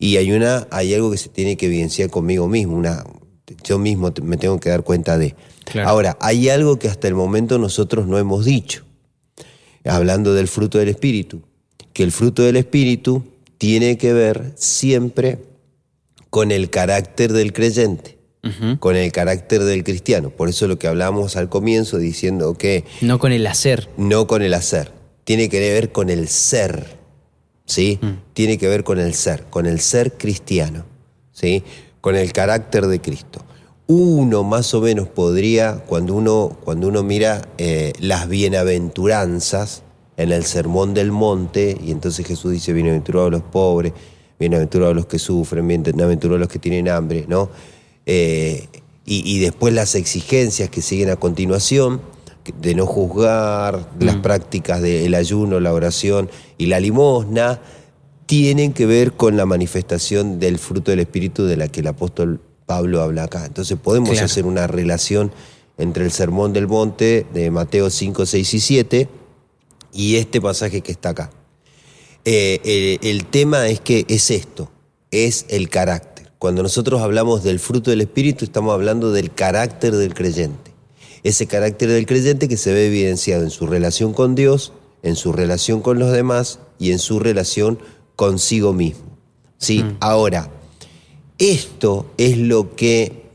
y 0.00 0.16
hay, 0.16 0.32
una, 0.32 0.66
hay 0.72 0.92
algo 0.94 1.12
que 1.12 1.16
se 1.16 1.28
tiene 1.28 1.56
que 1.56 1.66
evidenciar 1.66 2.10
conmigo 2.10 2.48
mismo, 2.48 2.76
una, 2.76 3.04
yo 3.62 3.78
mismo 3.78 4.12
me 4.20 4.36
tengo 4.36 4.58
que 4.58 4.70
dar 4.70 4.82
cuenta 4.82 5.16
de. 5.16 5.36
Claro. 5.64 5.88
Ahora, 5.88 6.18
hay 6.20 6.48
algo 6.48 6.76
que 6.80 6.88
hasta 6.88 7.06
el 7.06 7.14
momento 7.14 7.56
nosotros 7.56 8.08
no 8.08 8.18
hemos 8.18 8.44
dicho, 8.44 8.84
hablando 9.84 10.34
del 10.34 10.48
fruto 10.48 10.78
del 10.78 10.88
Espíritu, 10.88 11.42
que 11.92 12.02
el 12.02 12.10
fruto 12.10 12.42
del 12.42 12.56
Espíritu 12.56 13.22
tiene 13.58 13.96
que 13.96 14.12
ver 14.12 14.54
siempre 14.56 15.38
con 16.30 16.50
el 16.50 16.68
carácter 16.68 17.32
del 17.32 17.52
creyente, 17.52 18.18
Con 18.78 18.96
el 18.96 19.10
carácter 19.12 19.62
del 19.64 19.84
cristiano. 19.84 20.30
Por 20.30 20.48
eso 20.48 20.68
lo 20.68 20.78
que 20.78 20.86
hablamos 20.86 21.36
al 21.36 21.48
comienzo 21.48 21.98
diciendo 21.98 22.54
que 22.54 22.84
No 23.00 23.18
con 23.18 23.32
el 23.32 23.46
hacer. 23.46 23.88
no 23.96 24.26
con 24.26 24.42
el 24.42 24.52
hacer, 24.54 24.92
tiene 25.24 25.48
que 25.48 25.60
ver 25.60 25.92
con 25.92 26.10
el 26.10 26.28
ser, 26.28 26.98
¿sí? 27.64 27.98
Tiene 28.34 28.58
que 28.58 28.68
ver 28.68 28.84
con 28.84 28.98
el 28.98 29.14
ser, 29.14 29.44
con 29.50 29.66
el 29.66 29.80
ser 29.80 30.12
cristiano, 30.12 30.84
¿sí? 31.32 31.64
Con 32.00 32.16
el 32.16 32.32
carácter 32.32 32.86
de 32.86 33.00
Cristo. 33.00 33.40
Uno 33.86 34.44
más 34.44 34.72
o 34.74 34.80
menos 34.80 35.08
podría, 35.08 35.76
cuando 35.86 36.14
uno, 36.14 36.56
cuando 36.64 36.88
uno 36.88 37.02
mira 37.02 37.48
eh, 37.58 37.92
las 37.98 38.28
bienaventuranzas 38.28 39.82
en 40.16 40.32
el 40.32 40.44
Sermón 40.44 40.94
del 40.94 41.12
Monte, 41.12 41.76
y 41.82 41.90
entonces 41.90 42.26
Jesús 42.26 42.52
dice, 42.52 42.72
bienaventurados 42.72 43.30
los 43.30 43.42
pobres, 43.42 43.92
bienaventurados 44.38 44.94
los 44.94 45.06
que 45.06 45.18
sufren, 45.18 45.66
bienaventurados 45.66 46.40
los 46.40 46.48
que 46.48 46.58
tienen 46.58 46.88
hambre, 46.88 47.24
¿no? 47.28 47.50
Eh, 48.06 48.68
y, 49.06 49.22
y 49.36 49.40
después 49.40 49.74
las 49.74 49.94
exigencias 49.94 50.70
que 50.70 50.82
siguen 50.82 51.10
a 51.10 51.16
continuación, 51.16 52.00
de 52.60 52.74
no 52.74 52.84
juzgar, 52.86 53.88
las 53.98 54.16
prácticas 54.16 54.82
del 54.82 55.14
ayuno, 55.14 55.60
la 55.60 55.72
oración 55.72 56.28
y 56.58 56.66
la 56.66 56.78
limosna, 56.78 57.60
tienen 58.26 58.72
que 58.72 58.86
ver 58.86 59.12
con 59.14 59.36
la 59.36 59.46
manifestación 59.46 60.38
del 60.38 60.58
fruto 60.58 60.90
del 60.90 61.00
Espíritu 61.00 61.44
de 61.46 61.56
la 61.56 61.68
que 61.68 61.80
el 61.80 61.86
apóstol 61.86 62.40
Pablo 62.66 63.02
habla 63.02 63.24
acá. 63.24 63.44
Entonces 63.46 63.78
podemos 63.82 64.10
Claro. 64.10 64.26
hacer 64.26 64.46
una 64.46 64.66
relación 64.66 65.32
entre 65.78 66.04
el 66.04 66.12
Sermón 66.12 66.52
del 66.52 66.66
Monte 66.66 67.26
de 67.32 67.50
Mateo 67.50 67.90
5, 67.90 68.26
6 68.26 68.54
y 68.54 68.60
7 68.60 69.08
y 69.92 70.16
este 70.16 70.40
pasaje 70.40 70.80
que 70.80 70.92
está 70.92 71.10
acá. 71.10 71.30
Eh, 72.24 72.60
eh, 72.64 72.98
el 73.02 73.26
tema 73.26 73.68
es 73.68 73.80
que 73.80 74.04
es 74.08 74.30
esto, 74.30 74.70
es 75.10 75.44
el 75.48 75.68
carácter. 75.68 76.13
Cuando 76.44 76.62
nosotros 76.62 77.00
hablamos 77.00 77.42
del 77.42 77.58
fruto 77.58 77.88
del 77.88 78.02
Espíritu, 78.02 78.44
estamos 78.44 78.74
hablando 78.74 79.12
del 79.12 79.32
carácter 79.32 79.96
del 79.96 80.12
creyente. 80.12 80.74
Ese 81.22 81.46
carácter 81.46 81.88
del 81.88 82.04
creyente 82.04 82.48
que 82.48 82.58
se 82.58 82.74
ve 82.74 82.88
evidenciado 82.88 83.44
en 83.44 83.48
su 83.48 83.66
relación 83.66 84.12
con 84.12 84.34
Dios, 84.34 84.74
en 85.02 85.16
su 85.16 85.32
relación 85.32 85.80
con 85.80 85.98
los 85.98 86.12
demás 86.12 86.58
y 86.78 86.92
en 86.92 86.98
su 86.98 87.18
relación 87.18 87.78
consigo 88.14 88.74
mismo. 88.74 89.16
¿Sí? 89.56 89.86
Ahora, 90.00 90.50
esto 91.38 92.12
es 92.18 92.36
lo 92.36 92.76
que, 92.76 93.30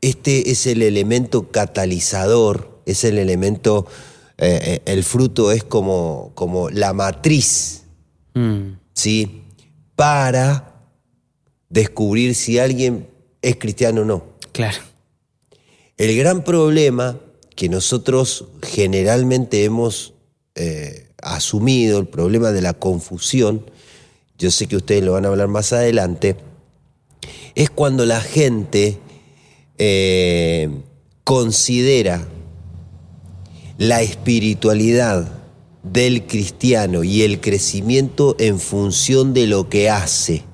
este 0.00 0.50
es 0.50 0.66
el 0.66 0.82
elemento 0.82 1.52
catalizador, 1.52 2.80
es 2.86 3.04
el 3.04 3.18
elemento, 3.18 3.86
eh, 4.36 4.80
eh, 4.84 4.92
el 4.92 5.04
fruto 5.04 5.52
es 5.52 5.62
como, 5.62 6.32
como 6.34 6.70
la 6.70 6.92
matriz 6.92 7.84
Mm. 8.38 8.78
¿sí? 8.94 9.42
Para 9.96 10.67
descubrir 11.68 12.34
si 12.34 12.58
alguien 12.58 13.08
es 13.42 13.56
cristiano 13.56 14.02
o 14.02 14.04
no. 14.04 14.24
Claro. 14.52 14.78
El 15.96 16.16
gran 16.16 16.44
problema 16.44 17.18
que 17.54 17.68
nosotros 17.68 18.46
generalmente 18.62 19.64
hemos 19.64 20.14
eh, 20.54 21.08
asumido, 21.20 21.98
el 21.98 22.06
problema 22.06 22.52
de 22.52 22.62
la 22.62 22.74
confusión, 22.74 23.68
yo 24.38 24.50
sé 24.50 24.68
que 24.68 24.76
ustedes 24.76 25.02
lo 25.02 25.12
van 25.12 25.24
a 25.24 25.28
hablar 25.28 25.48
más 25.48 25.72
adelante, 25.72 26.36
es 27.56 27.70
cuando 27.70 28.06
la 28.06 28.20
gente 28.20 28.98
eh, 29.78 30.70
considera 31.24 32.26
la 33.78 34.02
espiritualidad 34.02 35.28
del 35.82 36.26
cristiano 36.26 37.04
y 37.04 37.22
el 37.22 37.40
crecimiento 37.40 38.36
en 38.38 38.60
función 38.60 39.34
de 39.34 39.46
lo 39.46 39.68
que 39.68 39.90
hace. 39.90 40.44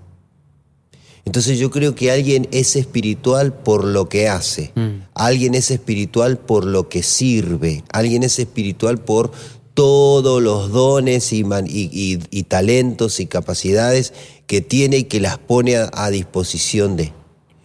Entonces 1.24 1.58
yo 1.58 1.70
creo 1.70 1.94
que 1.94 2.10
alguien 2.10 2.46
es 2.52 2.76
espiritual 2.76 3.52
por 3.54 3.84
lo 3.84 4.08
que 4.08 4.28
hace, 4.28 4.72
Mm. 4.74 5.06
alguien 5.14 5.54
es 5.54 5.70
espiritual 5.70 6.38
por 6.38 6.64
lo 6.66 6.88
que 6.88 7.02
sirve, 7.02 7.82
alguien 7.92 8.22
es 8.22 8.38
espiritual 8.38 8.98
por 8.98 9.32
todos 9.72 10.42
los 10.42 10.70
dones 10.70 11.32
y, 11.32 11.42
man- 11.42 11.66
y- 11.66 11.88
y- 11.92 12.20
y 12.30 12.42
talentos 12.44 13.18
y 13.20 13.26
capacidades 13.26 14.12
que 14.46 14.60
tiene 14.60 14.98
y 14.98 15.04
que 15.04 15.18
las 15.20 15.38
pone 15.38 15.76
a, 15.76 15.90
a 15.92 16.10
disposición 16.10 16.96
de. 16.96 17.12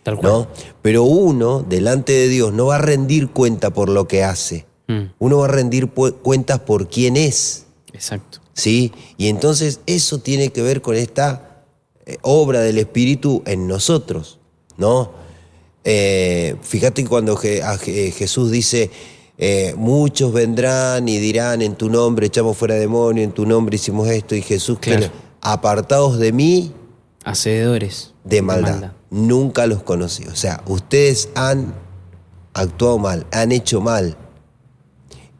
Tal 0.03 0.17
cual. 0.17 0.31
¿no? 0.31 0.47
Pero 0.81 1.03
uno, 1.03 1.63
delante 1.67 2.13
de 2.13 2.29
Dios, 2.29 2.53
no 2.53 2.67
va 2.67 2.75
a 2.77 2.81
rendir 2.81 3.27
cuenta 3.29 3.71
por 3.71 3.89
lo 3.89 4.07
que 4.07 4.23
hace. 4.23 4.65
Mm, 4.87 5.11
Uno 5.19 5.37
va 5.39 5.45
a 5.45 5.49
rendir 5.49 5.87
cuentas 5.89 6.59
por 6.61 6.87
quién 6.89 7.15
es. 7.17 7.65
Exacto. 7.93 8.39
¿sí? 8.53 8.91
Y 9.17 9.27
entonces 9.27 9.81
eso 9.85 10.19
tiene 10.19 10.49
que 10.49 10.61
ver 10.63 10.81
con 10.81 10.95
esta 10.95 11.48
obra 12.21 12.61
del 12.61 12.77
Espíritu 12.77 13.43
en 13.45 13.67
nosotros, 13.67 14.39
¿no? 14.77 15.11
Eh, 15.83 16.55
fíjate 16.61 17.03
que 17.03 17.09
cuando 17.09 17.35
Je- 17.37 17.61
a 17.63 17.77
Je- 17.77 18.11
Jesús 18.11 18.51
dice, 18.51 18.89
eh, 19.37 19.73
muchos 19.77 20.33
vendrán 20.33 21.07
y 21.07 21.17
dirán 21.19 21.61
en 21.61 21.75
tu 21.75 21.89
nombre 21.89 22.27
echamos 22.27 22.57
fuera 22.57 22.75
demonio, 22.75 23.23
en 23.23 23.31
tu 23.31 23.45
nombre 23.45 23.75
hicimos 23.77 24.07
esto, 24.09 24.35
y 24.35 24.41
Jesús, 24.41 24.79
Claro. 24.79 25.07
apartados 25.41 26.19
de 26.19 26.31
mí 26.33 26.73
Hacedores. 27.23 28.13
de 28.23 28.41
maldad. 28.41 28.91
Nunca 29.09 29.65
los 29.67 29.81
conocí. 29.83 30.25
O 30.27 30.35
sea, 30.35 30.61
ustedes 30.67 31.29
han 31.35 31.73
actuado 32.53 32.97
mal, 32.99 33.25
han 33.31 33.51
hecho 33.51 33.81
mal. 33.81 34.17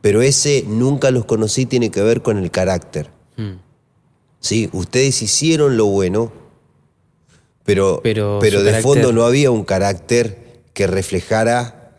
Pero 0.01 0.21
ese 0.21 0.63
nunca 0.65 1.11
los 1.11 1.25
conocí 1.25 1.65
tiene 1.65 1.91
que 1.91 2.01
ver 2.01 2.21
con 2.21 2.37
el 2.37 2.49
carácter. 2.51 3.09
Mm. 3.35 3.57
Sí, 4.39 4.69
ustedes 4.71 5.21
hicieron 5.21 5.75
lo 5.75 5.87
bueno, 5.87 6.31
pero, 7.73 7.99
Pero 8.03 8.39
pero, 8.41 8.59
de 8.63 8.71
carácter- 8.71 8.83
fondo 8.83 9.13
no 9.13 9.23
había 9.23 9.51
un 9.51 9.63
carácter 9.63 10.61
que 10.73 10.87
reflejara 10.87 11.97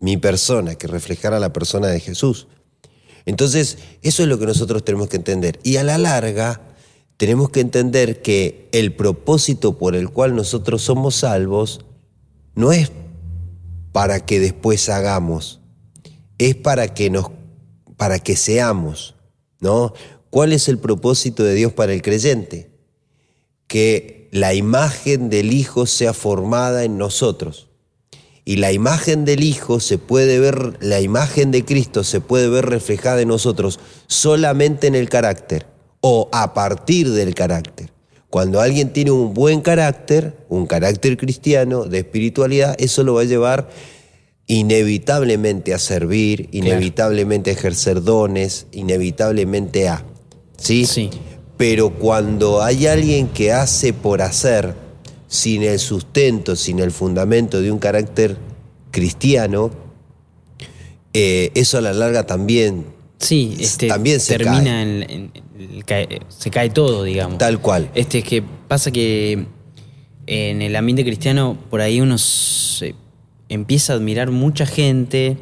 mi 0.00 0.16
persona, 0.16 0.74
que 0.74 0.86
reflejara 0.86 1.38
la 1.40 1.52
persona 1.52 1.88
de 1.88 2.00
Jesús. 2.00 2.46
Entonces, 3.26 3.78
eso 4.02 4.22
es 4.22 4.28
lo 4.28 4.38
que 4.38 4.46
nosotros 4.46 4.84
tenemos 4.84 5.08
que 5.08 5.16
entender. 5.16 5.58
Y 5.62 5.76
a 5.76 5.82
la 5.84 5.96
larga, 5.98 6.60
tenemos 7.16 7.48
que 7.50 7.60
entender 7.60 8.20
que 8.20 8.68
el 8.72 8.92
propósito 8.94 9.78
por 9.78 9.94
el 9.96 10.10
cual 10.10 10.34
nosotros 10.36 10.82
somos 10.82 11.14
salvos 11.14 11.84
no 12.54 12.72
es 12.72 12.90
para 13.92 14.26
que 14.26 14.40
después 14.40 14.88
hagamos, 14.88 15.60
es 16.38 16.54
para 16.54 16.92
que 16.92 17.10
nos 17.10 17.30
para 17.96 18.18
que 18.18 18.34
seamos, 18.36 19.14
¿no? 19.60 19.94
¿Cuál 20.28 20.52
es 20.52 20.68
el 20.68 20.78
propósito 20.78 21.44
de 21.44 21.54
Dios 21.54 21.72
para 21.72 21.92
el 21.92 22.02
creyente? 22.02 22.70
Que 23.68 24.13
la 24.34 24.52
imagen 24.52 25.30
del 25.30 25.52
Hijo 25.52 25.86
sea 25.86 26.12
formada 26.12 26.82
en 26.82 26.98
nosotros. 26.98 27.68
Y 28.44 28.56
la 28.56 28.72
imagen 28.72 29.24
del 29.24 29.44
Hijo 29.44 29.78
se 29.78 29.96
puede 29.96 30.40
ver, 30.40 30.76
la 30.80 31.00
imagen 31.00 31.52
de 31.52 31.64
Cristo 31.64 32.02
se 32.02 32.20
puede 32.20 32.48
ver 32.48 32.66
reflejada 32.66 33.20
en 33.20 33.28
nosotros 33.28 33.78
solamente 34.08 34.88
en 34.88 34.96
el 34.96 35.08
carácter 35.08 35.68
o 36.00 36.28
a 36.32 36.52
partir 36.52 37.12
del 37.12 37.32
carácter. 37.32 37.92
Cuando 38.28 38.60
alguien 38.60 38.92
tiene 38.92 39.12
un 39.12 39.34
buen 39.34 39.60
carácter, 39.60 40.36
un 40.48 40.66
carácter 40.66 41.16
cristiano, 41.16 41.84
de 41.84 41.98
espiritualidad, 41.98 42.74
eso 42.80 43.04
lo 43.04 43.14
va 43.14 43.20
a 43.20 43.26
llevar 43.26 43.70
inevitablemente 44.48 45.72
a 45.72 45.78
servir, 45.78 46.48
inevitablemente 46.50 47.50
a 47.50 47.52
ejercer 47.52 48.02
dones, 48.02 48.66
inevitablemente 48.72 49.86
a. 49.86 50.04
¿Sí? 50.56 50.86
Sí. 50.86 51.10
Pero 51.56 51.90
cuando 51.90 52.62
hay 52.62 52.86
alguien 52.86 53.28
que 53.28 53.52
hace 53.52 53.92
por 53.92 54.22
hacer, 54.22 54.74
sin 55.28 55.62
el 55.62 55.78
sustento, 55.78 56.56
sin 56.56 56.78
el 56.80 56.90
fundamento 56.90 57.60
de 57.60 57.70
un 57.70 57.78
carácter 57.78 58.36
cristiano, 58.90 59.70
eh, 61.12 61.50
eso 61.54 61.78
a 61.78 61.80
la 61.80 61.92
larga 61.92 62.26
también, 62.26 62.92
Sí, 63.18 63.56
este, 63.58 63.86
También 63.88 64.20
se 64.20 64.36
termina 64.36 64.64
cae. 64.64 64.82
en, 64.82 65.02
en- 65.10 65.30
en- 65.58 65.80
cae- 65.82 66.20
se 66.28 66.50
cae 66.50 66.68
todo, 66.68 67.04
digamos. 67.04 67.38
tal 67.38 67.58
cual. 67.60 67.88
Este 67.94 68.18
es 68.18 68.24
que 68.24 68.42
pasa 68.68 68.90
que 68.90 69.46
en 70.26 70.60
el 70.60 70.76
ambiente 70.76 71.04
cristiano 71.04 71.56
por 71.70 71.80
ahí 71.80 72.00
uno 72.00 72.18
se 72.18 72.94
empieza 73.48 73.92
a 73.92 73.96
admirar 73.96 74.30
mucha 74.30 74.66
gente 74.66 75.38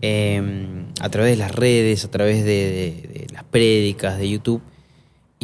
eh, 0.00 0.84
a 1.00 1.08
través 1.10 1.32
de 1.32 1.36
las 1.36 1.52
redes, 1.54 2.04
a 2.04 2.10
través 2.10 2.44
de, 2.44 2.50
de- 2.50 3.08
de 3.20 3.26
las 3.32 3.44
prédicas, 3.44 4.18
de 4.18 4.30
YouTube. 4.30 4.62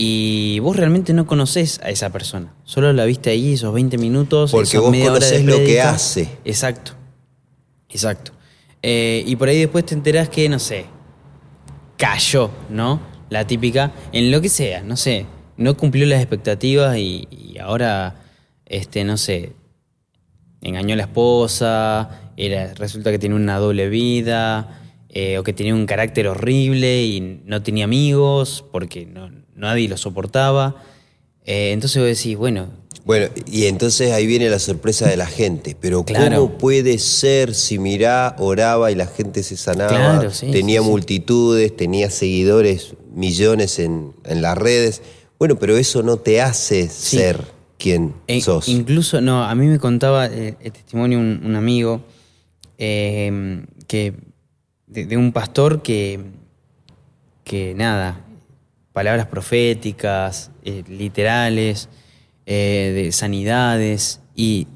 Y 0.00 0.60
vos 0.60 0.76
realmente 0.76 1.12
no 1.12 1.26
conoces 1.26 1.80
a 1.82 1.90
esa 1.90 2.10
persona. 2.10 2.54
Solo 2.62 2.92
la 2.92 3.04
viste 3.04 3.30
ahí 3.30 3.54
esos 3.54 3.74
20 3.74 3.98
minutos. 3.98 4.52
Porque 4.52 4.78
vos 4.78 4.92
media 4.92 5.10
hora 5.10 5.26
de 5.26 5.42
conocés 5.42 5.44
lo 5.44 5.56
que 5.66 5.80
hace. 5.80 6.28
Exacto. 6.44 6.92
Exacto. 7.90 8.30
Eh, 8.80 9.24
y 9.26 9.34
por 9.34 9.48
ahí 9.48 9.58
después 9.58 9.84
te 9.84 9.94
enterás 9.94 10.28
que, 10.28 10.48
no 10.48 10.60
sé, 10.60 10.84
cayó, 11.96 12.50
¿no? 12.70 13.00
La 13.28 13.44
típica, 13.46 13.92
en 14.12 14.30
lo 14.30 14.40
que 14.40 14.48
sea, 14.48 14.82
no 14.84 14.96
sé, 14.96 15.26
no 15.56 15.76
cumplió 15.76 16.06
las 16.06 16.20
expectativas 16.20 16.96
y, 16.96 17.26
y 17.30 17.58
ahora, 17.58 18.22
este, 18.66 19.02
no 19.02 19.16
sé, 19.16 19.52
engañó 20.60 20.94
a 20.94 20.96
la 20.96 21.02
esposa, 21.04 22.32
era, 22.36 22.72
resulta 22.74 23.10
que 23.10 23.18
tiene 23.18 23.34
una 23.34 23.58
doble 23.58 23.88
vida, 23.88 24.80
eh, 25.08 25.38
o 25.38 25.42
que 25.42 25.52
tenía 25.52 25.74
un 25.74 25.86
carácter 25.86 26.28
horrible 26.28 27.02
y 27.04 27.42
no 27.44 27.62
tenía 27.62 27.84
amigos 27.84 28.64
porque 28.70 29.04
no- 29.06 29.30
nadie 29.58 29.88
lo 29.88 29.96
soportaba. 29.96 30.76
Eh, 31.44 31.72
entonces 31.72 32.00
vos 32.00 32.06
decís, 32.08 32.36
bueno, 32.36 32.68
Bueno, 33.04 33.28
y 33.46 33.64
entonces 33.66 34.12
ahí 34.12 34.26
viene 34.26 34.50
la 34.50 34.58
sorpresa 34.58 35.06
de 35.08 35.16
la 35.16 35.26
gente. 35.26 35.74
Pero 35.80 36.04
Claro. 36.04 36.36
¿cómo 36.36 36.58
puede 36.58 36.98
ser 36.98 37.54
si 37.54 37.78
mirá, 37.78 38.36
oraba 38.38 38.90
y 38.92 38.94
la 38.94 39.06
gente 39.06 39.42
se 39.42 39.56
sanaba? 39.56 39.88
Claro, 39.90 40.30
sí, 40.30 40.50
tenía 40.50 40.80
sí, 40.80 40.84
sí. 40.84 40.90
multitudes, 40.90 41.74
tenía 41.74 42.10
seguidores, 42.10 42.94
millones 43.14 43.78
en, 43.78 44.12
en 44.24 44.42
las 44.42 44.58
redes. 44.58 45.00
Bueno, 45.38 45.58
pero 45.58 45.76
eso 45.78 46.02
no 46.02 46.18
te 46.18 46.42
hace 46.42 46.88
ser 46.88 47.46
quien 47.78 48.12
E- 48.26 48.40
sos. 48.42 48.68
Incluso, 48.68 49.20
no, 49.22 49.42
a 49.44 49.54
mí 49.54 49.66
me 49.66 49.78
contaba 49.78 50.26
eh, 50.26 50.56
el 50.60 50.72
testimonio 50.72 51.18
un, 51.18 51.40
un 51.44 51.54
amigo 51.56 52.02
eh, 52.76 53.64
que 53.86 54.12
de, 54.86 55.06
de 55.06 55.16
un 55.16 55.32
pastor 55.32 55.80
que, 55.80 56.20
que 57.44 57.72
nada, 57.74 58.20
palabras 58.98 59.28
proféticas, 59.28 60.50
eh, 60.64 60.82
literales, 60.88 61.88
eh, 62.46 62.90
de 62.96 63.12
sanidades, 63.12 64.20
y 64.34 64.66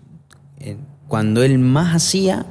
eh, 0.61 0.77
cuando 1.09 1.43
él 1.43 1.59
más 1.59 1.97
hacía 1.97 2.47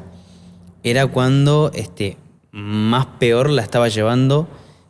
era 0.84 1.08
cuando 1.08 1.72
este, 1.74 2.18
más 2.52 3.06
peor 3.22 3.50
la 3.50 3.62
estaba 3.62 3.88
llevando 3.88 4.50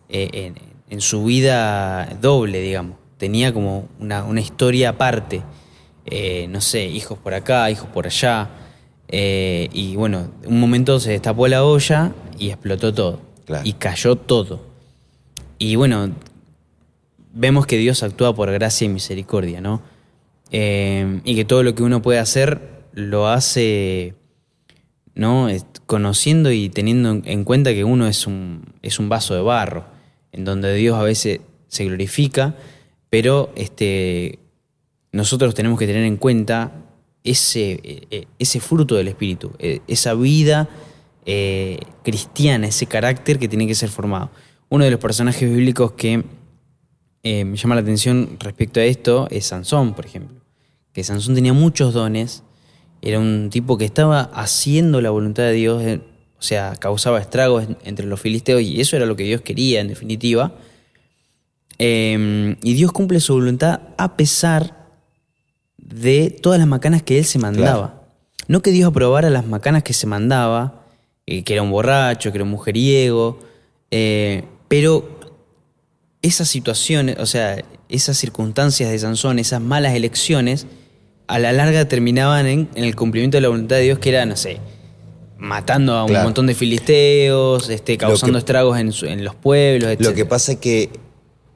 en, 0.09 0.55
en 0.89 1.01
su 1.01 1.23
vida 1.23 2.17
doble, 2.19 2.59
digamos. 2.61 2.97
Tenía 3.19 3.53
como 3.53 3.87
una, 3.99 4.23
una 4.23 4.41
historia 4.41 4.89
aparte. 4.89 5.43
No 6.49 6.61
sé, 6.61 6.85
hijos 6.85 7.19
por 7.19 7.35
acá, 7.35 7.69
hijos 7.69 7.89
por 7.89 8.07
allá. 8.07 8.49
Y 9.07 9.95
bueno, 9.97 10.31
un 10.47 10.59
momento 10.59 10.99
se 10.99 11.11
destapó 11.11 11.47
la 11.47 11.63
olla 11.63 12.11
y 12.39 12.49
explotó 12.49 12.91
todo. 12.91 13.19
Claro. 13.45 13.61
Y 13.67 13.73
cayó 13.73 14.15
todo. 14.15 14.71
Y 15.59 15.75
bueno, 15.75 16.09
vemos 17.33 17.65
que 17.65 17.77
Dios 17.77 18.03
actúa 18.03 18.33
por 18.35 18.51
gracia 18.51 18.85
y 18.85 18.89
misericordia, 18.89 19.61
¿no? 19.61 19.81
Eh, 20.51 21.21
y 21.23 21.35
que 21.35 21.45
todo 21.45 21.63
lo 21.63 21.75
que 21.75 21.83
uno 21.83 22.01
puede 22.01 22.19
hacer 22.19 22.61
lo 22.93 23.27
hace, 23.29 24.15
¿no? 25.15 25.47
Conociendo 25.85 26.51
y 26.51 26.69
teniendo 26.69 27.11
en- 27.11 27.23
en 27.25 27.43
cuenta 27.43 27.73
que 27.73 27.83
uno 27.83 28.07
es 28.07 28.27
un, 28.27 28.63
es 28.81 28.99
un 28.99 29.09
vaso 29.09 29.33
de 29.35 29.41
barro, 29.41 29.85
en 30.31 30.43
donde 30.45 30.73
Dios 30.75 30.97
a 30.97 31.03
veces 31.03 31.39
se 31.67 31.85
glorifica, 31.85 32.55
pero 33.09 33.51
este, 33.55 34.39
nosotros 35.11 35.53
tenemos 35.55 35.79
que 35.79 35.87
tener 35.87 36.03
en 36.03 36.17
cuenta 36.17 36.73
ese, 37.23 37.79
eh, 37.83 38.25
ese 38.39 38.59
fruto 38.59 38.95
del 38.95 39.07
Espíritu, 39.09 39.51
eh, 39.59 39.79
esa 39.87 40.13
vida 40.15 40.67
eh, 41.25 41.79
cristiana, 42.03 42.67
ese 42.67 42.87
carácter 42.87 43.37
que 43.39 43.47
tiene 43.47 43.67
que 43.67 43.75
ser 43.75 43.89
formado. 43.89 44.31
Uno 44.69 44.85
de 44.85 44.91
los 44.91 44.99
personajes 44.99 45.47
bíblicos 45.49 45.91
que 45.91 46.23
eh, 47.23 47.45
me 47.45 47.57
llama 47.57 47.75
la 47.75 47.81
atención 47.81 48.37
respecto 48.39 48.79
a 48.79 48.83
esto 48.83 49.27
es 49.29 49.45
Sansón, 49.45 49.93
por 49.93 50.05
ejemplo, 50.05 50.37
que 50.93 51.03
Sansón 51.03 51.35
tenía 51.35 51.53
muchos 51.53 51.93
dones, 51.93 52.43
era 53.01 53.19
un 53.19 53.49
tipo 53.51 53.77
que 53.77 53.85
estaba 53.85 54.21
haciendo 54.33 55.01
la 55.01 55.09
voluntad 55.09 55.43
de 55.43 55.53
Dios, 55.53 55.81
eh, 55.83 56.01
o 56.37 56.41
sea, 56.43 56.75
causaba 56.75 57.19
estragos 57.19 57.67
entre 57.83 58.05
los 58.05 58.19
filisteos 58.19 58.61
y 58.61 58.81
eso 58.81 58.95
era 58.95 59.05
lo 59.05 59.15
que 59.15 59.23
Dios 59.23 59.41
quería 59.41 59.81
en 59.81 59.87
definitiva. 59.87 60.55
Em, 61.77 62.57
y 62.63 62.73
Dios 62.73 62.91
cumple 62.91 63.19
su 63.19 63.33
voluntad 63.33 63.81
a 63.97 64.15
pesar 64.17 64.87
de 65.77 66.29
todas 66.29 66.59
las 66.59 66.67
macanas 66.67 67.03
que 67.03 67.17
él 67.17 67.25
se 67.25 67.39
mandaba. 67.39 68.03
No 68.47 68.61
que 68.61 68.71
Dios 68.71 68.89
aprobara 68.89 69.29
las 69.29 69.45
macanas 69.45 69.83
que 69.83 69.93
se 69.93 70.07
mandaba, 70.07 70.85
eh, 71.25 71.43
que 71.43 71.53
era 71.53 71.61
un 71.61 71.71
borracho, 71.71 72.31
que 72.31 72.37
era 72.37 72.43
un 72.43 72.51
mujeriego, 72.51 73.39
eh, 73.91 74.45
pero 74.67 75.20
esas 76.21 76.47
situaciones, 76.47 77.17
o 77.19 77.25
sea, 77.25 77.63
esas 77.89 78.17
circunstancias 78.17 78.89
de 78.89 78.99
Sansón, 78.99 79.39
esas 79.39 79.61
malas 79.61 79.95
elecciones, 79.95 80.67
a 81.27 81.39
la 81.39 81.51
larga 81.53 81.87
terminaban 81.87 82.45
en, 82.47 82.69
el 82.75 82.95
cumplimiento 82.95 83.37
de 83.37 83.41
la 83.41 83.49
voluntad 83.49 83.77
de 83.77 83.83
Dios, 83.83 83.99
que 83.99 84.09
era, 84.09 84.25
no 84.25 84.35
sé, 84.35 84.59
matando 85.37 85.95
a 85.95 86.03
un 86.03 86.13
montón 86.13 86.47
de 86.47 86.53
filisteos, 86.53 87.69
este, 87.69 87.97
causando 87.97 88.37
estragos 88.37 88.77
en, 88.77 89.23
los 89.23 89.35
pueblos, 89.35 89.89
etc. 89.91 90.01
Lo 90.01 90.13
que 90.13 90.25
pasa 90.25 90.53
es 90.53 90.57
que 90.59 90.89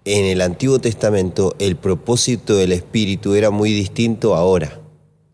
en 0.05 0.25
el 0.25 0.41
Antiguo 0.41 0.79
Testamento 0.79 1.55
el 1.59 1.75
propósito 1.75 2.55
del 2.55 2.71
Espíritu 2.71 3.35
era 3.35 3.51
muy 3.51 3.73
distinto 3.73 4.35
ahora. 4.35 4.79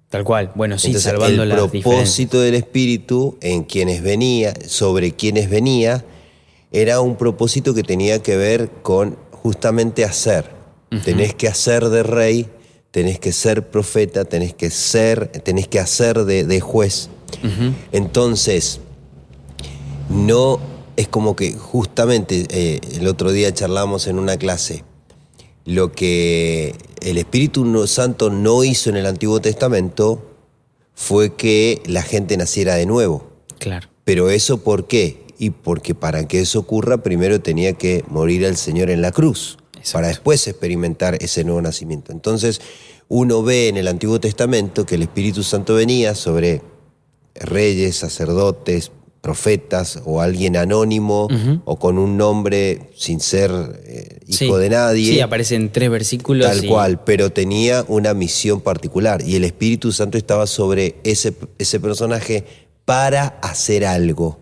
Tal 0.09 0.25
cual, 0.25 0.51
bueno, 0.55 0.77
sí, 0.77 0.93
salvando 0.95 1.43
El 1.43 1.53
propósito 1.53 2.41
del 2.41 2.55
Espíritu 2.55 3.37
en 3.41 3.63
quienes 3.63 4.01
venía, 4.01 4.53
sobre 4.67 5.13
quienes 5.13 5.49
venía, 5.49 6.03
era 6.71 7.01
un 7.01 7.15
propósito 7.15 7.73
que 7.73 7.83
tenía 7.83 8.23
que 8.23 8.37
ver 8.37 8.69
con 8.81 9.17
justamente 9.31 10.05
hacer. 10.05 10.49
Tenés 11.05 11.33
que 11.33 11.47
hacer 11.47 11.87
de 11.87 12.03
rey, 12.03 12.49
tenés 12.91 13.17
que 13.19 13.31
ser 13.31 13.69
profeta, 13.69 14.25
tenés 14.25 14.53
que 14.53 14.69
ser, 14.69 15.27
tenés 15.27 15.67
que 15.67 15.79
hacer 15.79 16.25
de, 16.25 16.59
juez. 16.59 17.09
Entonces, 17.93 18.81
no 20.09 20.59
es 20.97 21.07
como 21.07 21.35
que 21.35 21.53
justamente 21.53 22.45
eh, 22.49 22.81
el 22.93 23.07
otro 23.07 23.31
día 23.31 23.53
charlamos 23.53 24.07
en 24.07 24.19
una 24.19 24.37
clase, 24.37 24.83
lo 25.65 25.93
que 25.93 26.75
el 27.01 27.17
Espíritu 27.17 27.87
Santo 27.87 28.29
no 28.29 28.63
hizo 28.63 28.89
en 28.89 28.97
el 28.97 29.05
Antiguo 29.05 29.39
Testamento 29.39 30.21
fue 30.93 31.33
que 31.35 31.81
la 31.85 32.01
gente 32.01 32.35
naciera 32.35 32.75
de 32.75 32.85
nuevo. 32.85 33.27
Claro. 33.59 33.87
Pero 34.03 34.29
eso 34.29 34.61
¿por 34.61 34.87
qué? 34.87 35.20
Y 35.41 35.49
porque 35.49 35.95
para 35.95 36.27
que 36.27 36.39
eso 36.39 36.59
ocurra 36.59 37.01
primero 37.01 37.41
tenía 37.41 37.73
que 37.73 38.05
morir 38.09 38.43
el 38.43 38.57
Señor 38.57 38.91
en 38.91 39.01
la 39.01 39.11
cruz 39.11 39.57
para 39.91 40.09
después 40.09 40.47
experimentar 40.47 41.17
ese 41.19 41.43
nuevo 41.43 41.63
nacimiento. 41.63 42.11
Entonces, 42.11 42.61
uno 43.07 43.41
ve 43.41 43.67
en 43.67 43.77
el 43.77 43.87
Antiguo 43.87 44.19
Testamento 44.19 44.85
que 44.85 44.93
el 44.93 45.01
Espíritu 45.01 45.41
Santo 45.41 45.73
venía 45.73 46.13
sobre 46.13 46.61
reyes, 47.33 47.95
sacerdotes, 47.95 48.91
profetas 49.21 49.99
o 50.05 50.21
alguien 50.21 50.57
anónimo 50.57 51.27
o 51.65 51.79
con 51.79 51.97
un 51.97 52.17
nombre 52.17 52.91
sin 52.95 53.19
ser 53.19 53.51
eh, 53.83 54.19
hijo 54.27 54.59
de 54.59 54.69
nadie. 54.69 55.13
Sí, 55.13 55.21
aparecen 55.21 55.71
tres 55.71 55.89
versículos. 55.89 56.45
Tal 56.45 56.67
cual, 56.67 57.03
pero 57.03 57.31
tenía 57.31 57.83
una 57.87 58.13
misión 58.13 58.61
particular 58.61 59.23
y 59.25 59.37
el 59.37 59.43
Espíritu 59.43 59.91
Santo 59.91 60.19
estaba 60.19 60.45
sobre 60.45 60.97
ese, 61.03 61.33
ese 61.57 61.79
personaje 61.79 62.45
para 62.91 63.39
hacer 63.41 63.85
algo. 63.85 64.41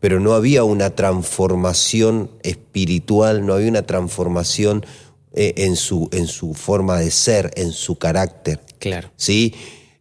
Pero 0.00 0.18
no 0.18 0.32
había 0.32 0.64
una 0.64 0.94
transformación 0.94 2.30
espiritual, 2.42 3.44
no 3.44 3.52
había 3.52 3.68
una 3.68 3.82
transformación 3.82 4.86
eh, 5.34 5.52
en, 5.58 5.76
su, 5.76 6.08
en 6.10 6.26
su 6.26 6.54
forma 6.54 6.98
de 6.98 7.10
ser, 7.10 7.50
en 7.56 7.72
su 7.72 7.96
carácter. 7.96 8.62
Claro. 8.78 9.10
¿Sí? 9.16 9.52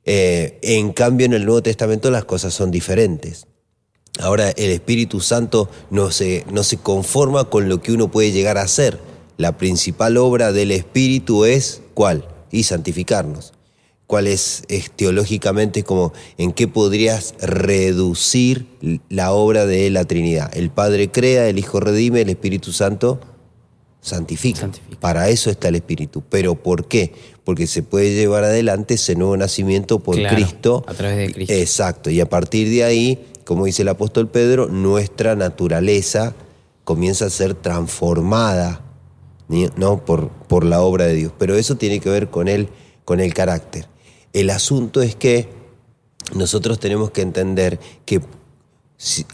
Eh, 0.05 0.59
en 0.61 0.93
cambio, 0.93 1.25
en 1.25 1.33
el 1.33 1.43
Nuevo 1.43 1.61
Testamento 1.61 2.09
las 2.09 2.23
cosas 2.23 2.53
son 2.53 2.71
diferentes. 2.71 3.47
Ahora, 4.17 4.51
el 4.51 4.71
Espíritu 4.71 5.19
Santo 5.19 5.69
no 5.89 6.09
se, 6.09 6.45
no 6.53 6.63
se 6.63 6.77
conforma 6.77 7.49
con 7.49 7.67
lo 7.67 7.81
que 7.81 7.91
uno 7.91 8.09
puede 8.09 8.31
llegar 8.31 8.57
a 8.57 8.61
hacer. 8.61 8.97
La 9.35 9.57
principal 9.57 10.15
obra 10.15 10.53
del 10.53 10.71
Espíritu 10.71 11.43
es, 11.43 11.81
¿cuál? 11.93 12.29
Y 12.49 12.63
santificarnos 12.63 13.51
cuál 14.13 14.27
es, 14.27 14.61
teológicamente 14.95 15.81
como 15.81 16.13
en 16.37 16.51
qué 16.51 16.67
podrías 16.67 17.33
reducir 17.41 18.67
la 19.09 19.33
obra 19.33 19.65
de 19.65 19.89
la 19.89 20.05
Trinidad. 20.05 20.55
El 20.55 20.69
Padre 20.69 21.09
crea, 21.09 21.49
el 21.49 21.57
Hijo 21.57 21.79
redime, 21.79 22.21
el 22.21 22.29
Espíritu 22.29 22.71
Santo 22.73 23.19
santifica. 24.01 24.69
Para 24.99 25.29
eso 25.29 25.49
está 25.49 25.69
el 25.69 25.77
Espíritu. 25.77 26.21
¿Pero 26.29 26.53
por 26.53 26.87
qué? 26.87 27.11
Porque 27.43 27.65
se 27.65 27.81
puede 27.81 28.13
llevar 28.13 28.43
adelante 28.43 28.93
ese 28.93 29.15
nuevo 29.15 29.35
nacimiento 29.35 29.97
por 29.97 30.15
Cristo. 30.27 30.83
A 30.85 30.93
través 30.93 31.17
de 31.17 31.33
Cristo. 31.33 31.51
Exacto. 31.55 32.11
Y 32.11 32.21
a 32.21 32.29
partir 32.29 32.69
de 32.69 32.83
ahí, 32.83 33.25
como 33.45 33.65
dice 33.65 33.81
el 33.81 33.89
apóstol 33.89 34.29
Pedro, 34.29 34.67
nuestra 34.67 35.35
naturaleza 35.35 36.35
comienza 36.83 37.25
a 37.25 37.29
ser 37.31 37.55
transformada 37.55 38.83
¿no? 39.75 40.05
por, 40.05 40.29
por 40.29 40.65
la 40.65 40.83
obra 40.83 41.05
de 41.05 41.15
Dios. 41.15 41.33
Pero 41.39 41.55
eso 41.55 41.77
tiene 41.77 41.99
que 41.99 42.11
ver 42.11 42.29
con 42.29 42.47
el, 42.47 42.69
con 43.05 43.19
el 43.19 43.33
carácter. 43.33 43.91
El 44.33 44.49
asunto 44.49 45.01
es 45.01 45.15
que 45.15 45.47
nosotros 46.35 46.79
tenemos 46.79 47.11
que 47.11 47.21
entender 47.21 47.79
que 48.05 48.21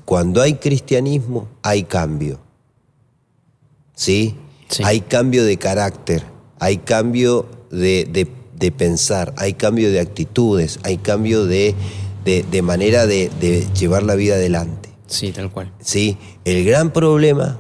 cuando 0.06 0.42
hay 0.42 0.56
cristianismo 0.56 1.48
hay 1.62 1.84
cambio. 1.84 2.40
¿Sí? 3.96 4.36
Hay 4.84 5.02
cambio 5.02 5.46
de 5.46 5.58
carácter, 5.58 6.24
hay 6.60 6.78
cambio 6.78 7.48
de, 7.72 8.28
pensar, 8.78 9.34
hay 9.38 9.54
cambio 9.54 9.92
de 9.92 10.00
actitudes, 10.00 10.80
hay 10.84 10.98
cambio 10.98 11.46
de, 11.46 11.76
de 12.24 12.62
manera 12.62 13.08
de, 13.08 13.68
llevar 13.78 14.04
la 14.04 14.16
vida 14.16 14.36
adelante. 14.36 14.90
Sí, 15.08 15.32
tal 15.32 15.52
cual. 15.52 15.74
Sí, 15.82 16.18
el 16.46 16.64
gran 16.66 16.92
problema 16.92 17.60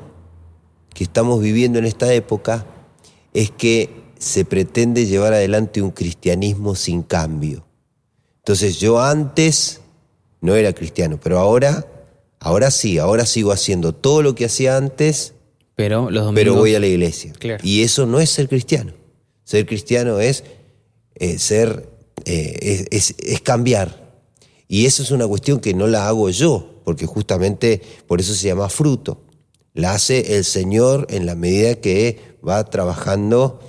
que 0.94 1.04
estamos 1.04 1.42
viviendo 1.42 1.80
en 1.80 1.86
esta 1.86 2.14
época 2.14 2.66
es 3.34 3.50
que 3.50 3.90
se 4.20 4.45
pretende 4.45 5.05
llevar 5.05 5.34
adelante 5.34 5.82
un 5.82 5.91
cristianismo 5.91 6.76
sin 6.76 7.01
cambio. 7.01 7.65
Entonces 8.39 8.80
yo 8.80 9.01
antes 9.01 9.80
no 10.41 10.55
era 10.55 10.74
cristiano, 10.74 11.20
pero 11.22 11.39
ahora, 11.39 11.88
ahora 12.39 12.70
sí, 12.70 12.99
ahora 12.99 13.26
sigo 13.26 13.51
haciendo 13.51 13.93
todo 13.93 14.22
lo 14.22 14.36
que 14.36 14.45
hacía 14.45 14.78
antes, 14.78 15.34
pero, 15.76 16.11
los 16.11 16.34
pero 16.36 16.55
voy 16.55 16.76
a 16.76 16.80
la 16.80 16.88
iglesia. 16.88 17.34
Y 17.63 17.84
eso 17.84 18.05
no 18.05 18.20
es 18.20 18.30
ser 18.30 18.49
cristiano. 18.49 18.93
Ser 19.45 19.65
cristiano 19.65 20.20
es 20.20 20.43
eh, 21.15 21.39
ser, 21.39 21.89
eh, 22.26 22.88
es, 22.91 23.15
es 23.17 23.41
cambiar. 23.41 24.09
Y 24.67 24.86
eso 24.86 25.01
es 25.01 25.11
una 25.11 25.26
cuestión 25.26 25.61
que 25.61 25.74
no 25.74 25.88
la 25.88 26.07
hago 26.09 26.30
yo, 26.30 26.82
porque 26.84 27.05
justamente 27.05 27.82
por 28.07 28.20
eso 28.20 28.34
se 28.34 28.47
llama 28.47 28.67
fruto. 28.67 29.22
La 29.74 29.93
hace 29.93 30.36
el 30.36 30.43
Señor 30.43 31.07
en 31.09 31.26
la 31.26 31.36
medida 31.36 31.76
que 31.76 32.20
va 32.45 32.65
trabajando 32.65 33.61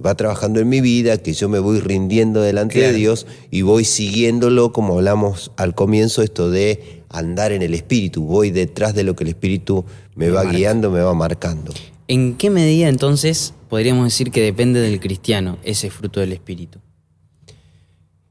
va 0.00 0.14
trabajando 0.14 0.60
en 0.60 0.68
mi 0.68 0.80
vida, 0.80 1.18
que 1.18 1.34
yo 1.34 1.48
me 1.48 1.58
voy 1.58 1.80
rindiendo 1.80 2.40
delante 2.40 2.80
de 2.80 2.92
Dios 2.92 3.26
y 3.50 3.62
voy 3.62 3.84
siguiéndolo, 3.84 4.72
como 4.72 4.94
hablamos 4.94 5.52
al 5.56 5.74
comienzo, 5.74 6.22
esto 6.22 6.50
de 6.50 7.02
andar 7.10 7.52
en 7.52 7.62
el 7.62 7.74
Espíritu, 7.74 8.22
voy 8.22 8.50
detrás 8.50 8.94
de 8.94 9.04
lo 9.04 9.14
que 9.14 9.24
el 9.24 9.30
Espíritu 9.30 9.84
me, 10.14 10.30
va 10.30 10.44
guiando, 10.44 10.90
me 10.90 11.00
va 11.00 11.12
marcando. 11.12 11.74
¿En 12.08 12.36
qué 12.36 12.48
medida 12.48 12.88
entonces 12.88 13.52
podríamos 13.68 14.04
decir 14.04 14.30
que 14.30 14.40
depende 14.40 14.80
del 14.80 14.98
cristiano 14.98 15.58
ese 15.62 15.90
fruto 15.90 16.20
del 16.20 16.32
Espíritu? 16.32 16.78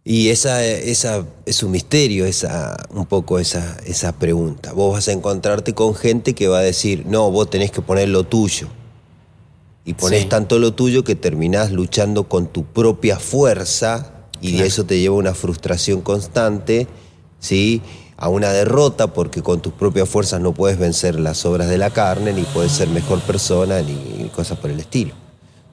Y 0.04 0.30
esa, 0.30 0.66
esa 0.66 1.28
es 1.46 1.62
un 1.62 1.70
misterio, 1.70 2.26
esa, 2.26 2.76
un 2.90 3.06
poco 3.06 3.38
esa, 3.38 3.78
esa 3.86 4.18
pregunta. 4.18 4.74
Vos 4.74 4.94
vas 4.94 5.08
a 5.08 5.12
encontrarte 5.12 5.74
con 5.74 5.94
gente 5.94 6.34
que 6.34 6.48
va 6.48 6.58
a 6.58 6.64
decir, 6.64 7.06
no, 7.06 7.30
vos 7.30 7.52
tenés 7.52 7.70
que 7.70 7.84
poner 7.84 8.10
lo 8.10 8.24
tuyo 8.24 8.68
y 9.86 9.94
pones 9.94 10.30
tanto 10.30 10.60
lo 10.60 10.74
tuyo 10.74 11.04
que 11.04 11.16
terminás 11.16 11.72
luchando 11.72 12.26
con 12.26 12.48
tu 12.48 12.66
propia 12.66 13.18
fuerza 13.20 14.14
y 14.42 14.58
de 14.58 14.66
eso 14.66 14.86
te 14.86 15.00
lleva 15.00 15.16
a 15.16 15.20
una 15.20 15.34
frustración 15.34 16.02
constante, 16.02 16.88
¿sí? 17.40 17.82
a 18.18 18.30
una 18.30 18.52
derrota 18.52 19.08
porque 19.14 19.42
con 19.42 19.62
tus 19.62 19.74
propias 19.74 20.08
fuerzas 20.08 20.42
no 20.42 20.54
puedes 20.54 20.78
vencer 20.78 21.20
las 21.20 21.46
obras 21.46 21.70
de 21.70 21.78
la 21.78 21.90
carne, 21.90 22.34
ni 22.34 22.44
puedes 22.44 22.72
ser 22.72 22.88
mejor 22.90 23.20
persona, 23.22 23.82
ni 23.82 24.30
cosas 24.30 24.60
por 24.60 24.70
el 24.70 24.80
estilo. 24.80 25.16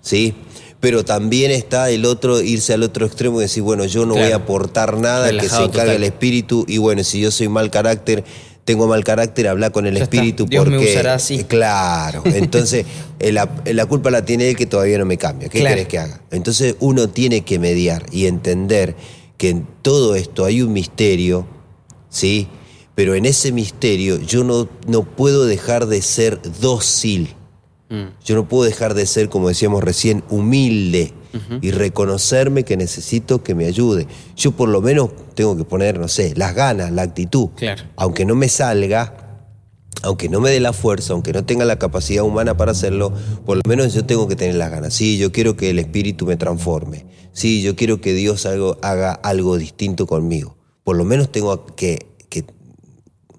¿sí? 0.03 0.35
Pero 0.81 1.05
también 1.05 1.51
está 1.51 1.91
el 1.91 2.05
otro, 2.05 2.41
irse 2.41 2.73
al 2.73 2.85
otro 2.85 3.05
extremo 3.05 3.41
y 3.41 3.43
decir, 3.43 3.63
bueno, 3.63 3.85
yo 3.85 4.07
no 4.07 4.15
voy 4.15 4.31
a 4.31 4.37
aportar 4.37 4.97
nada, 4.99 5.31
que 5.37 5.49
se 5.49 5.65
encargue 5.65 5.97
el 5.97 6.05
espíritu, 6.05 6.65
y 6.69 6.79
bueno, 6.79 7.03
si 7.03 7.21
yo 7.21 7.33
soy 7.33 7.49
mal 7.49 7.71
carácter, 7.71 8.25
tengo 8.69 8.87
mal 8.87 9.03
carácter, 9.03 9.49
habla 9.49 9.71
con 9.71 9.87
el 9.87 9.97
espíritu 9.97 10.47
porque. 10.47 10.77
Me 10.77 10.85
usará 10.85 11.15
así. 11.15 11.43
Claro. 11.45 12.23
Entonces, 12.27 12.85
eh, 13.19 13.33
la, 13.33 13.49
la, 13.65 13.87
culpa 13.87 14.11
la 14.11 14.27
tiene 14.27 14.51
él 14.51 14.57
que 14.57 14.67
todavía 14.67 14.99
no 14.99 15.07
me 15.07 15.17
cambia. 15.17 15.49
¿Qué 15.49 15.61
querés 15.61 15.89
que 15.89 15.99
haga? 15.99 16.21
Entonces, 16.31 16.77
uno 16.79 17.09
tiene 17.09 17.47
que 17.47 17.59
mediar 17.59 18.05
y 18.13 18.27
entender 18.27 18.95
que 19.39 19.49
en 19.49 19.67
todo 19.81 20.17
esto 20.17 20.45
hay 20.45 20.61
un 20.61 20.75
misterio, 20.75 21.47
¿sí? 22.11 22.47
Pero 22.95 23.15
en 23.15 23.25
ese 23.25 23.53
misterio 23.53 24.21
yo 24.21 24.45
no, 24.45 24.69
no 24.87 25.05
puedo 25.05 25.47
dejar 25.47 25.87
de 25.87 26.03
ser 26.03 26.39
dócil. 26.61 27.35
Mm. 27.91 28.05
Yo 28.25 28.35
no 28.35 28.49
puedo 28.49 28.65
dejar 28.65 28.95
de 28.95 29.07
ser, 29.07 29.29
como 29.29 29.49
decíamos 29.49 29.83
recién, 29.83 30.25
humilde. 30.29 31.15
y 31.61 31.71
reconocerme 31.71 32.65
que 32.65 32.77
necesito 32.77 33.45
que 33.45 33.55
me 33.55 33.67
ayude. 33.67 34.09
Yo 34.35 34.53
por 34.53 34.69
lo 34.71 34.81
menos 34.81 35.11
tengo 35.35 35.57
que 35.57 35.65
poner, 35.65 35.99
no 36.01 36.09
sé, 36.09 36.33
las 36.35 36.55
ganas, 36.55 36.91
la 36.91 37.03
actitud. 37.03 37.51
Claro. 37.55 37.85
Aunque 37.97 38.25
no 38.25 38.35
me 38.35 38.49
salga, 38.49 39.29
aunque 40.03 40.29
no 40.29 40.41
me 40.41 40.51
dé 40.51 40.59
la 40.59 40.73
fuerza, 40.73 41.13
aunque 41.13 41.33
no 41.33 41.45
tenga 41.45 41.65
la 41.65 41.79
capacidad 41.79 42.25
humana 42.25 42.57
para 42.57 42.73
hacerlo, 42.73 43.13
por 43.45 43.57
lo 43.57 43.63
menos 43.69 43.93
yo 43.95 44.05
tengo 44.05 44.27
que 44.27 44.37
tener 44.37 44.55
las 44.55 44.71
ganas. 44.71 44.95
Sí, 44.95 45.19
yo 45.19 45.31
quiero 45.33 45.57
que 45.57 45.71
el 45.71 45.79
Espíritu 45.79 46.27
me 46.27 46.37
transforme. 46.37 47.07
Sí, 47.33 47.63
yo 47.63 47.77
quiero 47.77 48.01
que 48.01 48.15
Dios 48.15 48.47
haga 48.47 49.13
algo 49.13 49.59
distinto 49.59 50.07
conmigo. 50.07 50.57
Por 50.83 50.97
lo 50.97 51.05
menos 51.05 51.31
tengo 51.31 51.67
que, 51.77 52.07
que 52.29 52.45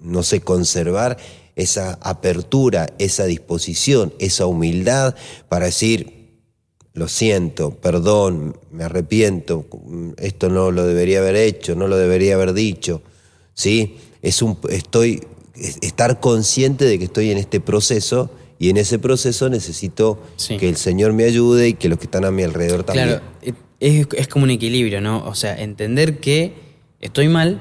no 0.00 0.22
sé, 0.22 0.40
conservar 0.40 1.18
esa 1.56 1.98
apertura, 2.00 2.88
esa 2.98 3.24
disposición, 3.26 4.12
esa 4.18 4.46
humildad 4.46 5.14
para 5.48 5.66
decir, 5.66 6.20
lo 6.92 7.08
siento, 7.08 7.70
perdón, 7.76 8.58
me 8.70 8.84
arrepiento, 8.84 9.66
esto 10.18 10.48
no 10.48 10.70
lo 10.70 10.86
debería 10.86 11.20
haber 11.20 11.36
hecho, 11.36 11.74
no 11.74 11.88
lo 11.88 11.96
debería 11.96 12.34
haber 12.34 12.52
dicho. 12.52 13.02
¿Sí? 13.54 13.96
Es 14.22 14.42
un, 14.42 14.58
estoy, 14.68 15.22
estar 15.82 16.20
consciente 16.20 16.84
de 16.84 16.98
que 16.98 17.04
estoy 17.04 17.30
en 17.30 17.38
este 17.38 17.60
proceso 17.60 18.30
y 18.58 18.68
en 18.70 18.76
ese 18.76 18.98
proceso 18.98 19.48
necesito 19.48 20.22
que 20.58 20.68
el 20.68 20.76
Señor 20.76 21.12
me 21.12 21.24
ayude 21.24 21.68
y 21.68 21.74
que 21.74 21.88
los 21.88 21.98
que 21.98 22.04
están 22.04 22.24
a 22.24 22.30
mi 22.30 22.42
alrededor 22.42 22.84
también. 22.84 23.08
Claro, 23.08 23.24
es, 23.80 24.06
es 24.14 24.28
como 24.28 24.44
un 24.44 24.50
equilibrio, 24.50 25.00
¿no? 25.00 25.24
O 25.24 25.34
sea, 25.34 25.58
entender 25.60 26.18
que 26.18 26.52
estoy 27.00 27.28
mal, 27.28 27.60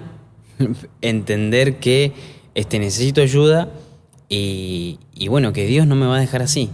entender 1.02 1.80
que 1.80 2.14
este, 2.56 2.80
necesito 2.80 3.22
ayuda 3.22 3.70
y, 4.30 4.98
bueno, 5.28 5.54
que 5.54 5.66
Dios 5.66 5.88
no 5.88 5.96
me 5.96 6.06
va 6.06 6.18
a 6.18 6.20
dejar 6.20 6.42
así. 6.42 6.70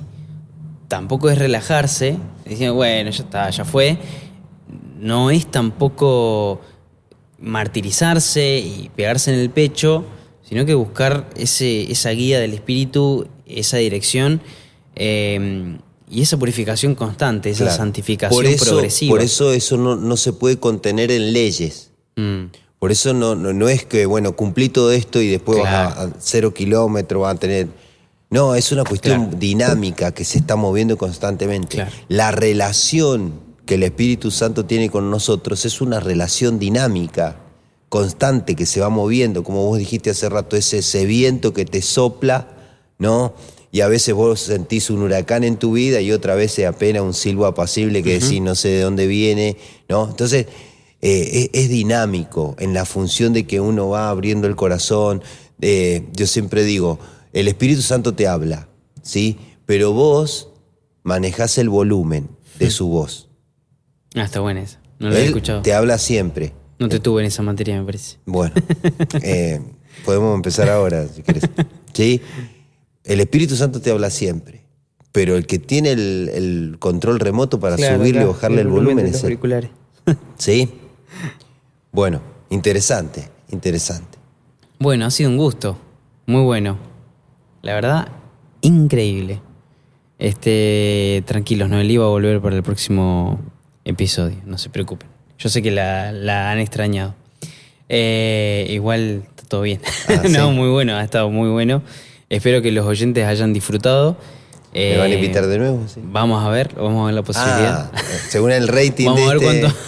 Tampoco 0.88 1.30
es 1.30 1.38
relajarse, 1.38 2.18
diciendo, 2.46 2.76
bueno, 2.76 3.10
ya 3.10 3.24
está, 3.24 3.50
ya 3.50 3.66
fue. 3.66 3.98
No 5.00 5.32
es 5.32 5.50
tampoco 5.50 6.62
martirizarse 7.40 8.60
y 8.60 8.90
pegarse 8.96 9.34
en 9.34 9.40
el 9.40 9.50
pecho, 9.50 10.06
sino 10.44 10.66
que 10.66 10.74
buscar 10.74 11.30
ese, 11.36 11.92
esa 11.92 12.12
guía 12.12 12.40
del 12.40 12.54
espíritu, 12.54 13.28
esa 13.46 13.78
dirección 13.78 14.42
eh, 14.96 15.78
y 16.10 16.22
esa 16.22 16.38
purificación 16.38 16.96
constante, 16.96 17.50
esa 17.50 17.70
santificación 17.70 18.44
por 18.44 18.46
eso, 18.46 18.66
progresiva. 18.66 19.12
Por 19.12 19.22
eso 19.22 19.54
eso 19.54 19.78
no, 19.78 20.18
se 20.18 20.34
puede 20.34 20.60
contener 20.60 21.12
en 21.12 21.34
leyes. 21.34 21.92
Mm. 22.16 22.46
Por 22.86 22.92
eso 22.92 23.16
no, 23.16 23.34
no, 23.34 23.68
es 23.68 23.84
que, 23.84 24.06
bueno, 24.06 24.36
cumplí 24.36 24.70
todo 24.70 24.92
esto 24.92 25.20
y 25.20 25.28
después 25.28 25.58
vas 25.64 25.98
a, 25.98 26.12
cero 26.20 26.54
kilómetros, 26.54 27.20
vas 27.20 27.36
a 27.36 27.40
tener... 27.40 27.68
No, 28.30 28.54
es 28.54 28.72
una 28.72 28.84
cuestión 28.84 29.40
dinámica 29.40 30.12
que 30.12 30.24
se 30.24 30.38
está 30.38 30.56
moviendo 30.56 30.96
constantemente. 30.96 31.84
La 32.10 32.30
relación 32.30 33.40
que 33.66 33.74
el 33.74 33.82
Espíritu 33.82 34.30
Santo 34.30 34.66
tiene 34.66 34.92
con 34.92 35.10
nosotros 35.10 35.66
es 35.66 35.82
una 35.82 36.00
relación 36.00 36.60
dinámica, 36.60 37.38
constante, 37.90 38.56
que 38.56 38.68
se 38.68 38.82
va 38.82 38.90
moviendo, 38.90 39.44
como 39.44 39.66
vos 39.66 39.80
dijiste 39.80 40.12
hace 40.12 40.30
rato, 40.30 40.56
es 40.56 40.72
ese 40.72 41.08
viento 41.08 41.56
que 41.56 41.66
te 41.66 41.82
sopla, 41.82 42.50
¿no? 43.00 43.34
Y 43.72 43.82
a 43.82 43.88
veces 43.88 44.14
vos 44.14 44.42
sentís 44.42 44.92
un 44.92 45.02
huracán 45.02 45.44
en 45.44 45.58
tu 45.58 45.72
vida 45.72 46.02
y 46.02 46.12
otra 46.12 46.36
vez 46.36 46.60
apenas 46.60 47.02
un 47.02 47.16
silbo 47.16 47.48
apacible 47.48 48.04
que 48.04 48.20
decís 48.20 48.42
no 48.42 48.54
sé 48.54 48.68
de 48.68 48.82
dónde 48.82 49.08
viene, 49.08 49.58
¿no? 49.90 50.08
Entonces 50.08 50.46
eh, 51.08 51.51
es, 51.53 51.70
dinámico 51.70 52.56
en 52.58 52.74
la 52.74 52.84
función 52.84 53.32
de 53.32 53.45
que 53.45 53.60
uno 53.60 53.89
va 53.89 54.10
abriendo 54.10 54.47
el 54.47 54.56
corazón. 54.56 55.22
yo 55.62 56.26
siempre 56.26 56.64
digo, 56.64 56.97
el 57.32 57.47
Espíritu 57.47 57.84
Santo 57.84 58.16
te 58.16 58.28
habla, 58.28 58.70
¿sí? 59.03 59.38
Pero 59.68 59.91
vos 59.91 60.49
manejás 61.03 61.60
el 61.60 61.70
volumen 61.70 62.28
de 62.58 62.72
su 62.72 62.88
voz. 62.88 63.30
Ah, 64.18 64.24
está 64.24 64.39
buena 64.39 64.62
esa. 64.62 64.80
No 64.97 65.10
lo 65.10 65.16
he 65.18 65.26
escuchado. 65.26 65.62
Te 65.62 65.74
habla 65.74 65.97
siempre. 65.97 66.53
No 66.80 66.88
te 66.88 67.01
tuve 67.01 67.22
en 67.22 67.28
esa 67.28 67.43
materia, 67.43 67.78
me 67.78 67.86
parece. 67.86 68.16
Bueno, 68.26 68.53
eh, 69.22 69.60
podemos 70.06 70.34
empezar 70.34 70.70
ahora, 70.70 71.06
si 71.10 71.22
quieres. 71.22 71.43
¿Sí? 71.91 72.22
El 73.03 73.20
Espíritu 73.20 73.58
Santo 73.58 73.82
te 73.82 73.91
habla 73.91 74.10
siempre. 74.10 74.62
Pero 75.12 75.36
el 75.36 75.45
que 75.45 75.60
tiene 75.60 75.91
el, 75.91 76.78
control 76.80 77.20
remoto 77.20 77.60
para 77.60 77.76
subirle 77.76 78.22
y 78.22 78.26
bajarle 78.26 78.62
el, 78.62 78.70
volumen, 78.70 79.06
es 79.06 79.22
el. 79.26 79.38
¿Sí? 80.38 80.72
Bueno, 81.91 82.22
interesante, 82.49 83.30
interesante. 83.51 84.18
Bueno, 84.80 85.05
ha 85.05 85.11
sido 85.11 85.30
un 85.30 85.38
gusto. 85.38 85.78
Muy 86.26 86.41
bueno. 86.41 86.78
La 87.61 87.74
verdad, 87.74 88.09
increíble. 88.61 89.41
Este, 90.20 91.24
tranquilos, 91.26 91.70
no, 91.70 91.80
él 91.80 91.91
iba 91.91 92.05
a 92.05 92.09
volver 92.09 92.41
para 92.41 92.55
el 92.55 92.63
próximo 92.63 93.39
episodio, 93.84 94.38
no 94.45 94.57
se 94.57 94.70
preocupen. 94.70 95.09
Yo 95.38 95.49
sé 95.49 95.61
que 95.61 95.72
la, 95.72 96.51
han 96.51 96.59
extrañado. 96.59 97.16
Eh, 97.89 98.68
igual 98.70 99.24
está 99.30 99.43
todo 99.43 99.61
bien. 99.61 99.82
Ah, 100.07 100.24
no, 100.30 100.51
muy 100.51 100.70
bueno, 100.70 100.95
ha 100.95 101.03
estado 101.03 101.30
muy 101.30 101.49
bueno. 101.49 101.82
Espero 102.30 102.61
que 102.61 102.72
los 102.72 102.86
oyentes 102.86 103.26
hayan 103.26 103.53
disfrutado. 103.53 104.18
¿Me 104.74 104.97
van 104.97 105.11
a 105.11 105.13
invitar 105.13 105.47
de 105.47 105.57
nuevo? 105.57 105.86
Vamos 106.03 106.45
a 106.45 106.49
ver, 106.49 106.74
vamos 106.76 107.03
a 107.03 107.05
ver 107.05 107.16
la 107.16 107.24
posibilidad. 107.24 107.91
Ah, 107.93 108.01
según 108.28 108.51
el 108.51 108.68
rating 108.68 109.05
vamos 109.07 109.22
a 109.22 109.34
ver 109.34 109.38
este 109.38 109.61
cuánto 109.61 109.80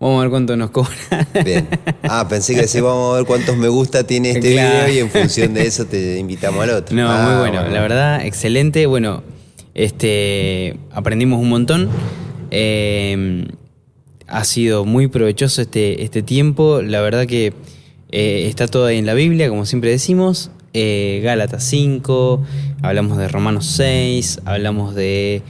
Vamos 0.00 0.18
a 0.18 0.20
ver 0.22 0.30
cuánto 0.30 0.56
nos 0.56 0.70
cobran. 0.70 1.26
Bien. 1.44 1.68
Ah, 2.04 2.26
pensé 2.28 2.54
que 2.54 2.62
decía, 2.62 2.82
vamos 2.82 3.14
a 3.14 3.16
ver 3.16 3.26
cuántos 3.26 3.56
me 3.56 3.68
gusta 3.68 4.04
tiene 4.04 4.30
este 4.30 4.50
video 4.50 4.88
y 4.88 4.98
en 4.98 5.10
función 5.10 5.54
de 5.54 5.66
eso 5.66 5.86
te 5.86 6.18
invitamos 6.18 6.62
al 6.62 6.70
otro. 6.70 6.94
No, 6.94 7.02
muy 7.02 7.32
ah, 7.32 7.38
bueno. 7.40 7.68
La 7.68 7.80
verdad, 7.80 8.24
excelente. 8.24 8.86
Bueno, 8.86 9.24
este, 9.74 10.78
aprendimos 10.92 11.40
un 11.40 11.48
montón. 11.48 11.88
Eh, 12.52 13.48
ha 14.28 14.44
sido 14.44 14.84
muy 14.84 15.08
provechoso 15.08 15.62
este, 15.62 16.04
este 16.04 16.22
tiempo. 16.22 16.80
La 16.80 17.00
verdad 17.00 17.26
que 17.26 17.52
eh, 18.10 18.46
está 18.48 18.68
todo 18.68 18.86
ahí 18.86 18.98
en 18.98 19.06
la 19.06 19.14
Biblia, 19.14 19.48
como 19.48 19.66
siempre 19.66 19.90
decimos. 19.90 20.52
Eh, 20.74 21.20
Gálatas 21.24 21.64
5, 21.64 22.44
hablamos 22.82 23.18
de 23.18 23.26
Romanos 23.26 23.66
6, 23.66 24.42
hablamos 24.44 24.94
de 24.94 25.42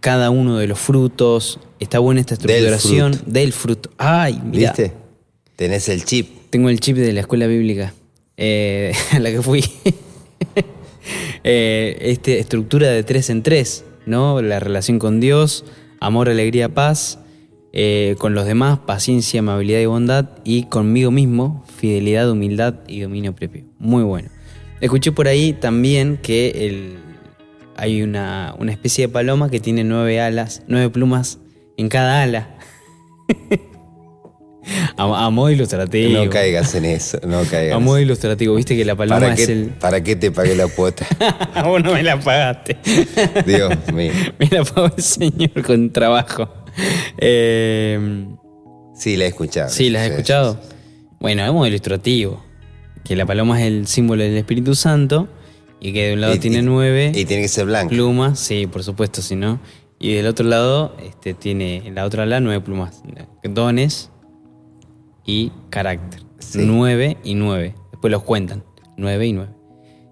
cada 0.00 0.30
uno 0.30 0.58
de 0.58 0.66
los 0.66 0.78
frutos. 0.78 1.60
Está 1.78 1.98
buena 1.98 2.20
esta 2.20 2.34
estructuración 2.34 3.18
del 3.26 3.52
fruto. 3.52 3.90
Ay, 3.98 4.40
mira. 4.44 4.72
¿Viste? 4.72 4.92
Tenés 5.56 5.88
el 5.88 6.04
chip. 6.04 6.28
Tengo 6.50 6.68
el 6.68 6.80
chip 6.80 6.96
de 6.96 7.12
la 7.12 7.20
escuela 7.20 7.46
bíblica 7.46 7.94
eh, 8.36 8.92
a 9.12 9.18
la 9.18 9.30
que 9.30 9.42
fui. 9.42 9.62
eh, 11.44 11.98
este, 12.00 12.38
estructura 12.38 12.88
de 12.88 13.02
tres 13.02 13.30
en 13.30 13.42
tres, 13.42 13.84
¿no? 14.06 14.42
La 14.42 14.58
relación 14.58 14.98
con 14.98 15.20
Dios, 15.20 15.64
amor, 16.00 16.28
alegría, 16.28 16.68
paz. 16.70 17.18
Eh, 17.72 18.16
con 18.18 18.34
los 18.34 18.46
demás, 18.46 18.80
paciencia, 18.80 19.40
amabilidad 19.40 19.80
y 19.80 19.86
bondad. 19.86 20.30
Y 20.44 20.64
conmigo 20.64 21.10
mismo, 21.10 21.64
fidelidad, 21.76 22.28
humildad 22.30 22.74
y 22.88 23.00
dominio 23.00 23.34
propio. 23.34 23.64
Muy 23.78 24.02
bueno. 24.02 24.28
Escuché 24.80 25.12
por 25.12 25.28
ahí 25.28 25.52
también 25.52 26.18
que 26.20 26.66
el, 26.66 26.98
hay 27.80 28.02
una, 28.02 28.54
una 28.58 28.72
especie 28.72 29.06
de 29.06 29.12
paloma 29.12 29.50
que 29.50 29.58
tiene 29.58 29.84
nueve 29.84 30.20
alas, 30.20 30.62
nueve 30.68 30.90
plumas 30.90 31.38
en 31.78 31.88
cada 31.88 32.22
ala. 32.22 32.58
a, 34.96 35.30
modo 35.30 35.50
ilustrativo. 35.50 36.24
No 36.24 36.30
caigas 36.30 36.74
en 36.74 36.84
eso, 36.84 37.18
no 37.26 37.42
caigas. 37.44 37.76
A 37.76 37.78
modo 37.78 37.98
ilustrativo, 37.98 38.54
viste 38.54 38.76
que 38.76 38.84
la 38.84 38.94
paloma 38.94 39.20
¿Para 39.20 39.34
es 39.34 39.48
el. 39.48 39.68
¿Para 39.80 40.02
qué 40.02 40.14
te 40.14 40.30
pagué 40.30 40.54
la 40.54 40.66
cuota? 40.68 41.06
Vos 41.64 41.82
no 41.82 41.94
me 41.94 42.02
la 42.02 42.20
pagaste. 42.20 42.76
Dios 43.46 43.72
mío. 43.94 44.12
me 44.38 44.46
la 44.46 44.62
pagó 44.62 44.92
el 44.94 45.02
señor 45.02 45.62
con 45.64 45.90
trabajo. 45.90 46.52
Eh, 47.16 48.26
sí, 48.94 49.16
la 49.16 49.24
he 49.24 49.28
escuchado. 49.28 49.70
Sí, 49.70 49.88
la 49.88 50.04
he 50.04 50.10
escuchado. 50.10 50.60
Bueno, 51.18 51.44
es 51.46 51.52
modo 51.52 51.66
ilustrativo. 51.66 52.44
Que 53.04 53.16
la 53.16 53.24
paloma 53.24 53.58
es 53.58 53.66
el 53.66 53.86
símbolo 53.86 54.22
del 54.22 54.36
Espíritu 54.36 54.74
Santo 54.74 55.28
y 55.80 55.92
que 55.92 56.08
de 56.08 56.14
un 56.14 56.20
lado 56.20 56.38
tiene 56.38 56.62
nueve. 56.62 57.12
Y 57.14 57.24
tiene 57.24 57.42
que 57.42 57.48
ser 57.48 57.66
blanca. 57.66 57.88
Plumas, 57.88 58.38
sí, 58.38 58.66
por 58.66 58.84
supuesto, 58.84 59.22
si 59.22 59.34
no. 59.34 59.58
Y 59.98 60.14
del 60.14 60.26
otro 60.26 60.46
lado 60.46 60.94
este, 61.02 61.34
tiene 61.34 61.86
en 61.86 61.94
la 61.94 62.04
otra 62.04 62.22
ala 62.22 62.40
nueve 62.40 62.60
plumas. 62.60 63.02
Dones 63.42 64.10
y 65.26 65.52
carácter. 65.70 66.22
Nueve 66.54 67.16
y 67.24 67.34
nueve. 67.34 67.74
Después 67.90 68.10
los 68.10 68.22
cuentan. 68.22 68.64
Nueve 68.96 69.26
y 69.26 69.32
nueve. 69.32 69.52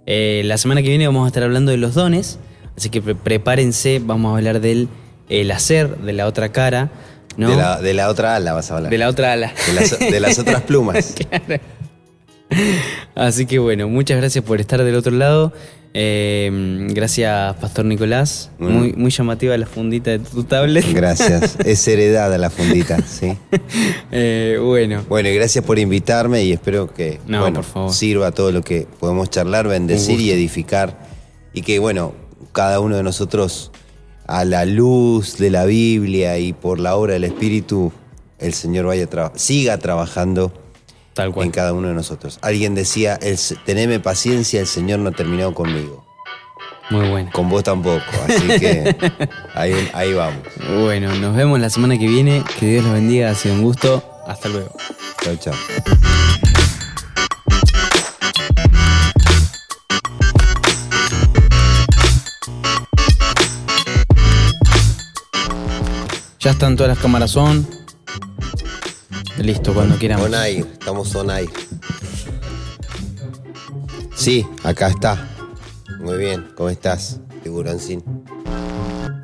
Eh, 0.07 0.43
la 0.45 0.57
semana 0.59 0.83
que 0.83 0.89
viene 0.89 1.07
vamos 1.07 1.25
a 1.25 1.29
estar 1.29 1.43
hablando 1.43 1.71
de 1.71 1.77
los 1.77 1.95
dones. 1.95 2.39
Así 2.77 2.91
que 2.91 3.01
prepárense, 3.01 4.01
vamos 4.05 4.33
a 4.33 4.37
hablar 4.37 4.61
del 4.61 4.89
el 5.29 5.51
hacer, 5.51 5.99
de 5.99 6.13
la 6.13 6.27
otra 6.27 6.51
cara. 6.51 6.91
¿no? 7.37 7.51
De, 7.81 7.95
la, 7.95 8.09
otra 8.09 8.35
ala 8.37 8.53
vas 8.53 8.71
a 8.71 8.77
hablar. 8.77 8.91
De 8.91 8.99
la 8.99 9.09
otra 9.09 9.33
ala. 9.33 9.53
De 10.11 10.21
las, 10.21 10.39
otras 10.39 10.63
plumas. 10.63 11.15
Así 13.15 13.47
que 13.47 13.59
bueno, 13.59 13.89
muchas 13.89 14.19
gracias 14.19 14.45
por 14.45 14.61
estar 14.61 14.83
del 14.83 14.95
otro 14.95 15.13
lado. 15.13 15.53
Eh, 15.95 16.87
gracias, 16.91 17.57
Pastor 17.57 17.85
Nicolás. 17.87 18.51
Mm. 18.59 18.67
Muy, 18.69 18.93
muy 18.93 19.11
llamativa 19.11 19.57
la 19.57 19.67
fundita 19.67 20.11
de 20.13 20.19
tu 20.21 20.45
tablet. 20.45 20.85
Gracias. 20.93 21.57
Es 21.65 21.87
heredada 21.89 22.39
la 22.39 22.51
fundita, 22.51 22.99
sí. 23.03 23.37
Eh, 24.13 24.59
bueno. 24.63 25.05
Bueno, 25.09 25.29
y 25.29 25.35
gracias 25.35 25.65
por 25.65 25.79
invitarme 25.79 26.45
y 26.45 26.53
espero 26.53 26.93
que 26.93 27.21
sirva 27.91 28.33
todo 28.33 28.53
lo 28.53 28.63
que 28.63 28.87
podemos 28.99 29.29
charlar, 29.31 29.67
bendecir 29.69 30.21
y 30.21 30.31
edificar. 30.31 30.99
Y 31.53 31.63
que, 31.63 31.79
bueno, 31.79 32.15
cada 32.53 32.81
uno 32.81 32.97
de 32.97 33.03
nosotros 33.03 33.73
a 34.27 34.45
la 34.45 34.65
luz 34.67 35.39
de 35.39 35.51
la 35.51 35.65
Biblia 35.65 36.39
y 36.39 36.53
por 36.53 36.79
la 36.81 36.97
obra 36.97 37.15
del 37.15 37.25
Espíritu, 37.25 37.93
el 38.39 38.53
Señor 38.55 38.87
vaya 38.87 39.09
tra- 39.09 39.33
siga 39.35 39.79
trabajando 39.79 40.53
Tal 41.19 41.33
cual. 41.33 41.47
en 41.47 41.51
cada 41.51 41.73
uno 41.73 41.89
de 41.89 41.95
nosotros. 41.95 42.39
Alguien 42.43 42.77
decía, 42.77 43.19
el, 43.21 43.37
teneme 43.67 43.99
paciencia, 43.99 44.61
el 44.61 44.69
Señor 44.69 45.01
no 45.01 45.09
ha 45.09 45.13
terminado 45.13 45.53
conmigo. 45.53 46.05
Muy 46.91 47.09
bueno. 47.09 47.31
Con 47.33 47.49
vos 47.49 47.65
tampoco, 47.65 48.05
así 48.29 48.47
que 48.61 48.97
ahí, 49.53 49.91
ahí 49.95 50.15
vamos. 50.15 50.43
Bueno, 50.81 51.13
nos 51.17 51.35
vemos 51.35 51.59
la 51.59 51.71
semana 51.71 51.99
que 51.99 52.07
viene. 52.07 52.45
Que 52.61 52.67
Dios 52.67 52.85
los 52.85 52.93
bendiga. 52.93 53.31
Ha 53.31 53.35
sido 53.35 53.57
un 53.57 53.63
gusto. 53.63 54.01
Hasta 54.29 54.49
luego. 54.49 54.71
Chao, 55.21 55.35
chao. 55.37 55.55
Ya 66.39 66.53
están 66.53 66.77
todas 66.77 66.91
las 66.91 66.99
cámaras 67.01 67.35
on. 67.35 67.67
Listo, 69.39 69.73
cuando 69.73 69.97
quieran. 69.97 70.21
On 70.21 70.35
air, 70.35 70.67
estamos 70.73 71.15
on 71.15 71.31
air. 71.31 71.49
Sí, 74.15 74.47
acá 74.65 74.89
está. 74.89 75.29
Muy 76.01 76.19
bien, 76.19 76.49
¿cómo 76.57 76.69
estás, 76.69 77.21
tiburoncín? 77.43 78.03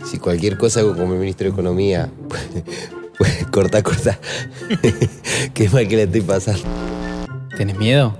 Si 0.04 0.18
cualquier 0.18 0.56
cosa 0.56 0.80
hago 0.80 0.96
como 0.96 1.16
ministro 1.16 1.46
de 1.46 1.52
Economía, 1.52 2.10
pues 3.18 3.46
corta, 3.50 3.82
corta. 3.82 4.18
Qué 5.54 5.68
mal 5.68 5.88
que 5.88 5.96
le 5.96 6.02
estoy 6.04 6.20
pasando. 6.20 6.62
¿Tenés 7.56 7.76
miedo? 7.76 8.16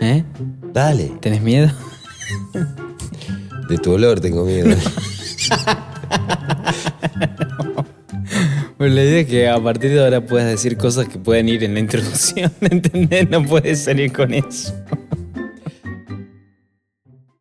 ¿Eh? 0.00 0.24
Dale, 0.72 1.12
¿Tenés 1.20 1.42
miedo? 1.42 1.70
de 3.68 3.78
tu 3.78 3.92
olor 3.92 4.20
tengo 4.20 4.44
miedo. 4.44 4.70
Pues 8.80 8.94
la 8.94 9.02
idea 9.02 9.20
es 9.20 9.26
que 9.26 9.46
a 9.46 9.62
partir 9.62 9.90
de 9.90 10.02
ahora 10.02 10.22
puedas 10.22 10.48
decir 10.48 10.78
cosas 10.78 11.06
que 11.06 11.18
pueden 11.18 11.50
ir 11.50 11.62
en 11.64 11.74
la 11.74 11.80
introducción, 11.80 12.50
¿entendés? 12.62 13.28
No 13.28 13.44
puedes 13.44 13.84
salir 13.84 14.10
con 14.10 14.32
eso. 14.32 14.74